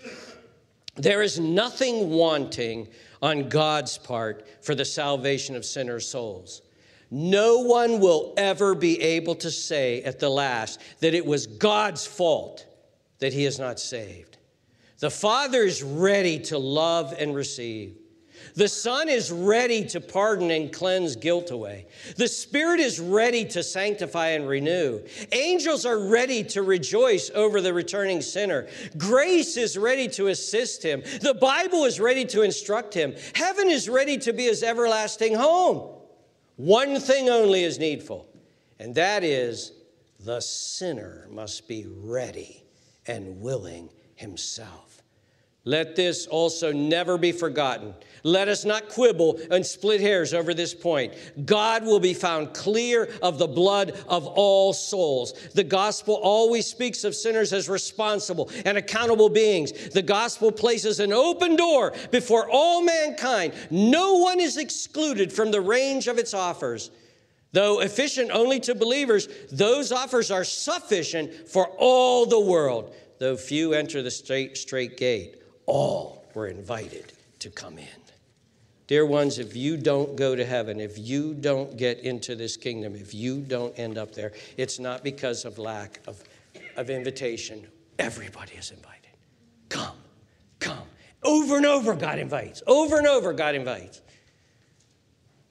There 0.96 1.22
is 1.22 1.40
nothing 1.40 2.10
wanting 2.10 2.88
on 3.22 3.48
God's 3.48 3.96
part 3.96 4.46
for 4.64 4.74
the 4.74 4.84
salvation 4.84 5.56
of 5.56 5.64
sinners' 5.64 6.06
souls. 6.06 6.62
No 7.10 7.58
one 7.60 8.00
will 8.00 8.34
ever 8.36 8.74
be 8.74 9.00
able 9.00 9.34
to 9.36 9.50
say 9.50 10.02
at 10.02 10.18
the 10.18 10.28
last 10.28 10.80
that 11.00 11.14
it 11.14 11.24
was 11.24 11.46
God's 11.46 12.06
fault 12.06 12.66
that 13.18 13.32
he 13.32 13.44
is 13.44 13.58
not 13.58 13.80
saved. 13.80 14.36
The 14.98 15.10
Father 15.10 15.62
is 15.62 15.82
ready 15.82 16.38
to 16.40 16.58
love 16.58 17.14
and 17.18 17.34
receive. 17.34 17.96
The 18.54 18.68
Son 18.68 19.08
is 19.08 19.30
ready 19.30 19.84
to 19.86 20.00
pardon 20.00 20.50
and 20.50 20.72
cleanse 20.72 21.16
guilt 21.16 21.50
away. 21.50 21.86
The 22.16 22.28
Spirit 22.28 22.80
is 22.80 22.98
ready 22.98 23.44
to 23.46 23.62
sanctify 23.62 24.28
and 24.28 24.48
renew. 24.48 25.00
Angels 25.32 25.84
are 25.86 25.98
ready 25.98 26.42
to 26.44 26.62
rejoice 26.62 27.30
over 27.34 27.60
the 27.60 27.72
returning 27.72 28.20
sinner. 28.20 28.68
Grace 28.96 29.56
is 29.56 29.76
ready 29.78 30.08
to 30.08 30.28
assist 30.28 30.82
him. 30.82 31.02
The 31.20 31.34
Bible 31.34 31.84
is 31.84 32.00
ready 32.00 32.24
to 32.26 32.42
instruct 32.42 32.94
him. 32.94 33.14
Heaven 33.34 33.70
is 33.70 33.88
ready 33.88 34.18
to 34.18 34.32
be 34.32 34.44
his 34.44 34.62
everlasting 34.62 35.34
home. 35.34 35.97
One 36.58 36.98
thing 36.98 37.28
only 37.28 37.62
is 37.62 37.78
needful, 37.78 38.26
and 38.80 38.92
that 38.96 39.22
is 39.22 39.70
the 40.18 40.40
sinner 40.40 41.28
must 41.30 41.68
be 41.68 41.86
ready 41.86 42.64
and 43.06 43.40
willing 43.40 43.90
himself. 44.16 44.87
Let 45.68 45.96
this 45.96 46.26
also 46.26 46.72
never 46.72 47.18
be 47.18 47.30
forgotten. 47.30 47.92
Let 48.22 48.48
us 48.48 48.64
not 48.64 48.88
quibble 48.88 49.38
and 49.50 49.66
split 49.66 50.00
hairs 50.00 50.32
over 50.32 50.54
this 50.54 50.72
point. 50.72 51.12
God 51.44 51.84
will 51.84 52.00
be 52.00 52.14
found 52.14 52.54
clear 52.54 53.10
of 53.20 53.36
the 53.36 53.46
blood 53.46 53.90
of 54.08 54.26
all 54.26 54.72
souls. 54.72 55.34
The 55.54 55.64
gospel 55.64 56.14
always 56.14 56.66
speaks 56.66 57.04
of 57.04 57.14
sinners 57.14 57.52
as 57.52 57.68
responsible 57.68 58.50
and 58.64 58.78
accountable 58.78 59.28
beings. 59.28 59.90
The 59.90 60.00
gospel 60.00 60.50
places 60.50 61.00
an 61.00 61.12
open 61.12 61.54
door 61.54 61.92
before 62.10 62.48
all 62.50 62.80
mankind. 62.80 63.52
No 63.70 64.14
one 64.14 64.40
is 64.40 64.56
excluded 64.56 65.30
from 65.30 65.50
the 65.50 65.60
range 65.60 66.08
of 66.08 66.16
its 66.16 66.32
offers. 66.32 66.90
Though 67.52 67.80
efficient 67.80 68.30
only 68.30 68.58
to 68.60 68.74
believers, 68.74 69.28
those 69.52 69.92
offers 69.92 70.30
are 70.30 70.44
sufficient 70.44 71.46
for 71.46 71.68
all 71.76 72.24
the 72.24 72.40
world. 72.40 72.94
Though 73.18 73.36
few 73.36 73.74
enter 73.74 74.00
the 74.00 74.10
strait, 74.10 74.56
strait 74.56 74.96
gate, 74.96 75.37
all 75.68 76.24
were 76.34 76.48
invited 76.48 77.12
to 77.38 77.50
come 77.50 77.78
in. 77.78 77.86
Dear 78.88 79.04
ones, 79.04 79.38
if 79.38 79.54
you 79.54 79.76
don't 79.76 80.16
go 80.16 80.34
to 80.34 80.44
heaven, 80.44 80.80
if 80.80 80.98
you 80.98 81.34
don't 81.34 81.76
get 81.76 82.00
into 82.00 82.34
this 82.34 82.56
kingdom, 82.56 82.96
if 82.96 83.12
you 83.12 83.40
don't 83.40 83.78
end 83.78 83.98
up 83.98 84.14
there, 84.14 84.32
it's 84.56 84.78
not 84.78 85.04
because 85.04 85.44
of 85.44 85.58
lack 85.58 86.00
of, 86.06 86.24
of 86.76 86.88
invitation. 86.88 87.66
Everybody 87.98 88.54
is 88.54 88.70
invited. 88.70 89.10
Come, 89.68 89.98
come. 90.58 90.88
Over 91.22 91.58
and 91.58 91.66
over, 91.66 91.94
God 91.94 92.18
invites. 92.18 92.62
Over 92.66 92.96
and 92.96 93.06
over, 93.06 93.34
God 93.34 93.54
invites. 93.54 94.00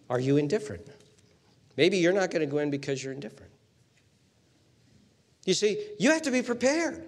Are 0.09 0.19
you 0.19 0.37
indifferent? 0.37 0.87
Maybe 1.75 1.97
you're 1.97 2.13
not 2.13 2.31
going 2.31 2.39
to 2.41 2.51
go 2.51 2.57
in 2.57 2.71
because 2.71 3.03
you're 3.03 3.13
indifferent. 3.13 3.51
You 5.45 5.53
see, 5.53 5.85
you 5.99 6.11
have 6.11 6.23
to 6.23 6.31
be 6.31 6.41
prepared. 6.41 7.05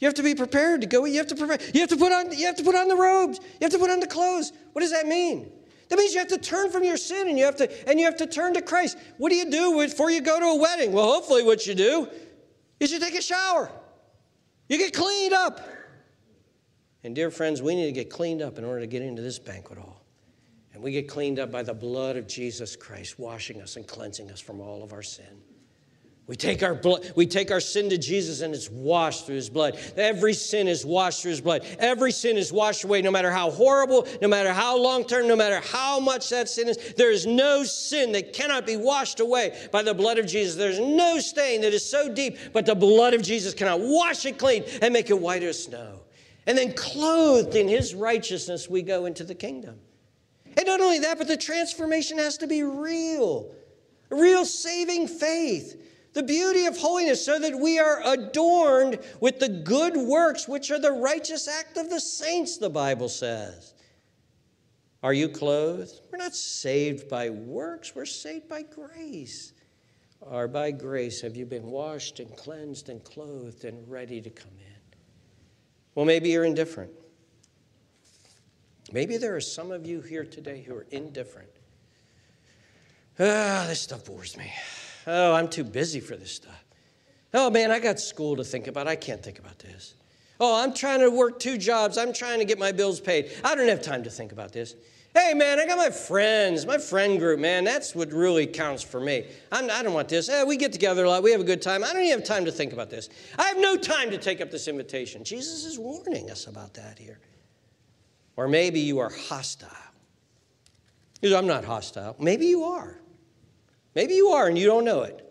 You 0.00 0.06
have 0.06 0.14
to 0.14 0.22
be 0.22 0.34
prepared 0.34 0.80
to 0.80 0.86
go. 0.86 1.04
You 1.04 1.18
have 1.18 1.26
to 1.28 1.36
prepare. 1.36 1.58
You 1.74 1.80
have 1.80 1.90
to 1.90 1.96
put 1.96 2.10
on. 2.10 2.36
You 2.36 2.46
have 2.46 2.56
to 2.56 2.64
put 2.64 2.74
on 2.74 2.88
the 2.88 2.96
robes. 2.96 3.38
You 3.38 3.58
have 3.62 3.72
to 3.72 3.78
put 3.78 3.90
on 3.90 4.00
the 4.00 4.06
clothes. 4.06 4.52
What 4.72 4.80
does 4.80 4.90
that 4.92 5.06
mean? 5.06 5.52
That 5.90 5.98
means 5.98 6.14
you 6.14 6.20
have 6.20 6.28
to 6.28 6.38
turn 6.38 6.70
from 6.70 6.84
your 6.84 6.96
sin 6.96 7.28
and 7.28 7.38
you 7.38 7.44
have 7.44 7.56
to 7.56 7.88
and 7.88 8.00
you 8.00 8.06
have 8.06 8.16
to 8.16 8.26
turn 8.26 8.54
to 8.54 8.62
Christ. 8.62 8.96
What 9.18 9.30
do 9.30 9.36
you 9.36 9.50
do 9.50 9.76
before 9.76 10.10
you 10.10 10.22
go 10.22 10.40
to 10.40 10.46
a 10.46 10.56
wedding? 10.56 10.92
Well, 10.92 11.04
hopefully, 11.04 11.42
what 11.42 11.66
you 11.66 11.74
do 11.74 12.08
is 12.80 12.90
you 12.90 12.98
take 12.98 13.14
a 13.14 13.22
shower. 13.22 13.70
You 14.68 14.78
get 14.78 14.94
cleaned 14.94 15.34
up. 15.34 15.60
And 17.04 17.14
dear 17.14 17.30
friends, 17.30 17.60
we 17.60 17.74
need 17.74 17.86
to 17.86 17.92
get 17.92 18.08
cleaned 18.08 18.40
up 18.40 18.56
in 18.56 18.64
order 18.64 18.80
to 18.80 18.86
get 18.86 19.02
into 19.02 19.20
this 19.20 19.38
banquet 19.38 19.78
hall. 19.78 20.04
And 20.72 20.82
we 20.82 20.92
get 20.92 21.08
cleaned 21.08 21.38
up 21.38 21.50
by 21.50 21.62
the 21.62 21.74
blood 21.74 22.16
of 22.16 22.26
Jesus 22.26 22.76
Christ, 22.76 23.18
washing 23.18 23.60
us 23.60 23.76
and 23.76 23.86
cleansing 23.86 24.30
us 24.30 24.40
from 24.40 24.60
all 24.60 24.82
of 24.82 24.92
our 24.92 25.02
sin. 25.02 25.42
We 26.30 26.36
take 26.36 26.62
our 26.62 26.76
blood, 26.76 27.10
we 27.16 27.26
take 27.26 27.50
our 27.50 27.58
sin 27.58 27.90
to 27.90 27.98
Jesus 27.98 28.40
and 28.40 28.54
it's 28.54 28.70
washed 28.70 29.26
through 29.26 29.34
his 29.34 29.50
blood. 29.50 29.76
Every 29.96 30.32
sin 30.32 30.68
is 30.68 30.86
washed 30.86 31.22
through 31.22 31.32
his 31.32 31.40
blood. 31.40 31.66
Every 31.80 32.12
sin 32.12 32.36
is 32.36 32.52
washed 32.52 32.84
away, 32.84 33.02
no 33.02 33.10
matter 33.10 33.32
how 33.32 33.50
horrible, 33.50 34.06
no 34.22 34.28
matter 34.28 34.52
how 34.52 34.78
long 34.78 35.04
term, 35.04 35.26
no 35.26 35.34
matter 35.34 35.58
how 35.58 35.98
much 35.98 36.28
that 36.28 36.48
sin 36.48 36.68
is. 36.68 36.94
There 36.96 37.10
is 37.10 37.26
no 37.26 37.64
sin 37.64 38.12
that 38.12 38.32
cannot 38.32 38.64
be 38.64 38.76
washed 38.76 39.18
away 39.18 39.58
by 39.72 39.82
the 39.82 39.92
blood 39.92 40.18
of 40.18 40.26
Jesus. 40.28 40.54
There's 40.54 40.78
no 40.78 41.18
stain 41.18 41.62
that 41.62 41.74
is 41.74 41.84
so 41.84 42.08
deep, 42.08 42.38
but 42.52 42.64
the 42.64 42.76
blood 42.76 43.12
of 43.12 43.22
Jesus 43.22 43.52
cannot 43.52 43.80
wash 43.80 44.24
it 44.24 44.38
clean 44.38 44.62
and 44.82 44.92
make 44.92 45.10
it 45.10 45.18
white 45.18 45.42
as 45.42 45.60
snow. 45.60 45.98
And 46.46 46.56
then 46.56 46.74
clothed 46.74 47.56
in 47.56 47.66
his 47.66 47.92
righteousness, 47.92 48.70
we 48.70 48.82
go 48.82 49.06
into 49.06 49.24
the 49.24 49.34
kingdom. 49.34 49.80
And 50.56 50.64
not 50.64 50.80
only 50.80 51.00
that, 51.00 51.18
but 51.18 51.26
the 51.26 51.36
transformation 51.36 52.18
has 52.18 52.38
to 52.38 52.46
be 52.46 52.62
real, 52.62 53.50
a 54.12 54.14
real 54.14 54.44
saving 54.44 55.08
faith 55.08 55.88
the 56.12 56.22
beauty 56.22 56.66
of 56.66 56.76
holiness, 56.76 57.24
so 57.24 57.38
that 57.38 57.58
we 57.58 57.78
are 57.78 58.00
adorned 58.04 58.98
with 59.20 59.38
the 59.38 59.48
good 59.48 59.96
works, 59.96 60.48
which 60.48 60.70
are 60.70 60.78
the 60.78 60.92
righteous 60.92 61.46
act 61.46 61.76
of 61.76 61.88
the 61.90 62.00
saints, 62.00 62.58
the 62.58 62.70
Bible 62.70 63.08
says. 63.08 63.74
Are 65.02 65.14
you 65.14 65.28
clothed? 65.28 66.00
We're 66.10 66.18
not 66.18 66.34
saved 66.34 67.08
by 67.08 67.30
works, 67.30 67.94
we're 67.94 68.04
saved 68.04 68.48
by 68.48 68.62
grace. 68.62 69.52
Or 70.20 70.48
by 70.48 70.70
grace 70.70 71.22
have 71.22 71.36
you 71.36 71.46
been 71.46 71.66
washed 71.66 72.20
and 72.20 72.36
cleansed 72.36 72.90
and 72.90 73.02
clothed 73.02 73.64
and 73.64 73.88
ready 73.90 74.20
to 74.20 74.28
come 74.28 74.52
in? 74.58 74.98
Well, 75.94 76.04
maybe 76.04 76.28
you're 76.28 76.44
indifferent. 76.44 76.92
Maybe 78.92 79.16
there 79.16 79.34
are 79.34 79.40
some 79.40 79.70
of 79.70 79.86
you 79.86 80.00
here 80.00 80.24
today 80.24 80.62
who 80.62 80.74
are 80.74 80.86
indifferent. 80.90 81.48
Ah, 83.18 83.64
this 83.68 83.80
stuff 83.80 84.04
bores 84.04 84.36
me. 84.36 84.52
Oh, 85.06 85.34
I'm 85.34 85.48
too 85.48 85.64
busy 85.64 86.00
for 86.00 86.16
this 86.16 86.32
stuff. 86.32 86.64
Oh, 87.32 87.50
man, 87.50 87.70
I 87.70 87.78
got 87.78 88.00
school 88.00 88.36
to 88.36 88.44
think 88.44 88.66
about. 88.66 88.88
I 88.88 88.96
can't 88.96 89.22
think 89.22 89.38
about 89.38 89.58
this. 89.58 89.94
Oh, 90.40 90.62
I'm 90.62 90.72
trying 90.72 91.00
to 91.00 91.10
work 91.10 91.38
two 91.38 91.58
jobs. 91.58 91.98
I'm 91.98 92.12
trying 92.12 92.38
to 92.38 92.44
get 92.44 92.58
my 92.58 92.72
bills 92.72 93.00
paid. 93.00 93.30
I 93.44 93.54
don't 93.54 93.68
have 93.68 93.82
time 93.82 94.02
to 94.04 94.10
think 94.10 94.32
about 94.32 94.52
this. 94.52 94.74
Hey, 95.14 95.34
man, 95.34 95.58
I 95.58 95.66
got 95.66 95.76
my 95.76 95.90
friends, 95.90 96.64
my 96.66 96.78
friend 96.78 97.18
group, 97.18 97.40
man. 97.40 97.64
That's 97.64 97.96
what 97.96 98.12
really 98.12 98.46
counts 98.46 98.82
for 98.82 99.00
me. 99.00 99.26
I'm, 99.50 99.68
I 99.68 99.78
do 99.78 99.88
not 99.88 99.92
want 99.92 100.08
this. 100.08 100.28
Hey, 100.28 100.44
we 100.44 100.56
get 100.56 100.72
together 100.72 101.04
a 101.04 101.10
lot. 101.10 101.22
We 101.24 101.32
have 101.32 101.40
a 101.40 101.44
good 101.44 101.60
time. 101.60 101.82
I 101.82 101.92
don't 101.92 102.02
even 102.04 102.20
have 102.20 102.26
time 102.26 102.44
to 102.44 102.52
think 102.52 102.72
about 102.72 102.90
this. 102.90 103.08
I 103.36 103.48
have 103.48 103.58
no 103.58 103.76
time 103.76 104.10
to 104.12 104.18
take 104.18 104.40
up 104.40 104.52
this 104.52 104.68
invitation. 104.68 105.24
Jesus 105.24 105.64
is 105.64 105.78
warning 105.78 106.30
us 106.30 106.46
about 106.46 106.74
that 106.74 106.96
here. 106.96 107.18
Or 108.36 108.46
maybe 108.46 108.78
you 108.80 109.00
are 109.00 109.10
hostile. 109.10 109.68
I'm 111.22 111.46
not 111.46 111.64
hostile. 111.64 112.14
Maybe 112.20 112.46
you 112.46 112.62
are. 112.62 112.99
Maybe 113.94 114.14
you 114.14 114.28
are 114.28 114.46
and 114.46 114.58
you 114.58 114.66
don't 114.66 114.84
know 114.84 115.02
it. 115.02 115.26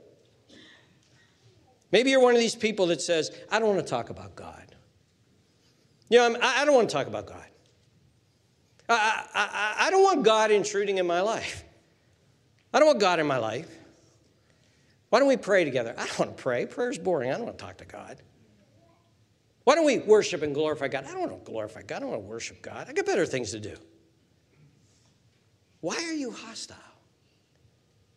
Maybe 1.91 2.11
you're 2.11 2.21
one 2.21 2.35
of 2.35 2.39
these 2.39 2.55
people 2.55 2.87
that 2.87 3.01
says, 3.01 3.31
I 3.49 3.59
don't 3.59 3.69
want 3.69 3.79
to 3.79 3.89
talk 3.89 4.09
about 4.09 4.35
God. 4.35 4.75
You 6.09 6.19
know, 6.19 6.25
I'm, 6.25 6.37
I 6.41 6.65
don't 6.65 6.75
want 6.75 6.89
to 6.89 6.93
talk 6.93 7.07
about 7.07 7.25
God. 7.25 7.45
I, 8.87 9.25
I, 9.33 9.75
I 9.87 9.91
don't 9.91 10.03
want 10.03 10.23
God 10.23 10.51
intruding 10.51 10.97
in 10.97 11.05
my 11.05 11.21
life. 11.21 11.63
I 12.73 12.79
don't 12.79 12.87
want 12.87 12.99
God 12.99 13.19
in 13.19 13.27
my 13.27 13.37
life. 13.37 13.69
Why 15.09 15.19
don't 15.19 15.27
we 15.27 15.37
pray 15.37 15.63
together? 15.63 15.93
I 15.97 16.05
don't 16.05 16.19
want 16.19 16.37
to 16.37 16.41
pray. 16.41 16.65
Prayer's 16.65 16.99
boring. 16.99 17.31
I 17.31 17.35
don't 17.35 17.45
want 17.45 17.57
to 17.57 17.63
talk 17.63 17.77
to 17.77 17.85
God. 17.85 18.21
Why 19.63 19.75
don't 19.75 19.85
we 19.85 19.99
worship 19.99 20.41
and 20.41 20.53
glorify 20.53 20.87
God? 20.87 21.05
I 21.05 21.11
don't 21.11 21.21
want 21.21 21.45
to 21.45 21.51
glorify 21.51 21.81
God. 21.83 21.97
I 21.97 21.99
don't 21.99 22.09
want 22.09 22.23
to 22.23 22.27
worship 22.27 22.61
God. 22.61 22.87
I 22.89 22.93
got 22.93 23.05
better 23.05 23.25
things 23.25 23.51
to 23.51 23.59
do. 23.59 23.75
Why 25.81 25.95
are 25.95 26.13
you 26.13 26.31
hostile? 26.31 26.77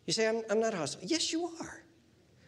You 0.05 0.13
say, 0.13 0.27
I'm, 0.27 0.41
I'm 0.49 0.59
not 0.59 0.73
hostile. 0.73 1.01
Yes, 1.03 1.31
you 1.31 1.49
are. 1.61 1.83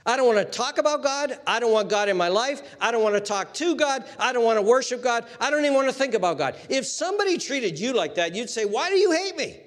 I 0.06 0.18
don't 0.18 0.28
want 0.28 0.38
to 0.38 0.46
talk 0.46 0.78
about 0.78 1.02
God. 1.02 1.40
I 1.48 1.60
don't 1.60 1.72
want 1.72 1.90
God 1.90 2.10
in 2.10 2.18
my 2.18 2.28
life. 2.28 2.62
I 2.80 2.92
don't 2.92 3.02
want 3.02 3.16
to 3.16 3.22
talk 3.22 3.54
to 3.56 3.76
God. 3.76 4.06
I 4.20 4.34
don't 4.34 4.44
want 4.44 4.58
to 4.58 4.62
worship 4.62 5.02
God. 5.02 5.26
I 5.40 5.50
don't 5.50 5.62
even 5.62 5.74
want 5.74 5.88
to 5.88 5.94
think 5.94 6.14
about 6.14 6.38
God. 6.38 6.56
If 6.70 6.86
somebody 6.86 7.40
treated 7.40 7.80
you 7.80 7.94
like 7.94 8.16
that, 8.16 8.36
you'd 8.36 8.50
say, 8.50 8.66
Why 8.66 8.90
do 8.90 8.98
you 8.98 9.12
hate 9.12 9.36
me? 9.36 9.62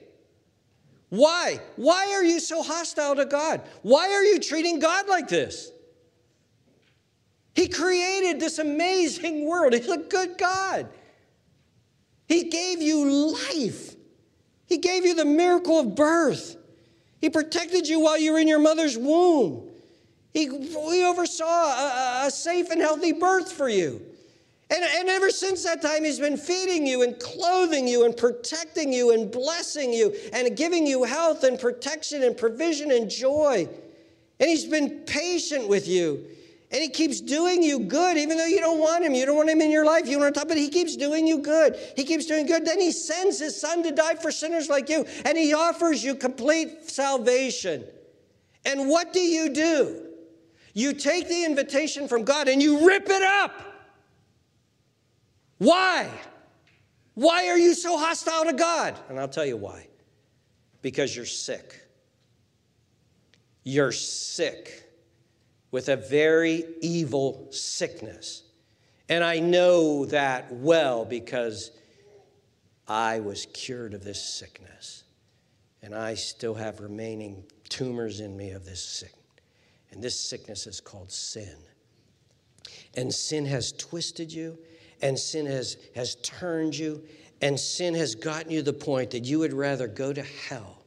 Why? 1.09 1.61
Why 1.77 2.13
are 2.13 2.23
you 2.23 2.39
so 2.39 2.63
hostile 2.63 3.17
to 3.17 3.25
God? 3.25 3.63
Why 3.83 4.13
are 4.13 4.23
you 4.23 4.39
treating 4.39 4.79
God 4.79 5.09
like 5.09 5.27
this? 5.27 5.73
He 7.55 7.67
created 7.67 8.39
this 8.39 8.59
amazing 8.59 9.45
world. 9.45 9.73
He's 9.73 9.89
a 9.89 9.97
good 9.97 10.39
God. 10.39 10.89
He 12.27 12.45
gave 12.45 12.81
you 12.81 13.33
life, 13.33 13.97
He 14.67 14.79
gave 14.79 15.05
you 15.05 15.15
the 15.15 15.25
miracle 15.25 15.81
of 15.81 15.97
birth. 15.97 16.58
He 17.21 17.31
protected 17.31 17.89
you 17.89 18.01
while 18.01 18.19
you 18.19 18.33
were 18.33 18.39
in 18.39 18.49
your 18.49 18.59
mother's 18.59 18.97
womb. 18.97 19.69
He, 20.33 20.47
he 20.47 21.05
oversaw 21.05 21.45
a, 21.45 22.27
a 22.27 22.31
safe 22.31 22.71
and 22.71 22.81
healthy 22.81 23.13
birth 23.13 23.51
for 23.53 23.69
you. 23.69 24.01
And, 24.71 24.85
and 24.85 25.09
ever 25.09 25.31
since 25.31 25.65
that 25.65 25.81
time, 25.81 26.05
He's 26.05 26.21
been 26.21 26.37
feeding 26.37 26.87
you 26.87 27.03
and 27.03 27.19
clothing 27.19 27.89
you 27.89 28.05
and 28.05 28.17
protecting 28.17 28.93
you 28.93 29.13
and 29.13 29.33
blessing 29.33 29.93
you 29.93 30.15
and 30.33 30.57
giving 30.57 30.87
you 30.87 31.05
health 31.05 31.43
and 31.45 31.59
protection 31.59 32.23
and 32.23 32.37
provision 32.37 32.91
and 32.91 33.11
joy. 33.11 33.67
And 34.39 34.49
He's 34.49 34.67
been 34.67 35.01
patient 35.07 35.69
with 35.69 35.89
you. 35.89 36.25
And 36.71 36.83
he 36.83 36.91
keeps 36.91 37.21
doing 37.23 37.63
you 37.63 37.81
good, 37.81 38.19
even 38.19 38.37
though 38.37 38.47
you 38.47 38.61
don't 38.61 38.79
want 38.79 39.03
him. 39.03 39.15
You 39.15 39.25
don't 39.25 39.37
want 39.37 39.49
him 39.49 39.63
in 39.63 39.71
your 39.71 39.87
life. 39.87 40.07
You 40.07 40.19
want 40.19 40.35
to 40.35 40.39
talk, 40.39 40.49
but 40.49 40.59
he 40.59 40.69
keeps 40.69 40.97
doing 40.97 41.27
you 41.27 41.39
good. 41.39 41.77
He 41.97 42.05
keeps 42.05 42.27
doing 42.27 42.45
good. 42.45 42.67
Then 42.67 42.79
he 42.79 42.93
sends 42.93 43.39
his 43.39 43.59
son 43.59 43.83
to 43.85 43.91
die 43.91 44.17
for 44.17 44.31
sinners 44.31 44.69
like 44.69 44.91
you, 44.91 45.07
and 45.25 45.39
he 45.39 45.55
offers 45.55 46.05
you 46.05 46.15
complete 46.15 46.91
salvation. 46.91 47.85
And 48.67 48.89
what 48.89 49.15
do 49.15 49.21
you 49.21 49.49
do? 49.49 50.05
You 50.75 50.93
take 50.93 51.27
the 51.27 51.45
invitation 51.45 52.07
from 52.07 52.25
God 52.25 52.49
and 52.49 52.63
you 52.63 52.87
rip 52.87 53.09
it 53.09 53.23
up. 53.23 53.53
Why? 55.57 56.09
Why 57.15 57.49
are 57.49 57.59
you 57.59 57.75
so 57.75 57.97
hostile 57.97 58.45
to 58.45 58.53
God? 58.53 58.95
And 59.09 59.19
I'll 59.19 59.27
tell 59.27 59.47
you 59.47 59.57
why. 59.57 59.89
Because 60.83 61.17
you're 61.17 61.25
sick. 61.25 61.83
You're 63.65 63.91
sick 63.91 64.88
with 65.71 65.89
a 65.89 65.97
very 65.97 66.65
evil 66.81 67.49
sickness. 67.51 68.45
And 69.09 69.25
I 69.25 69.39
know 69.39 70.07
that 70.07 70.53
well 70.53 71.05
because 71.05 71.71
I 72.87 73.21
was 73.21 73.47
cured 73.53 73.95
of 73.95 74.05
this 74.05 74.23
sickness. 74.23 75.05
And 75.83 75.95
I 75.95 76.15
still 76.15 76.55
have 76.55 76.81
remaining 76.81 77.45
tumors 77.69 78.21
in 78.21 78.37
me 78.37 78.51
of 78.51 78.65
this 78.65 78.83
sickness. 78.83 79.19
And 79.93 80.03
this 80.03 80.19
sickness 80.19 80.67
is 80.67 80.81
called 80.81 81.11
sin. 81.11 81.57
And 82.95 83.13
sin 83.13 83.47
has 83.47 83.73
twisted 83.73 84.33
you, 84.33 84.59
and 85.01 85.19
sin 85.19 85.47
has, 85.47 85.77
has 85.95 86.17
turned 86.17 86.77
you, 86.77 87.03
and 87.41 87.59
sin 87.59 87.95
has 87.95 88.15
gotten 88.15 88.51
you 88.51 88.59
to 88.59 88.73
the 88.73 88.73
point 88.73 89.11
that 89.13 89.25
you 89.25 89.39
would 89.39 89.53
rather 89.53 89.87
go 89.87 90.13
to 90.13 90.23
hell 90.23 90.83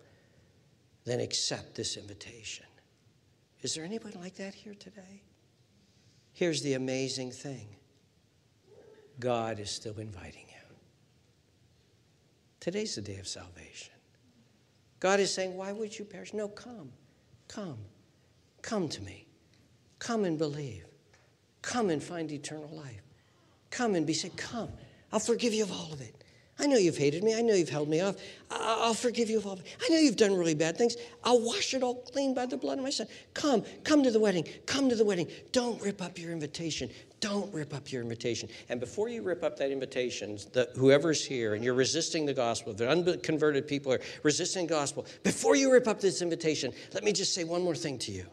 than 1.06 1.20
accept 1.20 1.76
this 1.76 1.98
invitation. 1.98 2.66
Is 3.62 3.76
there 3.76 3.86
anybody 3.86 4.18
like 4.18 4.36
that 4.36 4.54
here 4.54 4.74
today? 4.74 5.22
Here's 6.34 6.62
the 6.62 6.74
amazing 6.74 7.32
thing 7.32 7.68
God 9.20 9.60
is 9.60 9.70
still 9.70 10.00
inviting 10.00 10.46
you. 10.48 10.76
Today's 12.60 12.96
the 12.96 13.02
day 13.02 13.18
of 13.18 13.28
salvation. 13.28 13.94
God 15.00 15.20
is 15.20 15.34
saying, 15.34 15.56
Why 15.56 15.72
would 15.72 15.98
you 15.98 16.06
perish? 16.06 16.34
No, 16.34 16.48
come, 16.48 16.92
come. 17.48 17.78
Come 18.62 18.88
to 18.90 19.02
me. 19.02 19.26
Come 20.00 20.24
and 20.24 20.38
believe. 20.38 20.86
Come 21.62 21.90
and 21.90 22.02
find 22.02 22.32
eternal 22.32 22.70
life. 22.70 23.02
Come 23.70 23.96
and 23.96 24.06
be 24.06 24.14
saved. 24.14 24.38
Come. 24.38 24.70
I'll 25.12 25.20
forgive 25.20 25.54
you 25.54 25.64
of 25.64 25.72
all 25.72 25.92
of 25.92 26.02
it. 26.02 26.21
I 26.62 26.68
know 26.68 26.78
you've 26.78 26.98
hated 26.98 27.24
me. 27.24 27.34
I 27.34 27.42
know 27.42 27.56
you've 27.56 27.70
held 27.70 27.90
me 27.90 28.02
off. 28.02 28.18
I'll 28.52 28.94
forgive 28.94 29.32
you 29.32 29.40
of 29.40 29.48
all. 29.48 29.60
I 29.84 29.90
know 29.90 29.98
you've 29.98 30.16
done 30.16 30.38
really 30.38 30.54
bad 30.54 30.78
things. 30.78 30.96
I'll 31.24 31.42
wash 31.42 31.74
it 31.74 31.82
all 31.82 31.96
clean 31.96 32.36
by 32.36 32.46
the 32.46 32.56
blood 32.56 32.78
of 32.78 32.84
my 32.84 32.92
son. 32.92 33.08
Come, 33.34 33.64
come 33.84 34.04
to 34.04 34.12
the 34.12 34.20
wedding. 34.20 34.48
Come 34.68 34.88
to 34.88 34.96
the 34.96 35.04
wedding. 35.04 35.28
Don't 35.54 35.82
rip 35.82 36.04
up 36.04 36.20
your 36.20 36.32
invitation. 36.32 36.92
Don't 37.20 37.52
rip 37.52 37.74
up 37.74 37.92
your 37.92 38.04
invitation. 38.04 38.48
And 38.70 38.80
before 38.80 39.10
you 39.10 39.24
rip 39.24 39.44
up 39.44 39.58
that 39.58 39.72
invitation, 39.72 40.38
the, 40.54 40.70
whoever's 40.76 41.26
here 41.26 41.56
and 41.56 41.64
you're 41.64 41.74
resisting 41.74 42.28
the 42.28 42.34
gospel, 42.34 42.74
the 42.74 42.88
unconverted 42.88 43.68
people 43.68 43.92
are 43.92 44.02
resisting 44.22 44.68
the 44.68 44.74
gospel, 44.74 45.08
before 45.24 45.56
you 45.56 45.72
rip 45.72 45.88
up 45.88 46.00
this 46.00 46.22
invitation, 46.22 46.74
let 46.94 47.04
me 47.04 47.12
just 47.12 47.34
say 47.34 47.44
one 47.44 47.64
more 47.64 47.76
thing 47.76 47.98
to 47.98 48.12
you. 48.12 48.28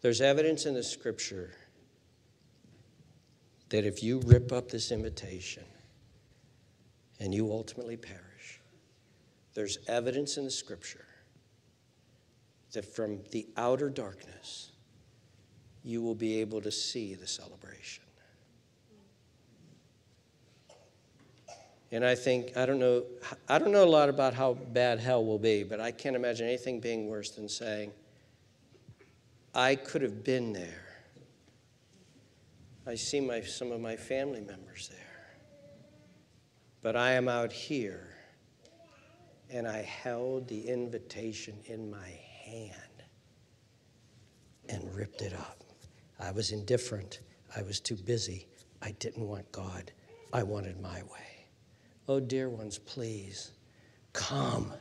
There's 0.00 0.20
evidence 0.20 0.64
in 0.64 0.74
the 0.74 0.82
scripture 0.84 1.50
that 3.70 3.84
if 3.84 4.00
you 4.00 4.20
rip 4.20 4.52
up 4.52 4.68
this 4.68 4.92
invitation 4.92 5.64
and 7.20 7.34
you 7.34 7.50
ultimately 7.50 7.96
perish, 7.96 8.60
there's 9.54 9.78
evidence 9.88 10.36
in 10.36 10.44
the 10.44 10.50
scripture 10.50 11.06
that 12.72 12.84
from 12.84 13.20
the 13.30 13.46
outer 13.56 13.88
darkness, 13.88 14.72
you 15.84 16.02
will 16.02 16.14
be 16.14 16.40
able 16.40 16.60
to 16.60 16.72
see 16.72 17.14
the 17.14 17.26
celebration. 17.26 18.04
And 21.92 22.04
I 22.04 22.16
think, 22.16 22.56
I 22.56 22.66
don't 22.66 22.80
know, 22.80 23.04
I 23.48 23.58
don't 23.58 23.70
know 23.70 23.84
a 23.84 23.86
lot 23.86 24.08
about 24.08 24.34
how 24.34 24.54
bad 24.54 24.98
hell 24.98 25.24
will 25.24 25.38
be, 25.38 25.62
but 25.62 25.78
I 25.78 25.92
can't 25.92 26.16
imagine 26.16 26.48
anything 26.48 26.80
being 26.80 27.06
worse 27.06 27.30
than 27.30 27.48
saying, 27.48 27.92
I 29.54 29.76
could 29.76 30.02
have 30.02 30.24
been 30.24 30.52
there. 30.52 30.82
I 32.84 32.96
see 32.96 33.20
my, 33.20 33.40
some 33.42 33.70
of 33.70 33.80
my 33.80 33.94
family 33.94 34.40
members 34.40 34.88
there. 34.88 35.03
But 36.84 36.94
I 36.94 37.12
am 37.12 37.28
out 37.28 37.50
here, 37.50 38.10
and 39.50 39.66
I 39.66 39.82
held 39.82 40.46
the 40.46 40.68
invitation 40.68 41.58
in 41.64 41.90
my 41.90 42.10
hand 42.44 43.02
and 44.68 44.94
ripped 44.94 45.22
it 45.22 45.32
up. 45.32 45.64
I 46.20 46.30
was 46.30 46.52
indifferent. 46.52 47.20
I 47.56 47.62
was 47.62 47.80
too 47.80 47.96
busy. 47.96 48.46
I 48.82 48.92
didn't 48.92 49.26
want 49.26 49.50
God. 49.50 49.90
I 50.32 50.44
wanted 50.44 50.80
my 50.80 51.02
way. 51.04 51.46
Oh, 52.06 52.20
dear 52.20 52.48
ones, 52.48 52.78
please 52.78 53.52
come 54.12 54.72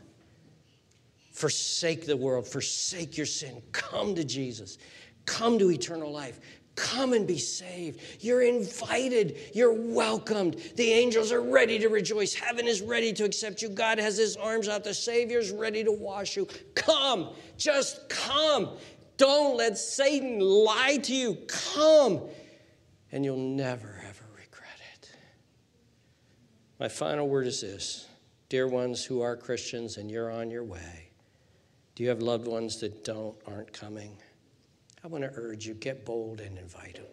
Forsake 1.33 2.05
the 2.05 2.15
world, 2.15 2.47
forsake 2.47 3.17
your 3.17 3.25
sin, 3.25 3.61
come 3.71 4.13
to 4.13 4.23
Jesus, 4.23 4.77
come 5.25 5.57
to 5.57 5.71
eternal 5.71 6.11
life, 6.11 6.39
Come 6.75 7.13
and 7.13 7.27
be 7.27 7.37
saved. 7.37 8.01
You're 8.19 8.41
invited. 8.41 9.37
You're 9.53 9.73
welcomed. 9.73 10.55
The 10.75 10.91
angels 10.91 11.31
are 11.31 11.41
ready 11.41 11.77
to 11.77 11.87
rejoice. 11.87 12.33
Heaven 12.33 12.67
is 12.67 12.81
ready 12.81 13.13
to 13.13 13.23
accept 13.25 13.61
you. 13.61 13.69
God 13.69 13.99
has 13.99 14.17
his 14.17 14.35
arms 14.35 14.67
out. 14.67 14.83
The 14.83 14.93
Savior's 14.93 15.51
ready 15.51 15.83
to 15.83 15.91
wash 15.91 16.35
you. 16.35 16.47
Come. 16.73 17.29
Just 17.57 18.09
come. 18.09 18.77
Don't 19.17 19.55
let 19.55 19.77
Satan 19.77 20.39
lie 20.39 20.97
to 21.03 21.13
you. 21.13 21.37
Come. 21.47 22.21
And 23.11 23.23
you'll 23.23 23.37
never, 23.37 24.01
ever 24.09 24.25
regret 24.35 24.79
it. 24.95 25.15
My 26.79 26.87
final 26.87 27.27
word 27.27 27.45
is 27.45 27.61
this 27.61 28.07
Dear 28.49 28.67
ones 28.67 29.05
who 29.05 29.21
are 29.21 29.37
Christians 29.37 29.97
and 29.97 30.09
you're 30.09 30.31
on 30.31 30.49
your 30.49 30.63
way, 30.63 31.11
do 31.93 32.01
you 32.01 32.09
have 32.09 32.23
loved 32.23 32.47
ones 32.47 32.79
that 32.79 33.03
don't, 33.03 33.35
aren't 33.45 33.71
coming? 33.71 34.17
I 35.03 35.07
want 35.07 35.23
to 35.23 35.31
urge 35.35 35.65
you 35.65 35.73
get 35.73 36.05
bold 36.05 36.39
and 36.39 36.57
invite 36.57 36.95
them. 36.95 37.05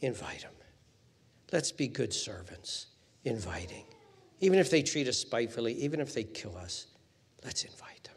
Invite 0.00 0.42
them. 0.42 0.52
Let's 1.50 1.72
be 1.72 1.88
good 1.88 2.12
servants, 2.12 2.88
inviting. 3.24 3.86
Even 4.40 4.58
if 4.58 4.70
they 4.70 4.82
treat 4.82 5.08
us 5.08 5.16
spitefully, 5.16 5.72
even 5.74 5.98
if 5.98 6.12
they 6.12 6.24
kill 6.24 6.56
us, 6.56 6.86
let's 7.42 7.64
invite 7.64 8.04
them. 8.04 8.14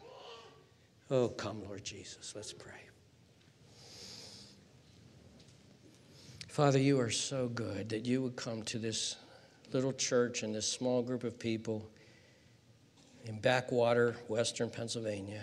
Oh, 1.10 1.28
come, 1.28 1.62
Lord 1.64 1.82
Jesus. 1.82 2.34
Let's 2.36 2.52
pray. 2.52 2.72
Father, 6.48 6.78
you 6.78 7.00
are 7.00 7.10
so 7.10 7.48
good 7.48 7.88
that 7.88 8.04
you 8.04 8.20
would 8.20 8.36
come 8.36 8.62
to 8.64 8.78
this 8.78 9.16
little 9.72 9.94
church 9.94 10.42
and 10.42 10.54
this 10.54 10.70
small 10.70 11.02
group 11.02 11.24
of 11.24 11.38
people 11.38 11.88
in 13.24 13.40
backwater, 13.40 14.16
western 14.28 14.68
Pennsylvania 14.68 15.40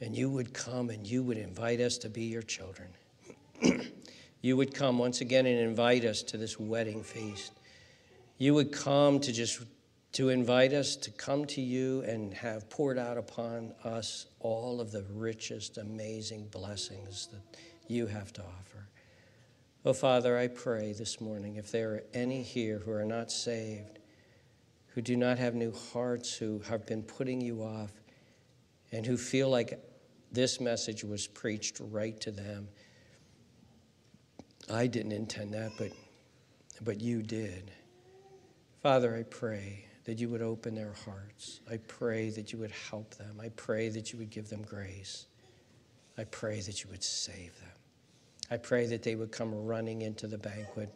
and 0.00 0.16
you 0.16 0.30
would 0.30 0.52
come 0.52 0.90
and 0.90 1.06
you 1.06 1.22
would 1.22 1.38
invite 1.38 1.80
us 1.80 1.98
to 1.98 2.08
be 2.08 2.24
your 2.24 2.42
children. 2.42 2.88
you 4.40 4.56
would 4.56 4.74
come 4.74 4.98
once 4.98 5.20
again 5.20 5.46
and 5.46 5.58
invite 5.58 6.04
us 6.04 6.22
to 6.22 6.36
this 6.36 6.58
wedding 6.58 7.02
feast. 7.02 7.52
You 8.38 8.54
would 8.54 8.72
come 8.72 9.20
to 9.20 9.32
just 9.32 9.62
to 10.12 10.28
invite 10.28 10.72
us 10.72 10.94
to 10.94 11.10
come 11.10 11.44
to 11.44 11.60
you 11.60 12.02
and 12.02 12.32
have 12.34 12.70
poured 12.70 12.98
out 12.98 13.18
upon 13.18 13.72
us 13.82 14.26
all 14.38 14.80
of 14.80 14.92
the 14.92 15.04
richest, 15.12 15.76
amazing 15.76 16.46
blessings 16.52 17.28
that 17.32 17.40
you 17.88 18.06
have 18.06 18.32
to 18.32 18.40
offer. 18.42 18.88
Oh, 19.84 19.92
Father, 19.92 20.38
I 20.38 20.46
pray 20.46 20.92
this 20.92 21.20
morning 21.20 21.56
if 21.56 21.72
there 21.72 21.90
are 21.94 22.04
any 22.14 22.42
here 22.42 22.78
who 22.78 22.92
are 22.92 23.04
not 23.04 23.32
saved, 23.32 23.98
who 24.88 25.02
do 25.02 25.16
not 25.16 25.36
have 25.38 25.54
new 25.54 25.72
hearts, 25.92 26.32
who 26.36 26.60
have 26.60 26.86
been 26.86 27.02
putting 27.02 27.40
you 27.40 27.62
off, 27.62 27.90
and 28.94 29.04
who 29.04 29.16
feel 29.16 29.50
like 29.50 29.78
this 30.30 30.60
message 30.60 31.02
was 31.02 31.26
preached 31.26 31.80
right 31.80 32.18
to 32.20 32.30
them. 32.30 32.68
I 34.72 34.86
didn't 34.86 35.12
intend 35.12 35.52
that, 35.54 35.72
but, 35.76 35.90
but 36.80 37.00
you 37.00 37.20
did. 37.20 37.72
Father, 38.82 39.16
I 39.16 39.24
pray 39.24 39.84
that 40.04 40.20
you 40.20 40.28
would 40.28 40.42
open 40.42 40.76
their 40.76 40.94
hearts. 41.04 41.60
I 41.70 41.78
pray 41.88 42.30
that 42.30 42.52
you 42.52 42.58
would 42.60 42.70
help 42.70 43.14
them. 43.16 43.40
I 43.42 43.48
pray 43.50 43.88
that 43.88 44.12
you 44.12 44.18
would 44.20 44.30
give 44.30 44.48
them 44.48 44.62
grace. 44.62 45.26
I 46.16 46.24
pray 46.24 46.60
that 46.60 46.84
you 46.84 46.90
would 46.90 47.02
save 47.02 47.58
them. 47.60 47.72
I 48.50 48.58
pray 48.58 48.86
that 48.86 49.02
they 49.02 49.16
would 49.16 49.32
come 49.32 49.52
running 49.54 50.02
into 50.02 50.28
the 50.28 50.38
banquet 50.38 50.94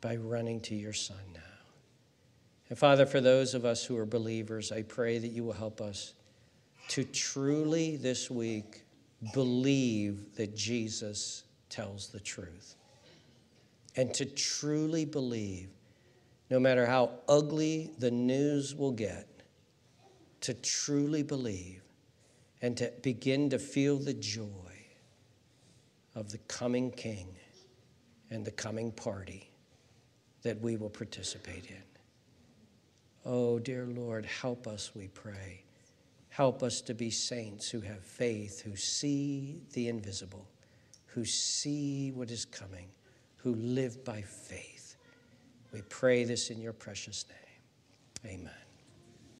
by 0.00 0.16
running 0.16 0.60
to 0.62 0.74
your 0.74 0.94
Son 0.94 1.16
now. 1.32 1.40
And 2.68 2.76
Father, 2.76 3.06
for 3.06 3.20
those 3.20 3.54
of 3.54 3.64
us 3.64 3.84
who 3.84 3.96
are 3.96 4.06
believers, 4.06 4.72
I 4.72 4.82
pray 4.82 5.18
that 5.18 5.28
you 5.28 5.44
will 5.44 5.52
help 5.52 5.80
us 5.80 6.14
to 6.90 7.04
truly 7.04 7.94
this 7.96 8.28
week 8.28 8.82
believe 9.32 10.34
that 10.34 10.56
Jesus 10.56 11.44
tells 11.68 12.08
the 12.08 12.18
truth. 12.18 12.74
And 13.94 14.12
to 14.14 14.24
truly 14.24 15.04
believe, 15.04 15.68
no 16.50 16.58
matter 16.58 16.86
how 16.86 17.12
ugly 17.28 17.92
the 17.98 18.10
news 18.10 18.74
will 18.74 18.90
get, 18.90 19.28
to 20.40 20.52
truly 20.52 21.22
believe 21.22 21.82
and 22.60 22.76
to 22.76 22.92
begin 23.02 23.50
to 23.50 23.60
feel 23.60 23.96
the 23.96 24.14
joy 24.14 24.48
of 26.16 26.32
the 26.32 26.38
coming 26.38 26.90
King 26.90 27.28
and 28.30 28.44
the 28.44 28.50
coming 28.50 28.90
party 28.90 29.48
that 30.42 30.60
we 30.60 30.76
will 30.76 30.90
participate 30.90 31.66
in. 31.66 31.82
Oh, 33.24 33.60
dear 33.60 33.86
Lord, 33.86 34.24
help 34.24 34.66
us, 34.66 34.90
we 34.92 35.06
pray 35.06 35.62
Help 36.40 36.62
us 36.62 36.80
to 36.80 36.94
be 36.94 37.10
saints 37.10 37.68
who 37.68 37.82
have 37.82 38.02
faith, 38.02 38.62
who 38.62 38.74
see 38.74 39.60
the 39.74 39.88
invisible, 39.88 40.48
who 41.04 41.22
see 41.22 42.12
what 42.12 42.30
is 42.30 42.46
coming, 42.46 42.88
who 43.36 43.54
live 43.56 44.02
by 44.06 44.22
faith. 44.22 44.96
We 45.70 45.82
pray 45.90 46.24
this 46.24 46.48
in 46.48 46.58
your 46.58 46.72
precious 46.72 47.26
name. 48.24 48.40
Amen. 48.40 48.59